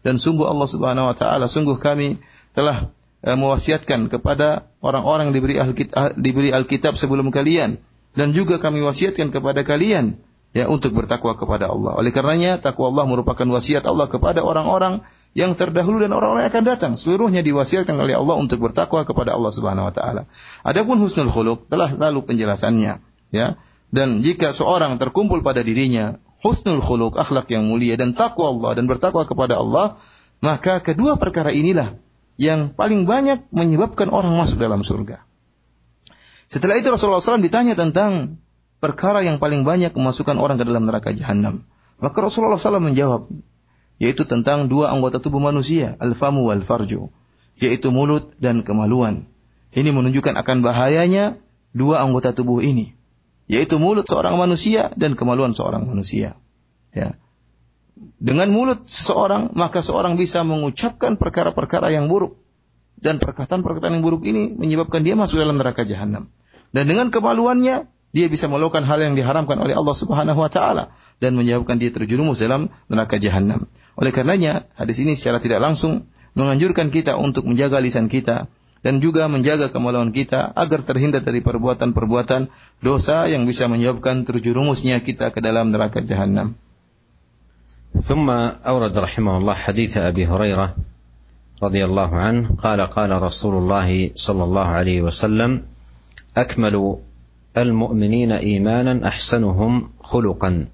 dan 0.05 0.15
sungguh 0.21 0.47
Allah 0.47 0.69
Subhanahu 0.69 1.11
wa 1.11 1.17
taala 1.17 1.51
sungguh 1.51 1.81
kami 1.81 2.21
telah 2.55 2.95
eh, 3.25 3.35
mewasiatkan 3.35 4.13
kepada 4.13 4.71
orang-orang 4.85 5.35
diberi 5.35 5.59
diberi 6.15 6.55
Alkitab 6.55 6.95
sebelum 6.95 7.35
kalian. 7.35 7.83
Dan 8.15 8.31
juga 8.31 8.63
kami 8.63 8.79
wasiatkan 8.79 9.35
kepada 9.35 9.67
kalian 9.67 10.23
ya 10.55 10.71
untuk 10.71 10.95
bertakwa 10.95 11.35
kepada 11.35 11.69
Allah. 11.69 11.99
Oleh 11.99 12.15
karenanya 12.15 12.63
takwa 12.63 12.95
Allah 12.95 13.05
merupakan 13.11 13.45
wasiat 13.45 13.85
Allah 13.85 14.07
kepada 14.07 14.41
orang-orang 14.41 15.03
yang 15.35 15.59
terdahulu 15.59 15.99
dan 15.99 16.15
orang-orang 16.15 16.47
yang 16.47 16.53
akan 16.55 16.65
datang. 16.65 16.93
Seluruhnya 16.95 17.43
diwasiatkan 17.43 17.99
oleh 17.99 18.15
Allah 18.15 18.39
untuk 18.39 18.63
bertakwa 18.63 19.03
kepada 19.03 19.35
Allah 19.35 19.51
Subhanahu 19.51 19.91
wa 19.91 19.95
taala. 19.95 20.23
Adapun 20.63 21.03
husnul 21.03 21.29
khuluq 21.29 21.67
telah 21.67 21.91
lalu 21.91 22.23
penjelasannya, 22.23 23.03
ya. 23.35 23.59
Dan 23.91 24.23
jika 24.23 24.55
seorang 24.55 24.97
terkumpul 24.97 25.43
pada 25.43 25.67
dirinya 25.67 26.23
husnul 26.47 26.79
khuluq, 26.79 27.19
akhlak 27.19 27.51
yang 27.51 27.67
mulia 27.67 27.99
dan 27.99 28.15
takwa 28.15 28.55
Allah 28.55 28.79
dan 28.79 28.87
bertakwa 28.87 29.27
kepada 29.27 29.59
Allah, 29.59 29.99
maka 30.39 30.79
kedua 30.79 31.19
perkara 31.19 31.51
inilah 31.51 31.99
yang 32.39 32.71
paling 32.71 33.07
banyak 33.07 33.47
menyebabkan 33.51 34.11
orang 34.11 34.35
masuk 34.39 34.63
dalam 34.63 34.87
surga. 34.87 35.23
Setelah 36.47 36.79
itu 36.79 36.93
Rasulullah 36.93 37.25
SAW 37.25 37.43
ditanya 37.43 37.75
tentang 37.75 38.39
perkara 38.85 39.25
yang 39.25 39.41
paling 39.41 39.65
banyak 39.65 39.97
memasukkan 39.97 40.37
orang 40.37 40.61
ke 40.61 40.69
dalam 40.69 40.85
neraka 40.85 41.17
jahanam. 41.17 41.65
Maka 41.97 42.21
Rasulullah 42.21 42.61
SAW 42.61 42.85
menjawab, 42.85 43.33
yaitu 43.97 44.29
tentang 44.29 44.69
dua 44.69 44.93
anggota 44.93 45.17
tubuh 45.17 45.41
manusia, 45.41 45.97
al-famu 45.97 46.45
wal 46.45 46.61
farju, 46.61 47.09
yaitu 47.57 47.89
mulut 47.89 48.37
dan 48.37 48.61
kemaluan. 48.61 49.25
Ini 49.73 49.89
menunjukkan 49.89 50.37
akan 50.37 50.61
bahayanya 50.61 51.41
dua 51.73 52.05
anggota 52.05 52.37
tubuh 52.37 52.61
ini, 52.61 52.93
yaitu 53.49 53.81
mulut 53.81 54.05
seorang 54.05 54.37
manusia 54.37 54.93
dan 55.01 55.17
kemaluan 55.17 55.57
seorang 55.57 55.89
manusia. 55.89 56.37
Ya. 56.93 57.17
Dengan 58.21 58.53
mulut 58.53 58.85
seseorang, 58.85 59.57
maka 59.57 59.81
seorang 59.81 60.21
bisa 60.21 60.45
mengucapkan 60.45 61.17
perkara-perkara 61.17 61.89
yang 61.89 62.13
buruk. 62.13 62.37
Dan 62.95 63.21
perkataan-perkataan 63.21 64.01
yang 64.01 64.05
buruk 64.05 64.25
ini 64.25 64.55
menyebabkan 64.55 65.05
dia 65.05 65.17
masuk 65.17 65.41
dalam 65.41 65.61
neraka 65.61 65.85
jahanam. 65.85 66.29
Dan 66.75 66.89
dengan 66.89 67.13
kemaluannya, 67.13 67.87
dia 68.14 68.26
bisa 68.26 68.50
melakukan 68.50 68.82
hal 68.90 69.00
yang 69.02 69.14
diharamkan 69.14 69.62
oleh 69.62 69.78
Allah 69.78 69.94
Subhanahu 69.94 70.40
wa 70.42 70.50
taala 70.50 70.90
dan 71.22 71.38
menyebabkan 71.38 71.78
dia 71.78 71.94
terjerumus 71.94 72.42
dalam 72.42 72.74
neraka 72.90 73.22
jahanam. 73.22 73.70
Oleh 74.00 74.10
karenanya, 74.10 74.66
hadis 74.80 74.98
ini 75.04 75.14
secara 75.14 75.38
tidak 75.38 75.62
langsung 75.62 76.10
menganjurkan 76.34 76.90
kita 76.90 77.20
untuk 77.20 77.46
menjaga 77.46 77.78
lisan 77.84 78.10
kita 78.10 78.50
dan 78.80 79.04
juga 79.04 79.28
menjaga 79.28 79.70
kemaluan 79.70 80.16
kita 80.16 80.56
agar 80.56 80.82
terhindar 80.88 81.22
dari 81.22 81.44
perbuatan-perbuatan 81.44 82.48
dosa 82.80 83.28
yang 83.28 83.44
bisa 83.44 83.68
menyebabkan 83.68 84.24
terjerumusnya 84.24 85.04
kita 85.04 85.30
ke 85.36 85.40
dalam 85.44 85.70
neraka 85.70 86.02
jahanam. 86.02 86.56
ثم 87.90 88.30
أورد 88.70 88.94
رحمه 88.94 89.34
الله 89.42 89.56
حديث 89.66 89.98
أبي 89.98 90.30
هريرة 90.30 90.78
رضي 91.58 91.82
الله 91.90 92.12
عنه 92.16 92.44
قال 92.62 92.80
قال 92.86 93.12
رسول 93.12 93.66
الله 93.66 94.14
صلى 94.14 94.44
الله 94.46 94.68
عليه 94.68 95.00
وسلم 95.02 95.66
أكمل 96.38 96.76
المؤمنين 97.59 98.33
إيمانا 98.33 99.09
أحسنهم 99.09 99.91
خلقا 100.01 100.67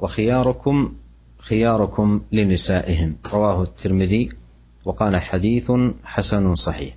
وخياركم 0.00 0.92
خياركم 1.38 2.20
لنسائهم. 2.32 3.16
رواه 3.32 3.62
الترمذي 3.62 4.30
وقال 4.84 5.16
حديث 5.16 5.72
حسن 6.04 6.54
صحيح. 6.54 6.94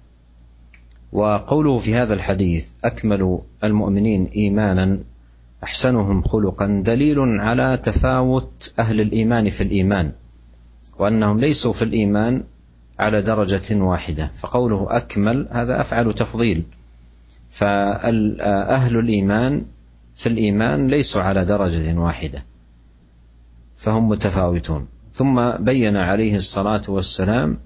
وقوله 1.11 1.77
في 1.77 1.95
هذا 1.95 2.13
الحديث 2.13 2.73
أكمل 2.83 3.39
المؤمنين 3.63 4.25
إيمانا 4.25 4.99
أحسنهم 5.63 6.23
خلقا 6.23 6.81
دليل 6.85 7.19
على 7.19 7.79
تفاوت 7.83 8.73
أهل 8.79 9.01
الإيمان 9.01 9.49
في 9.49 9.61
الإيمان 9.61 10.11
وأنهم 10.99 11.39
ليسوا 11.39 11.73
في 11.73 11.81
الإيمان 11.81 12.43
على 12.99 13.21
درجة 13.21 13.75
واحدة. 13.75 14.31
فقوله 14.33 14.87
أكمل 14.89 15.47
هذا 15.51 15.79
أفعل 15.81 16.13
تفضيل. 16.13 16.63
فاهل 17.49 18.97
الإيمان 18.97 19.65
في 20.15 20.29
الايمان 20.29 20.87
ليسوا 20.87 21.21
على 21.21 21.45
درجة 21.45 21.99
واحدة 21.99 22.43
فهم 23.75 24.09
متفاوتون. 24.09 24.87
ثم 25.13 25.51
بين 25.51 25.97
عليه 25.97 26.35
الصلاة 26.35 26.81
والسلام 26.87 27.57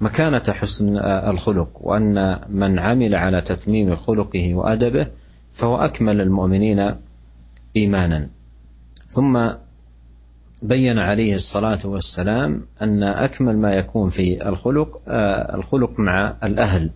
مكانة 0.00 0.42
حسن 0.48 0.98
الخلق 0.98 1.68
وأن 1.80 2.40
من 2.48 2.78
عمل 2.78 3.14
على 3.14 3.40
تتميم 3.40 3.96
خلقه 3.96 4.54
وأدبه 4.54 5.06
فهو 5.52 5.76
أكمل 5.76 6.20
المؤمنين 6.20 6.94
إيمانا. 7.76 8.28
ثم 9.06 9.48
بين 10.62 10.98
عليه 10.98 11.34
الصلاة 11.34 11.78
والسلام 11.84 12.66
أن 12.82 13.02
أكمل 13.02 13.58
ما 13.58 13.72
يكون 13.72 14.08
في 14.08 14.48
الخلق 14.48 15.00
الخلق 15.54 16.00
مع 16.00 16.36
الأهل. 16.44 16.90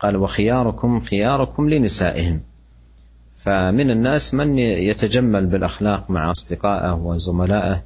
قال 0.00 0.16
وخياركم 0.16 1.00
خياركم 1.00 1.70
لنسائهم. 1.70 2.40
فمن 3.36 3.90
الناس 3.90 4.34
من 4.34 4.58
يتجمل 4.58 5.46
بالأخلاق 5.46 6.10
مع 6.10 6.30
أصدقائه 6.30 6.92
وزملائه 6.92 7.82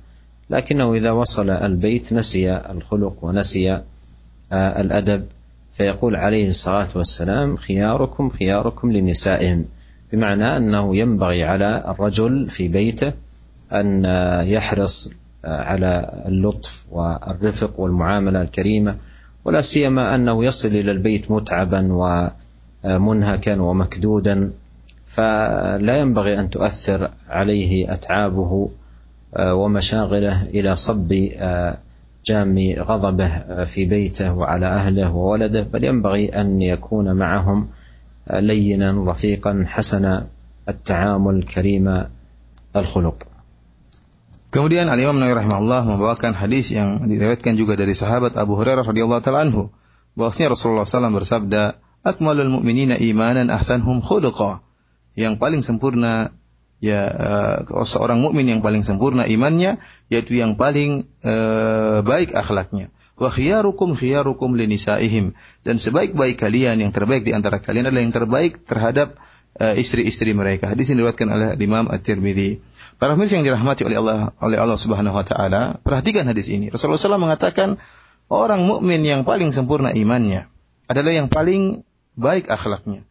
لكنه 0.51 0.95
إذا 0.95 1.11
وصل 1.11 1.51
البيت 1.51 2.13
نسي 2.13 2.57
الخلق 2.57 3.25
ونسي 3.25 3.73
آه، 4.53 4.81
الأدب 4.81 5.27
فيقول 5.73 6.17
عليه 6.17 6.49
الصلاة 6.49 6.89
والسلام 6.95 7.57
خياركم 7.57 8.31
خياركم 8.31 8.93
لنسائهم. 8.93 9.65
بمعنى 10.13 10.57
أنه 10.57 10.97
ينبغي 10.97 11.45
على 11.45 11.85
الرجل 11.89 12.49
في 12.49 12.69
بيته 12.69 13.13
أن 13.73 14.05
يحرص 14.49 15.13
آه، 15.45 15.63
على 15.63 16.23
اللطف 16.27 16.87
والرفق 16.91 17.81
والمعاملة 17.81 18.43
الكريمة 18.43 18.97
ولا 19.45 19.61
سيما 19.61 20.15
أنه 20.15 20.45
يصل 20.45 20.69
إلى 20.69 20.91
البيت 20.91 21.31
متعبا 21.31 21.89
ومنهكا 22.85 23.61
ومكدودا 23.61 24.53
فلا 25.07 25.97
ينبغي 25.97 26.41
أن 26.41 26.51
تؤثر 26.51 27.11
عليه 27.29 27.93
أتعابه 27.93 28.71
ومشاغله 29.39 30.43
إلى 30.43 30.77
صب 30.77 31.29
جام 32.25 32.75
غضبه 32.79 33.65
في 33.65 33.85
بيته 33.85 34.33
وعلى 34.35 34.67
أهله 34.67 35.13
وولده 35.13 35.63
بل 35.63 35.85
ينبغي 35.85 36.29
أن 36.41 36.63
يكون 36.63 37.13
معهم 37.13 37.69
لينا 38.33 39.11
رفيقا 39.11 39.65
حسن 39.67 40.21
التعامل 40.69 41.43
كريم 41.43 42.05
الخلق. 42.77 43.15
Kemudian 44.55 44.87
Al 44.87 45.03
Imam 45.03 45.19
Nawawi 45.19 45.35
rahimahullah 45.43 45.83
membawakan 45.83 46.39
hadis 46.39 46.71
yang 46.71 47.03
diriwayatkan 47.11 47.59
juga 47.59 47.75
dari 47.75 47.91
sahabat 47.91 48.39
Abu 48.39 48.55
Hurairah 48.55 48.87
radhiyallahu 48.87 49.19
taala 49.19 49.51
anhu 49.51 49.75
bahwasanya 50.15 50.55
Rasulullah 50.55 50.87
SAW 50.87 51.11
bersabda 51.11 51.83
akmalul 52.07 52.55
mu'minina 52.55 52.95
imanan 53.03 53.51
ahsanhum 53.51 53.99
khuluqa. 53.99 54.63
Yang 55.19 55.43
paling 55.43 55.67
sempurna 55.67 56.31
ya 56.79 57.03
uh, 57.67 57.83
seorang 57.83 58.23
mukmin 58.23 58.47
yang 58.47 58.63
paling 58.63 58.87
sempurna 58.87 59.27
imannya 59.27 59.83
yaitu 60.07 60.39
yang 60.39 60.55
paling 60.55 61.11
uh, 61.27 62.07
baik 62.07 62.31
akhlaknya. 62.39 62.94
Wa 63.15 63.31
khiyarukum 63.31 63.95
khiyarukum 63.95 64.59
linisaihim 64.59 65.39
dan 65.63 65.79
sebaik-baik 65.79 66.35
kalian 66.35 66.83
yang 66.83 66.91
terbaik 66.91 67.23
di 67.23 67.31
antara 67.31 67.63
kalian 67.63 67.87
adalah 67.87 68.03
yang 68.03 68.15
terbaik 68.15 68.67
terhadap 68.67 69.15
uh, 69.63 69.75
istri-istri 69.79 70.35
mereka. 70.35 70.67
Hadis 70.67 70.91
ini 70.91 71.03
diriwayatkan 71.03 71.29
oleh 71.31 71.49
Imam 71.63 71.87
At-Tirmidzi. 71.87 72.59
Para 72.99 73.15
pemirsa 73.15 73.39
yang 73.39 73.47
dirahmati 73.47 73.87
oleh 73.87 73.99
Allah 73.99 74.35
oleh 74.39 74.59
Allah 74.59 74.79
Subhanahu 74.79 75.15
wa 75.15 75.27
taala, 75.27 75.79
perhatikan 75.83 76.27
hadis 76.31 76.47
ini. 76.51 76.71
Rasulullah 76.71 76.99
SAW 76.99 77.23
mengatakan 77.23 77.79
orang 78.31 78.67
mukmin 78.67 79.03
yang 79.03 79.23
paling 79.27 79.51
sempurna 79.51 79.91
imannya 79.95 80.47
adalah 80.87 81.11
yang 81.15 81.27
paling 81.31 81.83
baik 82.15 82.51
akhlaknya. 82.51 83.03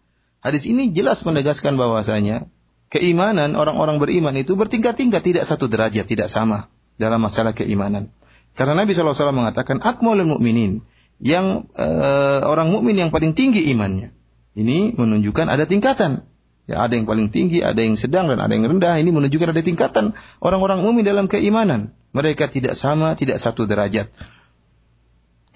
Hadis 0.43 0.67
ini 0.67 0.91
jelas 0.91 1.23
menegaskan 1.23 1.79
bahwasanya 1.79 2.47
keimanan 2.91 3.55
orang-orang 3.55 3.99
beriman 3.99 4.35
itu 4.35 4.59
bertingkat-tingkat, 4.59 5.23
tidak 5.23 5.43
satu 5.47 5.71
derajat, 5.71 6.03
tidak 6.03 6.27
sama 6.27 6.67
dalam 6.99 7.23
masalah 7.23 7.55
keimanan. 7.55 8.11
Karena 8.53 8.85
Nabi 8.85 8.93
SAW 8.93 9.33
mengatakan 9.33 9.81
akmalul 9.81 10.37
mukminin 10.37 10.85
yang 11.17 11.69
uh, 11.73 12.39
orang 12.45 12.69
mukmin 12.69 12.97
yang 12.97 13.09
paling 13.09 13.33
tinggi 13.33 13.69
imannya. 13.73 14.13
Ini 14.53 14.93
menunjukkan 14.93 15.49
ada 15.49 15.65
tingkatan. 15.65 16.29
Ya, 16.63 16.79
ada 16.79 16.95
yang 16.95 17.03
paling 17.03 17.27
tinggi, 17.27 17.59
ada 17.59 17.83
yang 17.83 17.99
sedang 17.99 18.31
dan 18.31 18.39
ada 18.39 18.53
yang 18.53 18.63
rendah. 18.63 18.95
Ini 18.95 19.11
menunjukkan 19.11 19.51
ada 19.51 19.59
tingkatan 19.59 20.15
orang-orang 20.39 20.79
mukmin 20.85 21.03
dalam 21.03 21.27
keimanan. 21.27 21.91
Mereka 22.13 22.47
tidak 22.47 22.77
sama, 22.77 23.17
tidak 23.19 23.41
satu 23.41 23.65
derajat. 23.65 24.13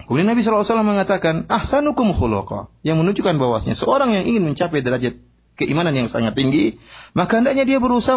Kemudian 0.04 0.28
Nabi 0.28 0.40
SAW 0.40 0.64
mengatakan, 0.84 1.46
ahsanukum 1.48 2.12
khuluqa. 2.12 2.68
Yang 2.84 2.96
menunjukkan 3.04 3.36
bahwasanya 3.40 3.76
seorang 3.76 4.12
yang 4.12 4.24
ingin 4.26 4.52
mencapai 4.52 4.80
derajat 4.80 5.20
keimanan 5.58 5.92
yang 5.92 6.08
sangat 6.08 6.32
tinggi, 6.32 6.80
maka 7.12 7.44
hendaknya 7.44 7.68
dia 7.68 7.78
berusaha 7.82 8.16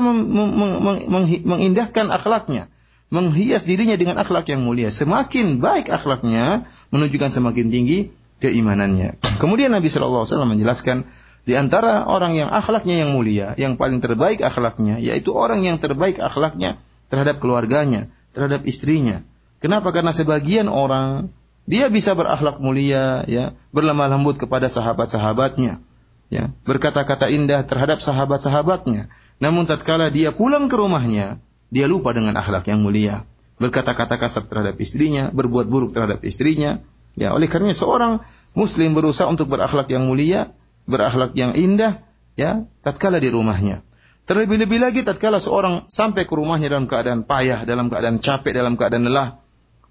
mengindahkan 1.43 2.07
akhlaknya, 2.13 2.71
menghias 3.11 3.67
dirinya 3.67 3.99
dengan 3.99 4.17
akhlak 4.17 4.47
yang 4.47 4.63
mulia. 4.63 4.87
Semakin 4.89 5.59
baik 5.59 5.91
akhlaknya, 5.91 6.65
menunjukkan 6.95 7.29
semakin 7.29 7.67
tinggi 7.67 8.09
keimanannya. 8.39 9.19
Kemudian 9.37 9.75
Nabi 9.75 9.91
Shallallahu 9.91 10.23
Alaihi 10.25 10.33
Wasallam 10.33 10.51
menjelaskan 10.55 10.97
di 11.43 11.53
antara 11.59 12.07
orang 12.07 12.39
yang 12.39 12.49
akhlaknya 12.49 13.05
yang 13.05 13.11
mulia, 13.13 13.53
yang 13.59 13.75
paling 13.75 13.99
terbaik 13.99 14.39
akhlaknya, 14.41 14.97
yaitu 15.03 15.35
orang 15.35 15.61
yang 15.61 15.77
terbaik 15.77 16.17
akhlaknya 16.17 16.79
terhadap 17.11 17.43
keluarganya, 17.43 18.07
terhadap 18.31 18.63
istrinya. 18.63 19.21
Kenapa? 19.59 19.91
Karena 19.91 20.15
sebagian 20.15 20.71
orang 20.71 21.29
dia 21.67 21.91
bisa 21.91 22.15
berakhlak 22.17 22.57
mulia, 22.63 23.27
ya, 23.27 23.53
berlemah 23.75 24.09
lembut 24.09 24.39
kepada 24.39 24.71
sahabat-sahabatnya, 24.71 25.83
ya, 26.31 26.43
berkata-kata 26.65 27.29
indah 27.29 27.67
terhadap 27.67 28.01
sahabat-sahabatnya. 28.01 29.11
Namun 29.41 29.65
tatkala 29.65 30.13
dia 30.13 30.33
pulang 30.33 30.69
ke 30.69 30.77
rumahnya, 30.77 31.41
dia 31.71 31.87
lupa 31.87 32.11
dengan 32.11 32.35
akhlak 32.35 32.67
yang 32.67 32.83
mulia. 32.83 33.23
Berkata-kata 33.57 34.19
kasar 34.19 34.45
terhadap 34.45 34.75
istrinya, 34.83 35.31
berbuat 35.31 35.71
buruk 35.71 35.95
terhadap 35.95 36.19
istrinya. 36.27 36.83
Ya, 37.15 37.31
oleh 37.31 37.47
karena 37.47 37.71
seorang 37.71 38.19
muslim 38.53 38.91
berusaha 38.91 39.31
untuk 39.31 39.47
berakhlak 39.47 39.87
yang 39.87 40.05
mulia, 40.05 40.51
berakhlak 40.85 41.31
yang 41.39 41.55
indah, 41.55 42.03
ya, 42.35 42.67
tatkala 42.83 43.23
di 43.23 43.31
rumahnya. 43.31 43.87
Terlebih-lebih 44.27 44.79
lagi 44.79 45.01
tatkala 45.01 45.39
seorang 45.39 45.87
sampai 45.87 46.27
ke 46.27 46.33
rumahnya 46.35 46.71
dalam 46.71 46.85
keadaan 46.87 47.23
payah, 47.23 47.63
dalam 47.63 47.87
keadaan 47.87 48.19
capek, 48.19 48.51
dalam 48.51 48.75
keadaan 48.75 49.07
lelah. 49.07 49.41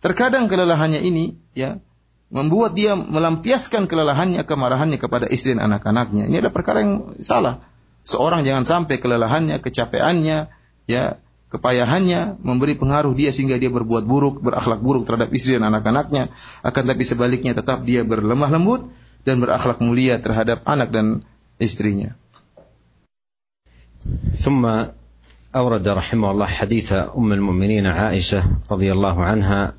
Terkadang 0.01 0.49
kelelahannya 0.49 1.01
ini, 1.01 1.37
ya, 1.57 1.81
membuat 2.31 2.77
dia 2.77 2.95
melampiaskan 2.95 3.89
kelelahannya, 3.91 4.45
kemarahannya 4.47 4.97
kepada 4.97 5.27
istri 5.29 5.57
dan 5.57 5.73
anak-anaknya. 5.73 6.31
Ini 6.31 6.41
adalah 6.41 6.55
perkara 6.55 6.79
yang 6.85 7.17
salah. 7.21 7.65
Seorang 8.03 8.47
jangan 8.49 8.65
sampai 8.65 8.97
kelelahannya, 8.97 9.61
kecapeannya, 9.61 10.49
ya, 10.89 11.21
kepayahannya 11.50 12.42
memberi 12.44 12.76
pengaruh 12.76 13.16
dia 13.16 13.32
sehingga 13.32 13.56
dia 13.56 13.72
berbuat 13.72 14.04
buruk, 14.04 14.44
berakhlak 14.44 14.84
buruk 14.84 15.08
terhadap 15.08 15.32
istri 15.32 15.56
dan 15.56 15.72
anak-anaknya. 15.72 16.34
Akan 16.66 16.84
tapi 16.84 17.08
sebaliknya 17.08 17.56
tetap 17.56 17.88
dia 17.88 18.04
berlemah 18.04 18.52
lembut 18.52 18.92
dan 19.24 19.40
berakhlak 19.40 19.80
mulia 19.80 20.20
terhadap 20.20 20.66
anak 20.68 20.92
dan 20.92 21.24
istrinya. 21.62 22.18
ثم 24.38 24.62
أورد 25.56 25.88
رحمه 25.88 26.32
الله 26.32 26.46
حديث 26.46 26.94
أم 27.18 27.34
المؤمنين 27.34 27.86
عائشة 27.90 28.70
رضي 28.70 28.94
الله 28.94 29.24
عنها 29.24 29.74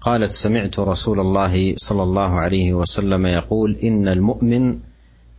قالت 0.00 0.32
سمعت 0.32 0.78
رسول 0.78 1.20
الله 1.20 1.76
صلى 1.76 2.02
الله 2.02 2.30
عليه 2.40 2.74
وسلم 2.74 3.26
يقول 3.26 3.76
ان 3.84 4.08
المؤمن 4.08 4.78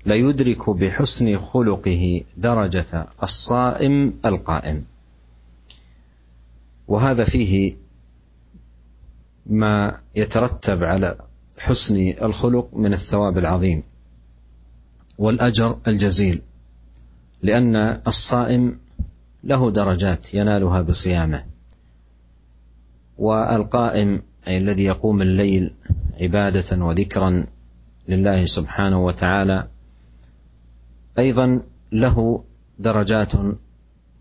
ليدرك 0.05 0.69
بحسن 0.69 1.39
خلقه 1.39 2.21
درجه 2.37 3.07
الصائم 3.23 4.13
القائم 4.25 4.77
وهذا 6.88 7.24
فيه 7.24 7.76
ما 9.46 9.98
يترتب 10.14 10.84
على 10.84 11.18
حسن 11.58 12.14
الخلق 12.22 12.68
من 12.72 12.92
الثواب 12.92 13.38
العظيم 13.38 13.82
والأجر 15.18 15.78
الجزيل 15.86 16.42
لأن 17.42 17.76
الصائم 18.06 18.78
له 19.44 19.70
درجات 19.70 20.34
ينالها 20.34 20.82
بصيامه 20.82 21.44
والقائم 23.18 24.22
أي 24.48 24.58
الذي 24.58 24.84
يقوم 24.84 25.22
الليل 25.22 25.74
عبادة 26.20 26.84
وذكرا 26.84 27.46
لله 28.08 28.44
سبحانه 28.44 29.04
وتعالى 29.04 29.68
أيضا 31.18 31.62
له 31.92 32.44
درجات 32.78 33.32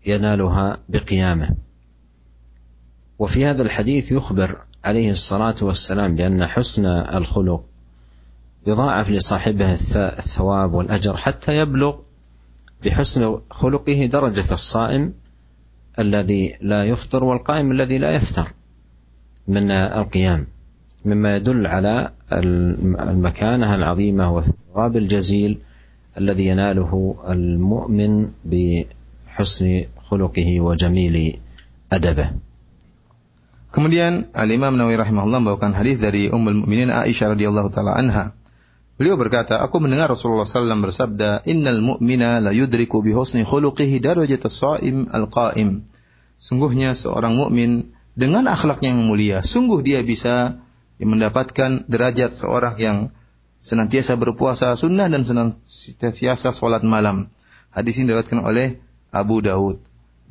ينالها 0.06 0.78
بقيامه. 0.88 1.56
وفي 3.18 3.46
هذا 3.46 3.62
الحديث 3.62 4.12
يخبر 4.12 4.56
عليه 4.84 5.10
الصلاة 5.10 5.54
والسلام 5.62 6.14
بأن 6.14 6.46
حسن 6.46 6.86
الخلق 6.86 7.64
يضاعف 8.66 9.10
لصاحبه 9.10 9.72
الثواب 9.96 10.74
والأجر 10.74 11.16
حتى 11.16 11.52
يبلغ 11.52 11.96
بحسن 12.84 13.38
خلقه 13.50 14.06
درجة 14.06 14.52
الصائم 14.52 15.12
الذي 15.98 16.54
لا 16.60 16.84
يفطر 16.84 17.24
والقائم 17.24 17.72
الذي 17.72 17.98
لا 17.98 18.14
يفتر 18.14 18.52
من 19.48 19.70
القيام 19.70 20.46
مما 21.04 21.36
يدل 21.36 21.66
على 21.66 22.10
المكانة 22.32 23.74
العظيمة 23.74 24.32
والثواب 24.32 24.96
الجزيل 24.96 25.58
الذي 26.18 26.46
يناله 26.46 27.16
المؤمن 27.28 28.28
بحسن 28.44 29.84
خلقه 30.02 30.60
وجميل 30.60 31.38
أدبه. 31.92 32.30
Kemudian 33.74 34.30
Al-Imam 34.38 34.78
Nawawi 34.78 34.94
rahimahullah 34.94 35.42
membawakan 35.42 35.74
hadis 35.74 35.98
dari 35.98 36.30
Ummul 36.30 36.62
Mukminin 36.62 36.94
Aisyah 36.94 37.34
radhiyallahu 37.34 37.74
taala 37.74 37.98
anha. 37.98 38.38
Beliau 38.94 39.18
berkata, 39.18 39.58
aku 39.58 39.82
mendengar 39.82 40.06
Rasulullah 40.06 40.46
SAW 40.46 40.78
bersabda, 40.78 41.42
"Innal 41.50 41.82
mu'mina 41.82 42.38
la 42.38 42.54
yudriku 42.54 43.02
bi 43.02 43.10
husni 43.10 43.42
khuluqihi 43.42 43.98
darajat 43.98 44.46
as-sha'im 44.46 45.10
al-qa'im." 45.10 45.90
Sungguhnya 46.38 46.94
seorang 46.94 47.34
mukmin 47.34 47.90
dengan 48.14 48.46
akhlaknya 48.46 48.94
yang 48.94 49.10
mulia, 49.10 49.42
sungguh 49.42 49.82
dia 49.82 50.06
bisa 50.06 50.62
mendapatkan 51.02 51.90
derajat 51.90 52.30
seorang 52.30 52.78
yang 52.78 52.98
senantiasa 53.58 54.14
berpuasa 54.14 54.78
sunnah 54.78 55.10
dan 55.10 55.26
senantiasa 55.26 56.54
sholat 56.54 56.86
malam. 56.86 57.26
Hadis 57.74 57.98
ini 57.98 58.14
diriwayatkan 58.14 58.38
oleh 58.38 58.78
Abu 59.10 59.42
Daud. 59.42 59.82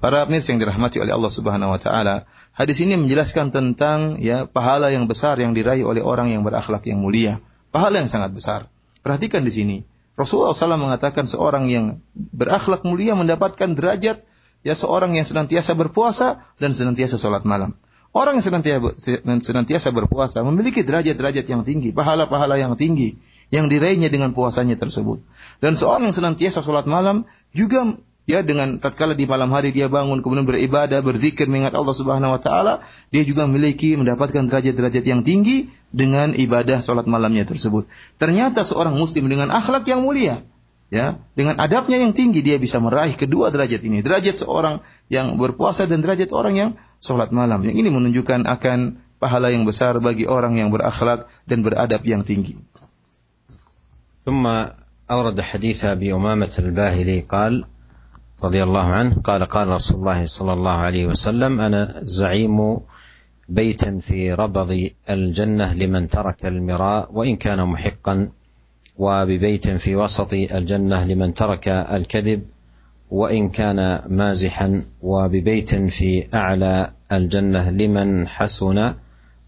Para 0.04 0.28
pemirsa 0.28 0.52
yang 0.52 0.60
dirahmati 0.60 1.00
oleh 1.00 1.16
Allah 1.16 1.32
Subhanahu 1.32 1.72
wa 1.72 1.80
taala, 1.80 2.28
hadis 2.52 2.84
ini 2.84 3.00
menjelaskan 3.00 3.56
tentang 3.56 4.20
ya 4.20 4.44
pahala 4.44 4.92
yang 4.92 5.08
besar 5.08 5.40
yang 5.40 5.56
diraih 5.56 5.88
oleh 5.88 6.04
orang 6.04 6.28
yang 6.28 6.44
berakhlak 6.44 6.84
yang 6.84 7.00
mulia. 7.00 7.40
Pahala 7.72 8.04
yang 8.04 8.12
sangat 8.12 8.36
besar. 8.36 8.68
Perhatikan 9.00 9.48
di 9.48 9.56
sini. 9.56 9.78
Rasulullah 10.20 10.52
SAW 10.52 10.76
mengatakan 10.76 11.24
seorang 11.24 11.72
yang 11.72 12.04
berakhlak 12.12 12.84
mulia 12.84 13.16
mendapatkan 13.16 13.80
derajat 13.80 14.28
ya 14.68 14.76
seorang 14.76 15.16
yang 15.16 15.24
senantiasa 15.24 15.72
berpuasa 15.72 16.52
dan 16.60 16.76
senantiasa 16.76 17.16
sholat 17.16 17.48
malam. 17.48 17.72
Orang 18.12 18.36
yang 18.36 18.44
senantiasa, 18.44 19.24
senantiasa 19.24 19.96
berpuasa 19.96 20.44
memiliki 20.44 20.84
derajat-derajat 20.84 21.48
yang 21.48 21.64
tinggi, 21.64 21.96
pahala-pahala 21.96 22.60
yang 22.60 22.76
tinggi 22.76 23.16
yang 23.56 23.72
diraihnya 23.72 24.12
dengan 24.12 24.36
puasanya 24.36 24.76
tersebut. 24.76 25.24
Dan 25.64 25.80
seorang 25.80 26.12
yang 26.12 26.16
senantiasa 26.16 26.60
sholat 26.60 26.92
malam 26.92 27.24
juga 27.56 27.96
ya 28.29 28.45
dengan 28.45 28.77
tatkala 28.77 29.17
di 29.17 29.25
malam 29.25 29.49
hari 29.49 29.73
dia 29.73 29.89
bangun 29.89 30.21
kemudian 30.21 30.45
beribadah, 30.45 31.01
berzikir 31.01 31.49
mengingat 31.49 31.73
Allah 31.73 31.97
Subhanahu 31.97 32.37
wa 32.37 32.41
taala, 32.41 32.85
dia 33.09 33.25
juga 33.25 33.49
memiliki 33.49 33.97
mendapatkan 33.97 34.45
derajat-derajat 34.47 35.05
yang 35.09 35.25
tinggi 35.25 35.73
dengan 35.89 36.37
ibadah 36.37 36.85
sholat 36.85 37.09
malamnya 37.09 37.49
tersebut. 37.49 37.89
Ternyata 38.21 38.63
seorang 38.69 38.95
muslim 39.01 39.33
dengan 39.33 39.49
akhlak 39.49 39.89
yang 39.89 40.05
mulia, 40.05 40.45
ya 40.93 41.17
dengan 41.33 41.57
adabnya 41.57 42.01
yang 42.01 42.13
tinggi 42.13 42.45
dia 42.45 42.61
bisa 42.61 42.81
meraih 42.81 43.13
kedua 43.13 43.53
derajat 43.53 43.85
ini 43.85 44.01
derajat 44.01 44.41
seorang 44.41 44.81
yang 45.13 45.37
berpuasa 45.37 45.85
dan 45.85 46.01
derajat 46.01 46.33
orang 46.33 46.55
yang 46.57 46.71
sholat 47.05 47.29
malam 47.29 47.61
yang 47.61 47.77
ini 47.77 47.93
menunjukkan 47.93 48.49
akan 48.49 49.05
pahala 49.21 49.53
yang 49.53 49.69
besar 49.69 50.01
bagi 50.01 50.25
orang 50.25 50.57
yang 50.57 50.73
berakhlak 50.73 51.29
dan 51.49 51.65
beradab 51.65 52.05
yang 52.05 52.23
tinggi. 52.25 52.61
ثم 54.29 54.45
أورد 55.09 55.41
حديث 55.41 55.85
أبي 55.97 56.13
أمامة 56.13 56.53
الباهلي 56.59 57.25
قال 57.33 57.65
رضي 58.44 58.64
الله 58.64 58.86
عنه 58.86 59.16
قال 59.24 59.46
قال 59.46 59.68
رسول 59.68 60.00
الله 60.00 60.26
صلى 60.26 60.54
الله 60.54 60.72
عليه 60.72 61.06
وسلم 61.06 61.62
أنا 61.62 62.02
زعيم 62.04 62.78
بيت 63.50 63.86
في 63.86 64.34
ربض 64.34 64.90
الجنة 65.10 65.74
لمن 65.74 66.10
ترك 66.10 66.46
المراء 66.46 67.10
وإن 67.14 67.36
كان 67.36 67.66
محقا 67.66 68.30
وببيت 68.98 69.70
في 69.70 69.96
وسط 69.96 70.34
الجنة 70.34 71.06
لمن 71.06 71.34
ترك 71.34 71.68
الكذب 71.68 72.42
وإن 73.12 73.50
كان 73.50 74.02
مازحا 74.08 74.84
وببيت 75.02 75.76
في 75.76 76.28
أعلى 76.34 76.92
الجنة 77.12 77.70
لمن 77.70 78.28
حسن 78.28 78.94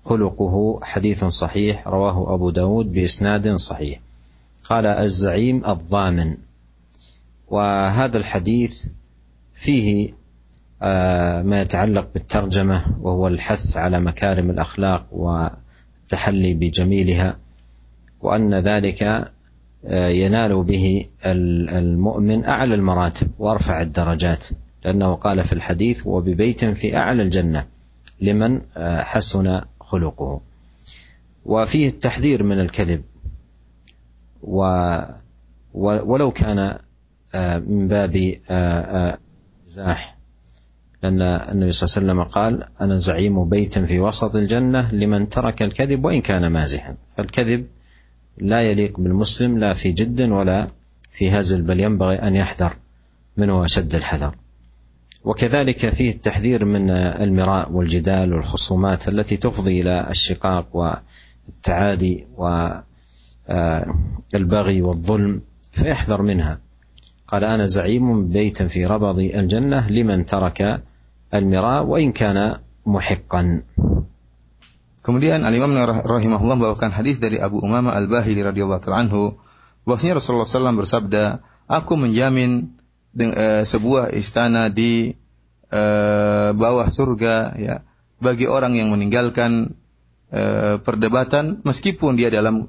خلقه. 0.05 0.79
حديث 0.83 1.25
صحيح 1.25 1.87
رواه 1.87 2.33
أبو 2.33 2.49
داود 2.49 2.93
بإسناد 2.93 3.55
صحيح. 3.55 3.99
قال 4.69 4.85
الزعيم 4.85 5.65
الضامن. 5.65 6.37
وهذا 7.47 8.17
الحديث 8.17 8.87
فيه 9.53 10.13
آه، 10.81 11.41
ما 11.41 11.61
يتعلق 11.61 12.09
بالترجمة 12.13 12.85
وهو 13.01 13.27
الحث 13.27 13.77
على 13.77 13.99
مكارم 13.99 14.49
الأخلاق 14.49 15.05
والتحلي 15.11 16.53
بجميلها 16.53 17.37
وأن 18.21 18.53
ذلك 18.55 19.03
آه، 19.85 20.07
ينال 20.07 20.63
به 20.63 21.05
المؤمن 21.25 22.45
أعلى 22.45 22.75
المراتب 22.75 23.31
وأرفع 23.39 23.81
الدرجات 23.81 24.45
لأنه 24.85 25.15
قال 25.15 25.43
في 25.43 25.53
الحديث 25.53 26.01
وببيت 26.05 26.65
في 26.65 26.97
أعلى 26.97 27.21
الجنة 27.21 27.65
لمن 28.21 28.61
آه، 28.77 29.01
حسن 29.01 29.61
خلقه. 29.79 30.41
وفيه 31.45 31.87
التحذير 31.87 32.43
من 32.43 32.59
الكذب 32.59 33.03
و 34.43 34.61
ولو 35.73 36.31
كان 36.31 36.77
من 37.67 37.87
باب 37.87 38.35
مزاح 39.67 40.15
لأن 41.03 41.21
النبي 41.21 41.71
صلى 41.71 41.87
الله 41.87 42.13
عليه 42.13 42.23
وسلم 42.23 42.23
قال 42.23 42.67
أنا 42.81 42.95
زعيم 42.95 43.49
بيت 43.49 43.79
في 43.79 43.99
وسط 43.99 44.35
الجنة 44.35 44.91
لمن 44.91 45.29
ترك 45.29 45.61
الكذب 45.61 46.05
وإن 46.05 46.21
كان 46.21 46.47
مازحا. 46.47 46.95
فالكذب 47.17 47.65
لا 48.37 48.61
يليق 48.61 48.99
بالمسلم 48.99 49.57
لا 49.59 49.73
في 49.73 49.91
جد 49.91 50.21
ولا 50.21 50.67
في 51.11 51.29
هزل 51.29 51.61
بل 51.61 51.79
ينبغي 51.79 52.15
أن 52.15 52.35
يحذر 52.35 52.73
منه 53.37 53.65
أشد 53.65 53.95
الحذر. 53.95 54.35
وكذلك 55.23 55.89
فيه 55.89 56.11
التحذير 56.11 56.65
من 56.65 56.89
المراء 56.89 57.71
والجدال 57.71 58.33
والخصومات 58.33 59.07
التي 59.07 59.37
تفضي 59.37 59.81
إلى 59.81 60.09
الشقاق 60.09 60.97
والتعادي 61.47 62.27
والبغي 64.33 64.81
والظلم 64.81 65.41
فيحذر 65.71 66.21
منها. 66.21 66.64
قال 67.30 67.44
أنا 67.44 67.66
زعيم 67.66 68.28
بيت 68.28 68.62
في 68.62 68.86
ربض 68.86 69.18
الجنة 69.18 69.88
لمن 69.90 70.26
ترك 70.26 70.82
المراء 71.34 71.86
وإن 71.86 72.12
كان 72.12 72.58
محقا 72.86 73.62
Kemudian 75.00 75.48
Al 75.48 75.56
Imam 75.56 75.72
rahimahullah 75.80 76.60
membawakan 76.60 76.92
hadis 76.92 77.24
dari 77.24 77.40
Abu 77.40 77.56
Umama 77.56 77.96
Al 77.96 78.04
Bahili 78.04 78.44
radhiyallahu 78.44 78.84
taala 78.84 79.08
anhu 79.08 79.40
bahwasanya 79.88 80.20
Rasulullah 80.20 80.44
SAW 80.44 80.76
bersabda, 80.76 81.40
"Aku 81.64 81.96
menjamin 81.96 82.76
uh, 83.16 83.64
sebuah 83.64 84.12
istana 84.12 84.68
di 84.68 85.16
uh, 85.72 86.52
bawah 86.52 86.92
surga 86.92 87.56
ya 87.56 87.80
bagi 88.20 88.44
orang 88.44 88.76
yang 88.76 88.92
meninggalkan 88.92 89.72
uh, 90.36 90.76
perdebatan 90.84 91.64
meskipun 91.64 92.20
dia 92.20 92.28
dalam 92.28 92.68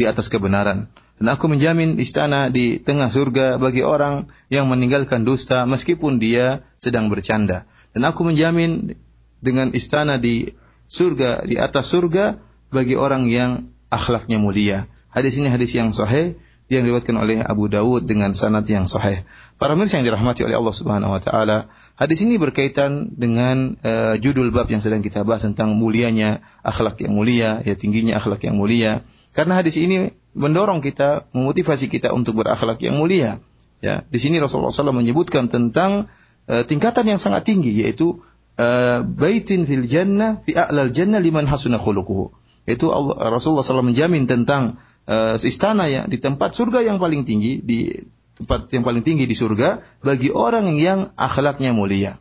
di 0.00 0.04
atas 0.08 0.32
kebenaran." 0.32 0.88
Dan 1.23 1.39
aku 1.39 1.47
menjamin 1.47 1.95
istana 2.03 2.51
di 2.51 2.83
tengah 2.83 3.07
surga 3.07 3.55
bagi 3.55 3.79
orang 3.79 4.27
yang 4.51 4.67
meninggalkan 4.67 5.23
dusta 5.23 5.63
meskipun 5.63 6.19
dia 6.19 6.67
sedang 6.75 7.07
bercanda. 7.07 7.63
Dan 7.95 8.03
aku 8.03 8.27
menjamin 8.27 8.99
dengan 9.39 9.71
istana 9.71 10.19
di 10.19 10.51
surga, 10.91 11.47
di 11.47 11.55
atas 11.55 11.95
surga 11.95 12.43
bagi 12.75 12.99
orang 12.99 13.31
yang 13.31 13.71
akhlaknya 13.87 14.35
mulia. 14.35 14.91
Hadis 15.15 15.39
ini 15.39 15.47
hadis 15.47 15.71
yang 15.71 15.95
sahih 15.95 16.35
yang 16.71 16.87
diriwayatkan 16.87 17.15
oleh 17.19 17.43
Abu 17.43 17.67
Dawud 17.67 18.07
dengan 18.07 18.31
sanad 18.31 18.63
yang 18.65 18.87
sahih. 18.87 19.27
Para 19.59 19.75
mirsa 19.75 19.99
yang 19.99 20.07
dirahmati 20.07 20.47
oleh 20.47 20.55
Allah 20.55 20.75
Subhanahu 20.75 21.11
wa 21.11 21.21
taala, 21.21 21.67
hadis 21.99 22.23
ini 22.23 22.39
berkaitan 22.39 23.11
dengan 23.13 23.75
uh, 23.83 24.15
judul 24.15 24.49
bab 24.49 24.71
yang 24.71 24.79
sedang 24.79 25.03
kita 25.03 25.27
bahas 25.27 25.43
tentang 25.43 25.75
mulianya 25.75 26.39
akhlak 26.63 26.99
yang 27.03 27.13
mulia, 27.13 27.59
ya 27.61 27.75
tingginya 27.75 28.17
akhlak 28.17 28.43
yang 28.47 28.55
mulia. 28.55 29.03
Karena 29.35 29.59
hadis 29.59 29.75
ini 29.81 30.13
mendorong 30.33 30.79
kita, 30.79 31.29
memotivasi 31.35 31.89
kita 31.89 32.13
untuk 32.15 32.41
berakhlak 32.41 32.81
yang 32.81 32.97
mulia. 32.97 33.41
Ya, 33.83 34.07
di 34.07 34.15
sini 34.15 34.39
Rasulullah 34.39 34.71
SAW 34.71 34.95
menyebutkan 34.95 35.51
tentang 35.51 36.07
uh, 36.47 36.63
tingkatan 36.63 37.03
yang 37.03 37.19
sangat 37.19 37.43
tinggi 37.43 37.83
yaitu 37.83 38.23
uh, 38.55 39.03
baitin 39.03 39.67
fil 39.67 39.83
jannah 39.83 40.39
fi 40.39 40.55
a'lal 40.55 40.95
jannah 40.95 41.19
liman 41.19 41.43
hasuna 41.45 41.75
khuluquhu. 41.75 42.31
Itu 42.63 42.95
Allah, 42.95 43.27
Rasulullah 43.27 43.65
SAW 43.65 43.83
menjamin 43.83 44.23
tentang 44.23 44.79
uh, 45.07 45.35
istana 45.39 45.87
ya 45.91 46.07
di 46.07 46.19
tempat 46.19 46.55
surga 46.55 46.83
yang 46.83 46.99
paling 46.99 47.27
tinggi 47.27 47.59
di 47.63 47.91
tempat 48.33 48.69
yang 48.73 48.83
paling 48.83 49.05
tinggi 49.05 49.29
di 49.29 49.35
surga 49.37 49.83
bagi 50.01 50.33
orang 50.33 50.73
yang 50.75 51.13
akhlaknya 51.15 51.71
mulia. 51.71 52.17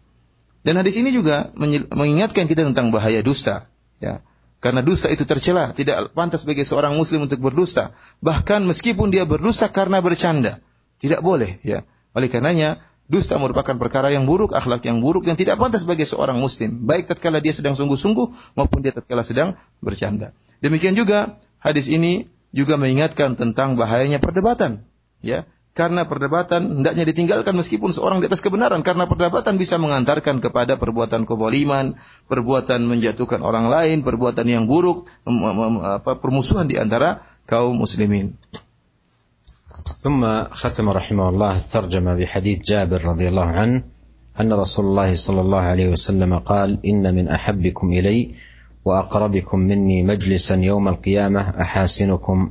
Dan 0.63 0.79
hadis 0.79 0.95
ini 0.95 1.11
juga 1.11 1.51
mengingatkan 1.91 2.47
kita 2.47 2.63
tentang 2.63 2.95
bahaya 2.95 3.19
dusta. 3.19 3.67
Ya, 3.99 4.23
karena 4.63 4.79
dosa 4.79 5.11
itu 5.11 5.27
tercela, 5.27 5.75
tidak 5.75 6.15
pantas 6.15 6.47
bagi 6.47 6.63
seorang 6.63 6.95
muslim 6.95 7.27
untuk 7.27 7.43
berdusta. 7.43 7.99
Bahkan 8.23 8.63
meskipun 8.71 9.11
dia 9.11 9.27
berdusta 9.27 9.67
karena 9.67 9.99
bercanda, 9.99 10.63
tidak 11.03 11.19
boleh 11.19 11.59
ya. 11.67 11.83
Oleh 12.15 12.31
karenanya, 12.31 12.79
dusta 13.11 13.43
merupakan 13.43 13.75
perkara 13.75 14.15
yang 14.15 14.23
buruk, 14.23 14.55
akhlak 14.55 14.87
yang 14.87 15.03
buruk 15.03 15.27
yang 15.27 15.35
tidak 15.35 15.59
pantas 15.59 15.83
bagi 15.83 16.07
seorang 16.07 16.39
muslim, 16.39 16.87
baik 16.87 17.11
tatkala 17.11 17.43
dia 17.43 17.51
sedang 17.51 17.75
sungguh-sungguh 17.75 18.55
maupun 18.55 18.87
dia 18.87 18.95
tatkala 18.95 19.27
sedang 19.27 19.59
bercanda. 19.83 20.31
Demikian 20.63 20.95
juga 20.95 21.43
hadis 21.59 21.91
ini 21.91 22.31
juga 22.56 22.80
mengingatkan 22.80 23.36
tentang 23.38 23.76
bahayanya 23.76 24.18
perdebatan, 24.24 24.88
ya. 25.20 25.46
Karena 25.78 26.10
perdebatan 26.10 26.82
hendaknya 26.82 27.06
ditinggalkan 27.06 27.54
meskipun 27.54 27.94
seorang 27.94 28.18
di 28.18 28.26
atas 28.26 28.42
kebenaran. 28.42 28.82
Karena 28.82 29.06
perdebatan 29.06 29.62
bisa 29.62 29.78
mengantarkan 29.78 30.42
kepada 30.42 30.74
perbuatan 30.74 31.30
kezaliman, 31.30 32.02
perbuatan 32.26 32.82
menjatuhkan 32.90 33.46
orang 33.46 33.70
lain, 33.70 34.02
perbuatan 34.02 34.50
yang 34.50 34.66
buruk, 34.66 35.06
permusuhan 36.18 36.66
di 36.66 36.82
antara 36.82 37.22
kaum 37.46 37.78
muslimin. 37.78 38.34
ثم 39.88 40.22
ختم 40.52 40.90
رحمه 40.90 41.26
الله 41.30 41.54
الترجمة 41.58 42.12
بحديث 42.16 42.58
جابر 42.62 43.02
رضي 43.02 43.28
الله 43.34 43.50
عنه 43.50 43.78
أن 44.40 44.54
رسول 44.54 44.86
الله 44.86 45.10
صلى 45.14 45.42
الله 45.42 45.64
عليه 45.74 45.88
وسلم 45.96 46.32
قال 46.46 46.80
إن 46.86 47.02
من 47.16 47.26
أحبكم 47.28 47.86
إلي 47.92 48.36
وأقربكم 48.85 49.59
مني 49.59 50.03
مجلسا 50.03 50.57
يوم 50.57 50.89
القيامة 50.89 51.41
أحاسنكم 51.41 52.51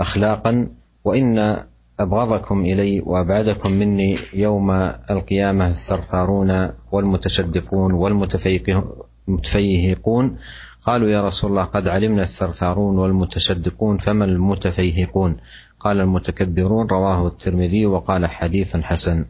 أخلاقا 0.00 0.68
وإن 1.04 1.56
أبغضكم 2.00 2.60
إلي 2.60 3.00
وأبعدكم 3.00 3.72
مني 3.72 4.18
يوم 4.34 4.70
القيامة 5.10 5.68
الثرثارون 5.68 6.70
والمتشدقون 6.92 7.92
والمتفيهقون 9.28 10.36
قالوا 10.82 11.10
يا 11.10 11.24
رسول 11.24 11.50
الله 11.50 11.64
قد 11.64 11.88
علمنا 11.88 12.22
الثرثارون 12.22 12.98
والمتشدقون 12.98 13.98
فما 13.98 14.24
المتفيهقون؟ 14.24 15.36
قال 15.80 16.00
المتكبرون 16.00 16.86
رواه 16.86 17.26
الترمذي 17.26 17.86
وقال 17.86 18.26
حديث 18.26 18.76
حسن. 18.76 19.24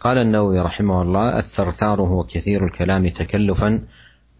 قال 0.00 0.18
النووي 0.18 0.60
رحمه 0.60 1.02
الله 1.02 1.38
الثرثار 1.38 2.02
هو 2.02 2.24
كثير 2.24 2.64
الكلام 2.64 3.08
تكلفا 3.08 3.80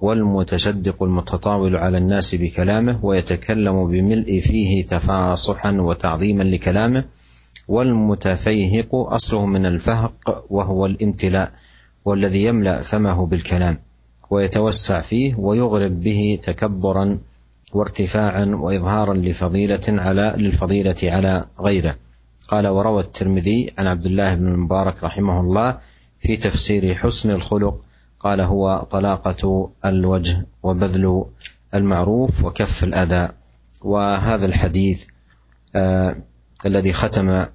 والمتشدق 0.03 1.03
المتطاول 1.03 1.77
على 1.77 1.99
الناس 1.99 2.35
بكلامه 2.35 3.05
ويتكلم 3.05 3.87
بملء 3.87 4.41
فيه 4.41 4.85
تفاصحا 4.85 5.73
وتعظيما 5.73 6.43
لكلامه 6.43 7.05
والمتفيهق 7.69 8.95
أصله 8.95 9.47
من 9.47 9.67
الفهق 9.67 10.45
وهو 10.51 10.87
الامتلاء 10.87 11.53
والذي 12.05 12.45
يملأ 12.45 12.83
فمه 12.83 13.27
بالكلام 13.27 13.79
ويتوسع 14.31 15.01
فيه 15.01 15.35
ويغرب 15.39 16.01
به 16.01 16.39
تكبرا 16.43 17.19
وارتفاعا 17.73 18.45
واظهارا 18.45 19.15
لفضيلة 19.15 19.85
على 19.89 20.35
للفضيلة 20.37 20.97
على 21.03 21.45
غيره. 21.61 21.97
قال 22.49 22.69
وروى 22.69 23.01
الترمذي 23.01 23.71
عن 23.79 23.87
عبد 23.87 24.07
الله 24.07 24.35
بن 24.35 24.49
المبارك 24.49 25.05
رحمه 25.05 25.41
الله 25.41 25.79
في 26.19 26.37
تفسير 26.37 26.95
حسن 26.95 27.31
الخلق 27.31 27.81
قال 28.23 28.41
هو 28.41 28.87
طلاقة 28.91 29.71
الوجه 29.85 30.47
وبذل 30.63 31.25
المعروف 31.75 32.45
وكف 32.45 32.85
الأذى. 32.85 33.29
وهذا 33.83 34.47
الحديث 34.47 35.07
آه 35.75 36.17
الذي 36.67 36.93
ختم 36.93 37.47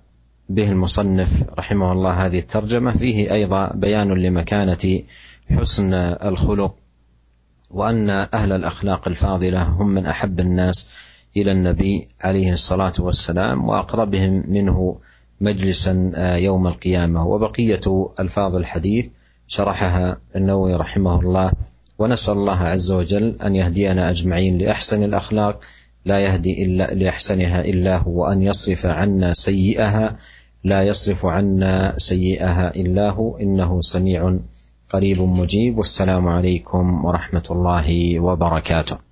به 0.49 0.71
المصنف 0.71 1.43
رحمه 1.59 1.91
الله 1.91 2.25
هذه 2.25 2.39
الترجمة 2.39 2.93
فيه 2.93 3.33
أيضا 3.33 3.71
بيان 3.73 4.07
لمكانة 4.13 5.03
حسن 5.49 5.93
الخلق 5.93 6.75
وأن 7.71 8.09
أهل 8.09 8.51
الأخلاق 8.51 9.07
الفاضلة 9.07 9.63
هم 9.63 9.87
من 9.87 10.05
أحب 10.05 10.39
الناس 10.39 10.89
إلى 11.37 11.51
النبي 11.51 12.07
عليه 12.21 12.51
الصلاة 12.53 12.93
والسلام 12.99 13.69
وأقربهم 13.69 14.43
منه 14.47 14.99
مجلسا 15.41 16.11
يوم 16.37 16.67
القيامة. 16.67 17.27
وبقية 17.27 18.09
ألفاظ 18.19 18.55
الحديث 18.55 19.09
شرحها 19.47 20.17
النووي 20.35 20.75
رحمه 20.75 21.19
الله. 21.19 21.51
ونسأل 21.99 22.33
الله 22.33 22.59
عز 22.59 22.91
وجل 22.91 23.35
أن 23.41 23.55
يهدينا 23.55 24.09
أجمعين 24.09 24.57
لأحسن 24.57 25.03
الأخلاق 25.03 25.59
لا 26.05 26.19
يهدي 26.19 26.63
إلا 26.63 26.93
لأحسنها 26.93 27.61
إلا 27.61 27.97
هو 27.97 28.11
وان 28.11 28.43
يصرف 28.43 28.85
عنا 28.85 29.33
سيئها 29.33 30.17
لا 30.63 30.83
يصرف 30.83 31.25
عنا 31.25 31.93
سيئها 31.97 32.75
إلا 32.75 33.09
هو 33.09 33.37
إنه 33.37 33.81
سميع 33.81 34.37
قريب 34.89 35.21
مجيب. 35.21 35.77
والسلام 35.77 36.27
عليكم 36.27 37.05
ورحمة 37.05 37.43
الله 37.51 38.19
وبركاته. 38.19 39.06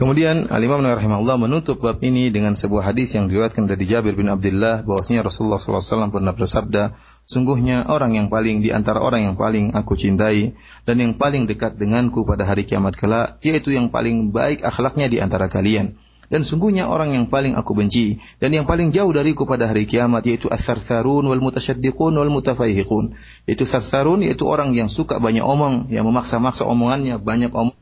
Kemudian 0.00 0.48
Al-Imam 0.48 0.80
Nawawi 0.80 0.96
rahimahullah 0.96 1.36
menutup 1.36 1.84
bab 1.84 2.00
ini 2.00 2.32
dengan 2.32 2.56
sebuah 2.56 2.88
hadis 2.88 3.12
yang 3.12 3.28
diriwayatkan 3.28 3.68
dari 3.68 3.84
Jabir 3.84 4.16
bin 4.16 4.32
Abdullah 4.32 4.80
bahwasanya 4.80 5.28
Rasulullah 5.28 5.60
SAW 5.60 6.08
pernah 6.08 6.32
bersabda, 6.32 6.96
sungguhnya 7.28 7.84
orang 7.84 8.16
yang 8.16 8.32
paling 8.32 8.64
di 8.64 8.72
antara 8.72 9.04
orang 9.04 9.28
yang 9.28 9.36
paling 9.36 9.76
aku 9.76 10.00
cintai 10.00 10.56
dan 10.88 10.96
yang 11.04 11.20
paling 11.20 11.44
dekat 11.44 11.76
denganku 11.76 12.24
pada 12.24 12.48
hari 12.48 12.64
kiamat 12.64 12.96
kelak, 12.96 13.44
yaitu 13.44 13.76
yang 13.76 13.92
paling 13.92 14.32
baik 14.32 14.64
akhlaknya 14.64 15.04
di 15.12 15.20
antara 15.20 15.52
kalian. 15.52 16.00
Dan 16.32 16.48
sungguhnya 16.48 16.88
orang 16.88 17.12
yang 17.12 17.28
paling 17.28 17.52
aku 17.52 17.76
benci 17.76 18.24
dan 18.40 18.56
yang 18.56 18.64
paling 18.64 18.96
jauh 18.96 19.12
dariku 19.12 19.44
pada 19.44 19.68
hari 19.68 19.84
kiamat 19.84 20.24
yaitu 20.24 20.48
as-sarsarun 20.48 21.28
wal 21.28 21.44
mutasyaddiqun 21.44 22.16
wal 22.16 22.32
mutafaihiqun. 22.32 23.12
Yaitu 23.44 23.68
sarsarun 23.68 24.24
yaitu 24.24 24.48
orang 24.48 24.72
yang 24.72 24.88
suka 24.88 25.20
banyak 25.20 25.44
omong, 25.44 25.92
yang 25.92 26.08
memaksa-maksa 26.08 26.64
omongannya, 26.64 27.20
banyak 27.20 27.52
omong. 27.52 27.76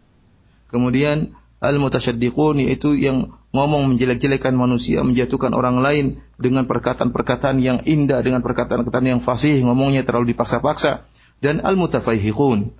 Kemudian 0.67 1.39
al-mutasyaddiqun 1.59 2.63
yaitu 2.63 2.95
yang 2.95 3.35
ngomong 3.51 3.95
menjelek-jelekan 3.95 4.55
manusia, 4.55 5.03
menjatuhkan 5.03 5.57
orang 5.57 5.83
lain 5.83 6.23
dengan 6.39 6.69
perkataan-perkataan 6.69 7.59
yang 7.59 7.79
indah, 7.83 8.21
dengan 8.23 8.45
perkataan-perkataan 8.45 9.19
yang 9.19 9.23
fasih, 9.25 9.65
ngomongnya 9.65 10.07
terlalu 10.07 10.37
dipaksa-paksa. 10.37 11.09
Dan 11.39 11.63
al-mutafaihiqun. 11.63 12.75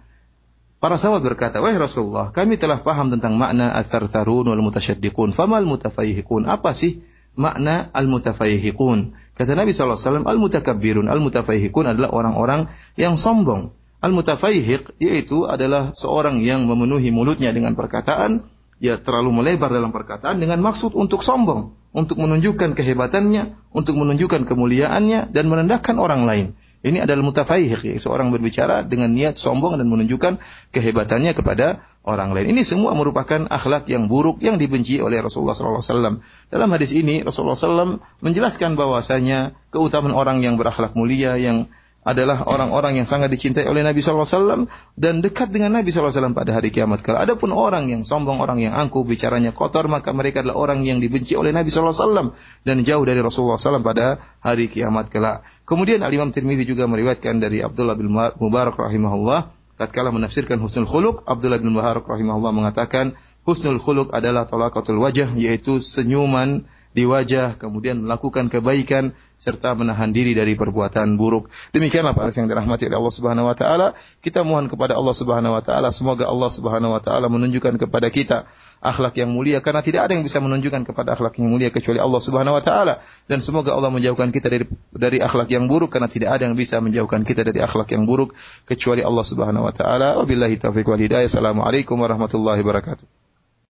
Para 0.79 0.95
sahabat 0.95 1.27
berkata, 1.27 1.59
Wahai 1.59 1.79
Rasulullah, 1.79 2.31
kami 2.31 2.55
telah 2.55 2.83
paham 2.83 3.11
tentang 3.11 3.35
makna 3.35 3.75
al-thartharun 3.75 4.47
wal-mutasyaddiqun. 4.47 5.35
Fama 5.35 5.59
al-mutafaihiqun? 5.59 6.47
Apa 6.47 6.75
sih 6.75 7.03
makna 7.35 7.91
al-mutafaihiqun? 7.95 9.15
Kata 9.39 9.55
Nabi 9.55 9.71
SAW, 9.75 10.27
al-mutakabbirun, 10.27 11.07
al-mutafaihiqun 11.07 11.95
adalah 11.95 12.11
orang-orang 12.15 12.71
yang 12.99 13.15
sombong. 13.15 13.75
Al-mutafaihiq 13.99 15.03
yaitu 15.03 15.51
adalah 15.51 15.91
seorang 15.95 16.39
yang 16.43 16.67
memenuhi 16.67 17.11
mulutnya 17.11 17.51
dengan 17.51 17.75
perkataan, 17.75 18.47
ya 18.79 18.99
terlalu 18.99 19.43
melebar 19.43 19.71
dalam 19.71 19.91
perkataan 19.91 20.39
dengan 20.39 20.63
maksud 20.63 20.95
untuk 20.95 21.23
sombong, 21.27 21.75
untuk 21.91 22.19
menunjukkan 22.23 22.75
kehebatannya, 22.79 23.75
untuk 23.75 23.99
menunjukkan 23.99 24.47
kemuliaannya 24.47 25.35
dan 25.35 25.45
merendahkan 25.51 25.99
orang 25.99 26.25
lain. 26.27 26.47
Ini 26.79 27.03
adalah 27.03 27.27
mutafaihiq, 27.27 27.91
ya, 27.91 27.99
seorang 27.99 28.31
berbicara 28.31 28.87
dengan 28.87 29.11
niat 29.11 29.35
sombong 29.35 29.83
dan 29.83 29.91
menunjukkan 29.91 30.39
kehebatannya 30.71 31.35
kepada 31.35 31.83
orang 32.07 32.31
lain. 32.31 32.55
Ini 32.55 32.63
semua 32.63 32.95
merupakan 32.95 33.51
akhlak 33.51 33.91
yang 33.91 34.07
buruk 34.07 34.39
yang 34.39 34.63
dibenci 34.63 35.03
oleh 35.03 35.19
Rasulullah 35.19 35.59
SAW. 35.59 36.23
Dalam 36.55 36.69
hadis 36.71 36.95
ini 36.95 37.27
Rasulullah 37.27 37.59
SAW 37.59 37.99
menjelaskan 38.23 38.79
bahwasanya 38.79 39.59
keutamaan 39.75 40.15
orang 40.15 40.39
yang 40.39 40.55
berakhlak 40.55 40.95
mulia, 40.95 41.35
yang 41.35 41.67
adalah 42.09 42.49
orang-orang 42.49 42.97
yang 42.97 43.05
sangat 43.05 43.29
dicintai 43.29 43.69
oleh 43.69 43.85
Nabi 43.85 44.01
SAW 44.01 44.65
dan 44.97 45.21
dekat 45.21 45.53
dengan 45.53 45.77
Nabi 45.77 45.93
SAW 45.93 46.33
pada 46.33 46.57
hari 46.57 46.73
kiamat 46.73 47.05
Kalau 47.05 47.21
Adapun 47.21 47.53
orang 47.53 47.93
yang 47.93 48.09
sombong, 48.09 48.41
orang 48.41 48.65
yang 48.65 48.73
angkuh, 48.73 49.05
bicaranya 49.05 49.53
kotor, 49.53 49.93
maka 49.93 50.17
mereka 50.17 50.41
adalah 50.41 50.57
orang 50.57 50.89
yang 50.89 51.05
dibenci 51.05 51.37
oleh 51.37 51.53
Nabi 51.53 51.69
SAW 51.69 52.33
dan 52.65 52.77
jauh 52.81 53.05
dari 53.05 53.21
Rasulullah 53.21 53.61
SAW 53.61 53.85
pada 53.85 54.17
hari 54.41 54.73
kiamat 54.73 55.13
kelak. 55.13 55.45
Kemudian 55.69 56.01
Al-Imam 56.01 56.33
Tirmidzi 56.33 56.65
juga 56.65 56.89
meriwayatkan 56.89 57.45
dari 57.45 57.61
Abdullah 57.61 57.93
bin 57.93 58.09
Mubarak 58.17 58.81
rahimahullah 58.81 59.53
tatkala 59.77 60.09
menafsirkan 60.09 60.59
husnul 60.65 60.89
khuluq, 60.89 61.29
Abdullah 61.29 61.61
bin 61.61 61.77
Mubarak 61.77 62.09
rahimahullah 62.09 62.57
mengatakan 62.57 63.21
husnul 63.45 63.77
khuluq 63.77 64.17
adalah 64.17 64.49
talaqatul 64.49 64.97
wajah 64.97 65.37
yaitu 65.37 65.77
senyuman 65.79 66.65
di 66.99 67.07
wajah, 67.07 67.55
kemudian 67.55 68.03
melakukan 68.03 68.51
kebaikan 68.51 69.15
serta 69.39 69.71
menahan 69.79 70.11
diri 70.11 70.35
dari 70.35 70.59
perbuatan 70.59 71.15
buruk. 71.15 71.47
Demikianlah 71.71 72.11
para 72.11 72.35
yang 72.35 72.51
dirahmati 72.51 72.91
oleh 72.91 72.99
Allah 72.99 73.15
Subhanahu 73.15 73.47
wa 73.47 73.55
taala. 73.55 73.95
Kita 74.19 74.43
mohon 74.43 74.67
kepada 74.67 74.99
Allah 74.99 75.15
Subhanahu 75.15 75.55
wa 75.55 75.63
taala 75.63 75.95
semoga 75.95 76.27
Allah 76.27 76.51
Subhanahu 76.51 76.91
wa 76.91 76.99
taala 76.99 77.31
menunjukkan 77.31 77.79
kepada 77.79 78.11
kita 78.11 78.51
akhlak 78.83 79.15
yang 79.15 79.31
mulia 79.31 79.63
karena 79.63 79.79
tidak 79.79 80.11
ada 80.11 80.19
yang 80.19 80.27
bisa 80.27 80.43
menunjukkan 80.43 80.83
kepada 80.91 81.15
akhlak 81.15 81.39
yang 81.39 81.55
mulia 81.55 81.71
kecuali 81.71 82.03
Allah 82.03 82.19
Subhanahu 82.19 82.59
wa 82.59 82.63
taala 82.63 82.99
dan 83.31 83.39
semoga 83.39 83.79
Allah 83.79 83.95
menjauhkan 83.95 84.35
kita 84.35 84.51
dari 84.51 84.67
dari 84.91 85.19
akhlak 85.23 85.51
yang 85.55 85.71
buruk 85.71 85.95
karena 85.95 86.11
tidak 86.11 86.35
ada 86.35 86.51
yang 86.51 86.59
bisa 86.59 86.83
menjauhkan 86.83 87.23
kita 87.23 87.47
dari 87.47 87.63
akhlak 87.63 87.95
yang 87.95 88.11
buruk 88.11 88.35
kecuali 88.67 89.07
Allah 89.07 89.23
Subhanahu 89.23 89.71
wa 89.71 89.75
taala. 89.75 90.19
Wabillahi 90.19 90.59
taufiq 90.59 90.91
wal 90.91 90.99
hidayah. 90.99 91.31
Assalamualaikum 91.31 91.95
warahmatullahi 91.95 92.59
wabarakatuh. 92.59 93.28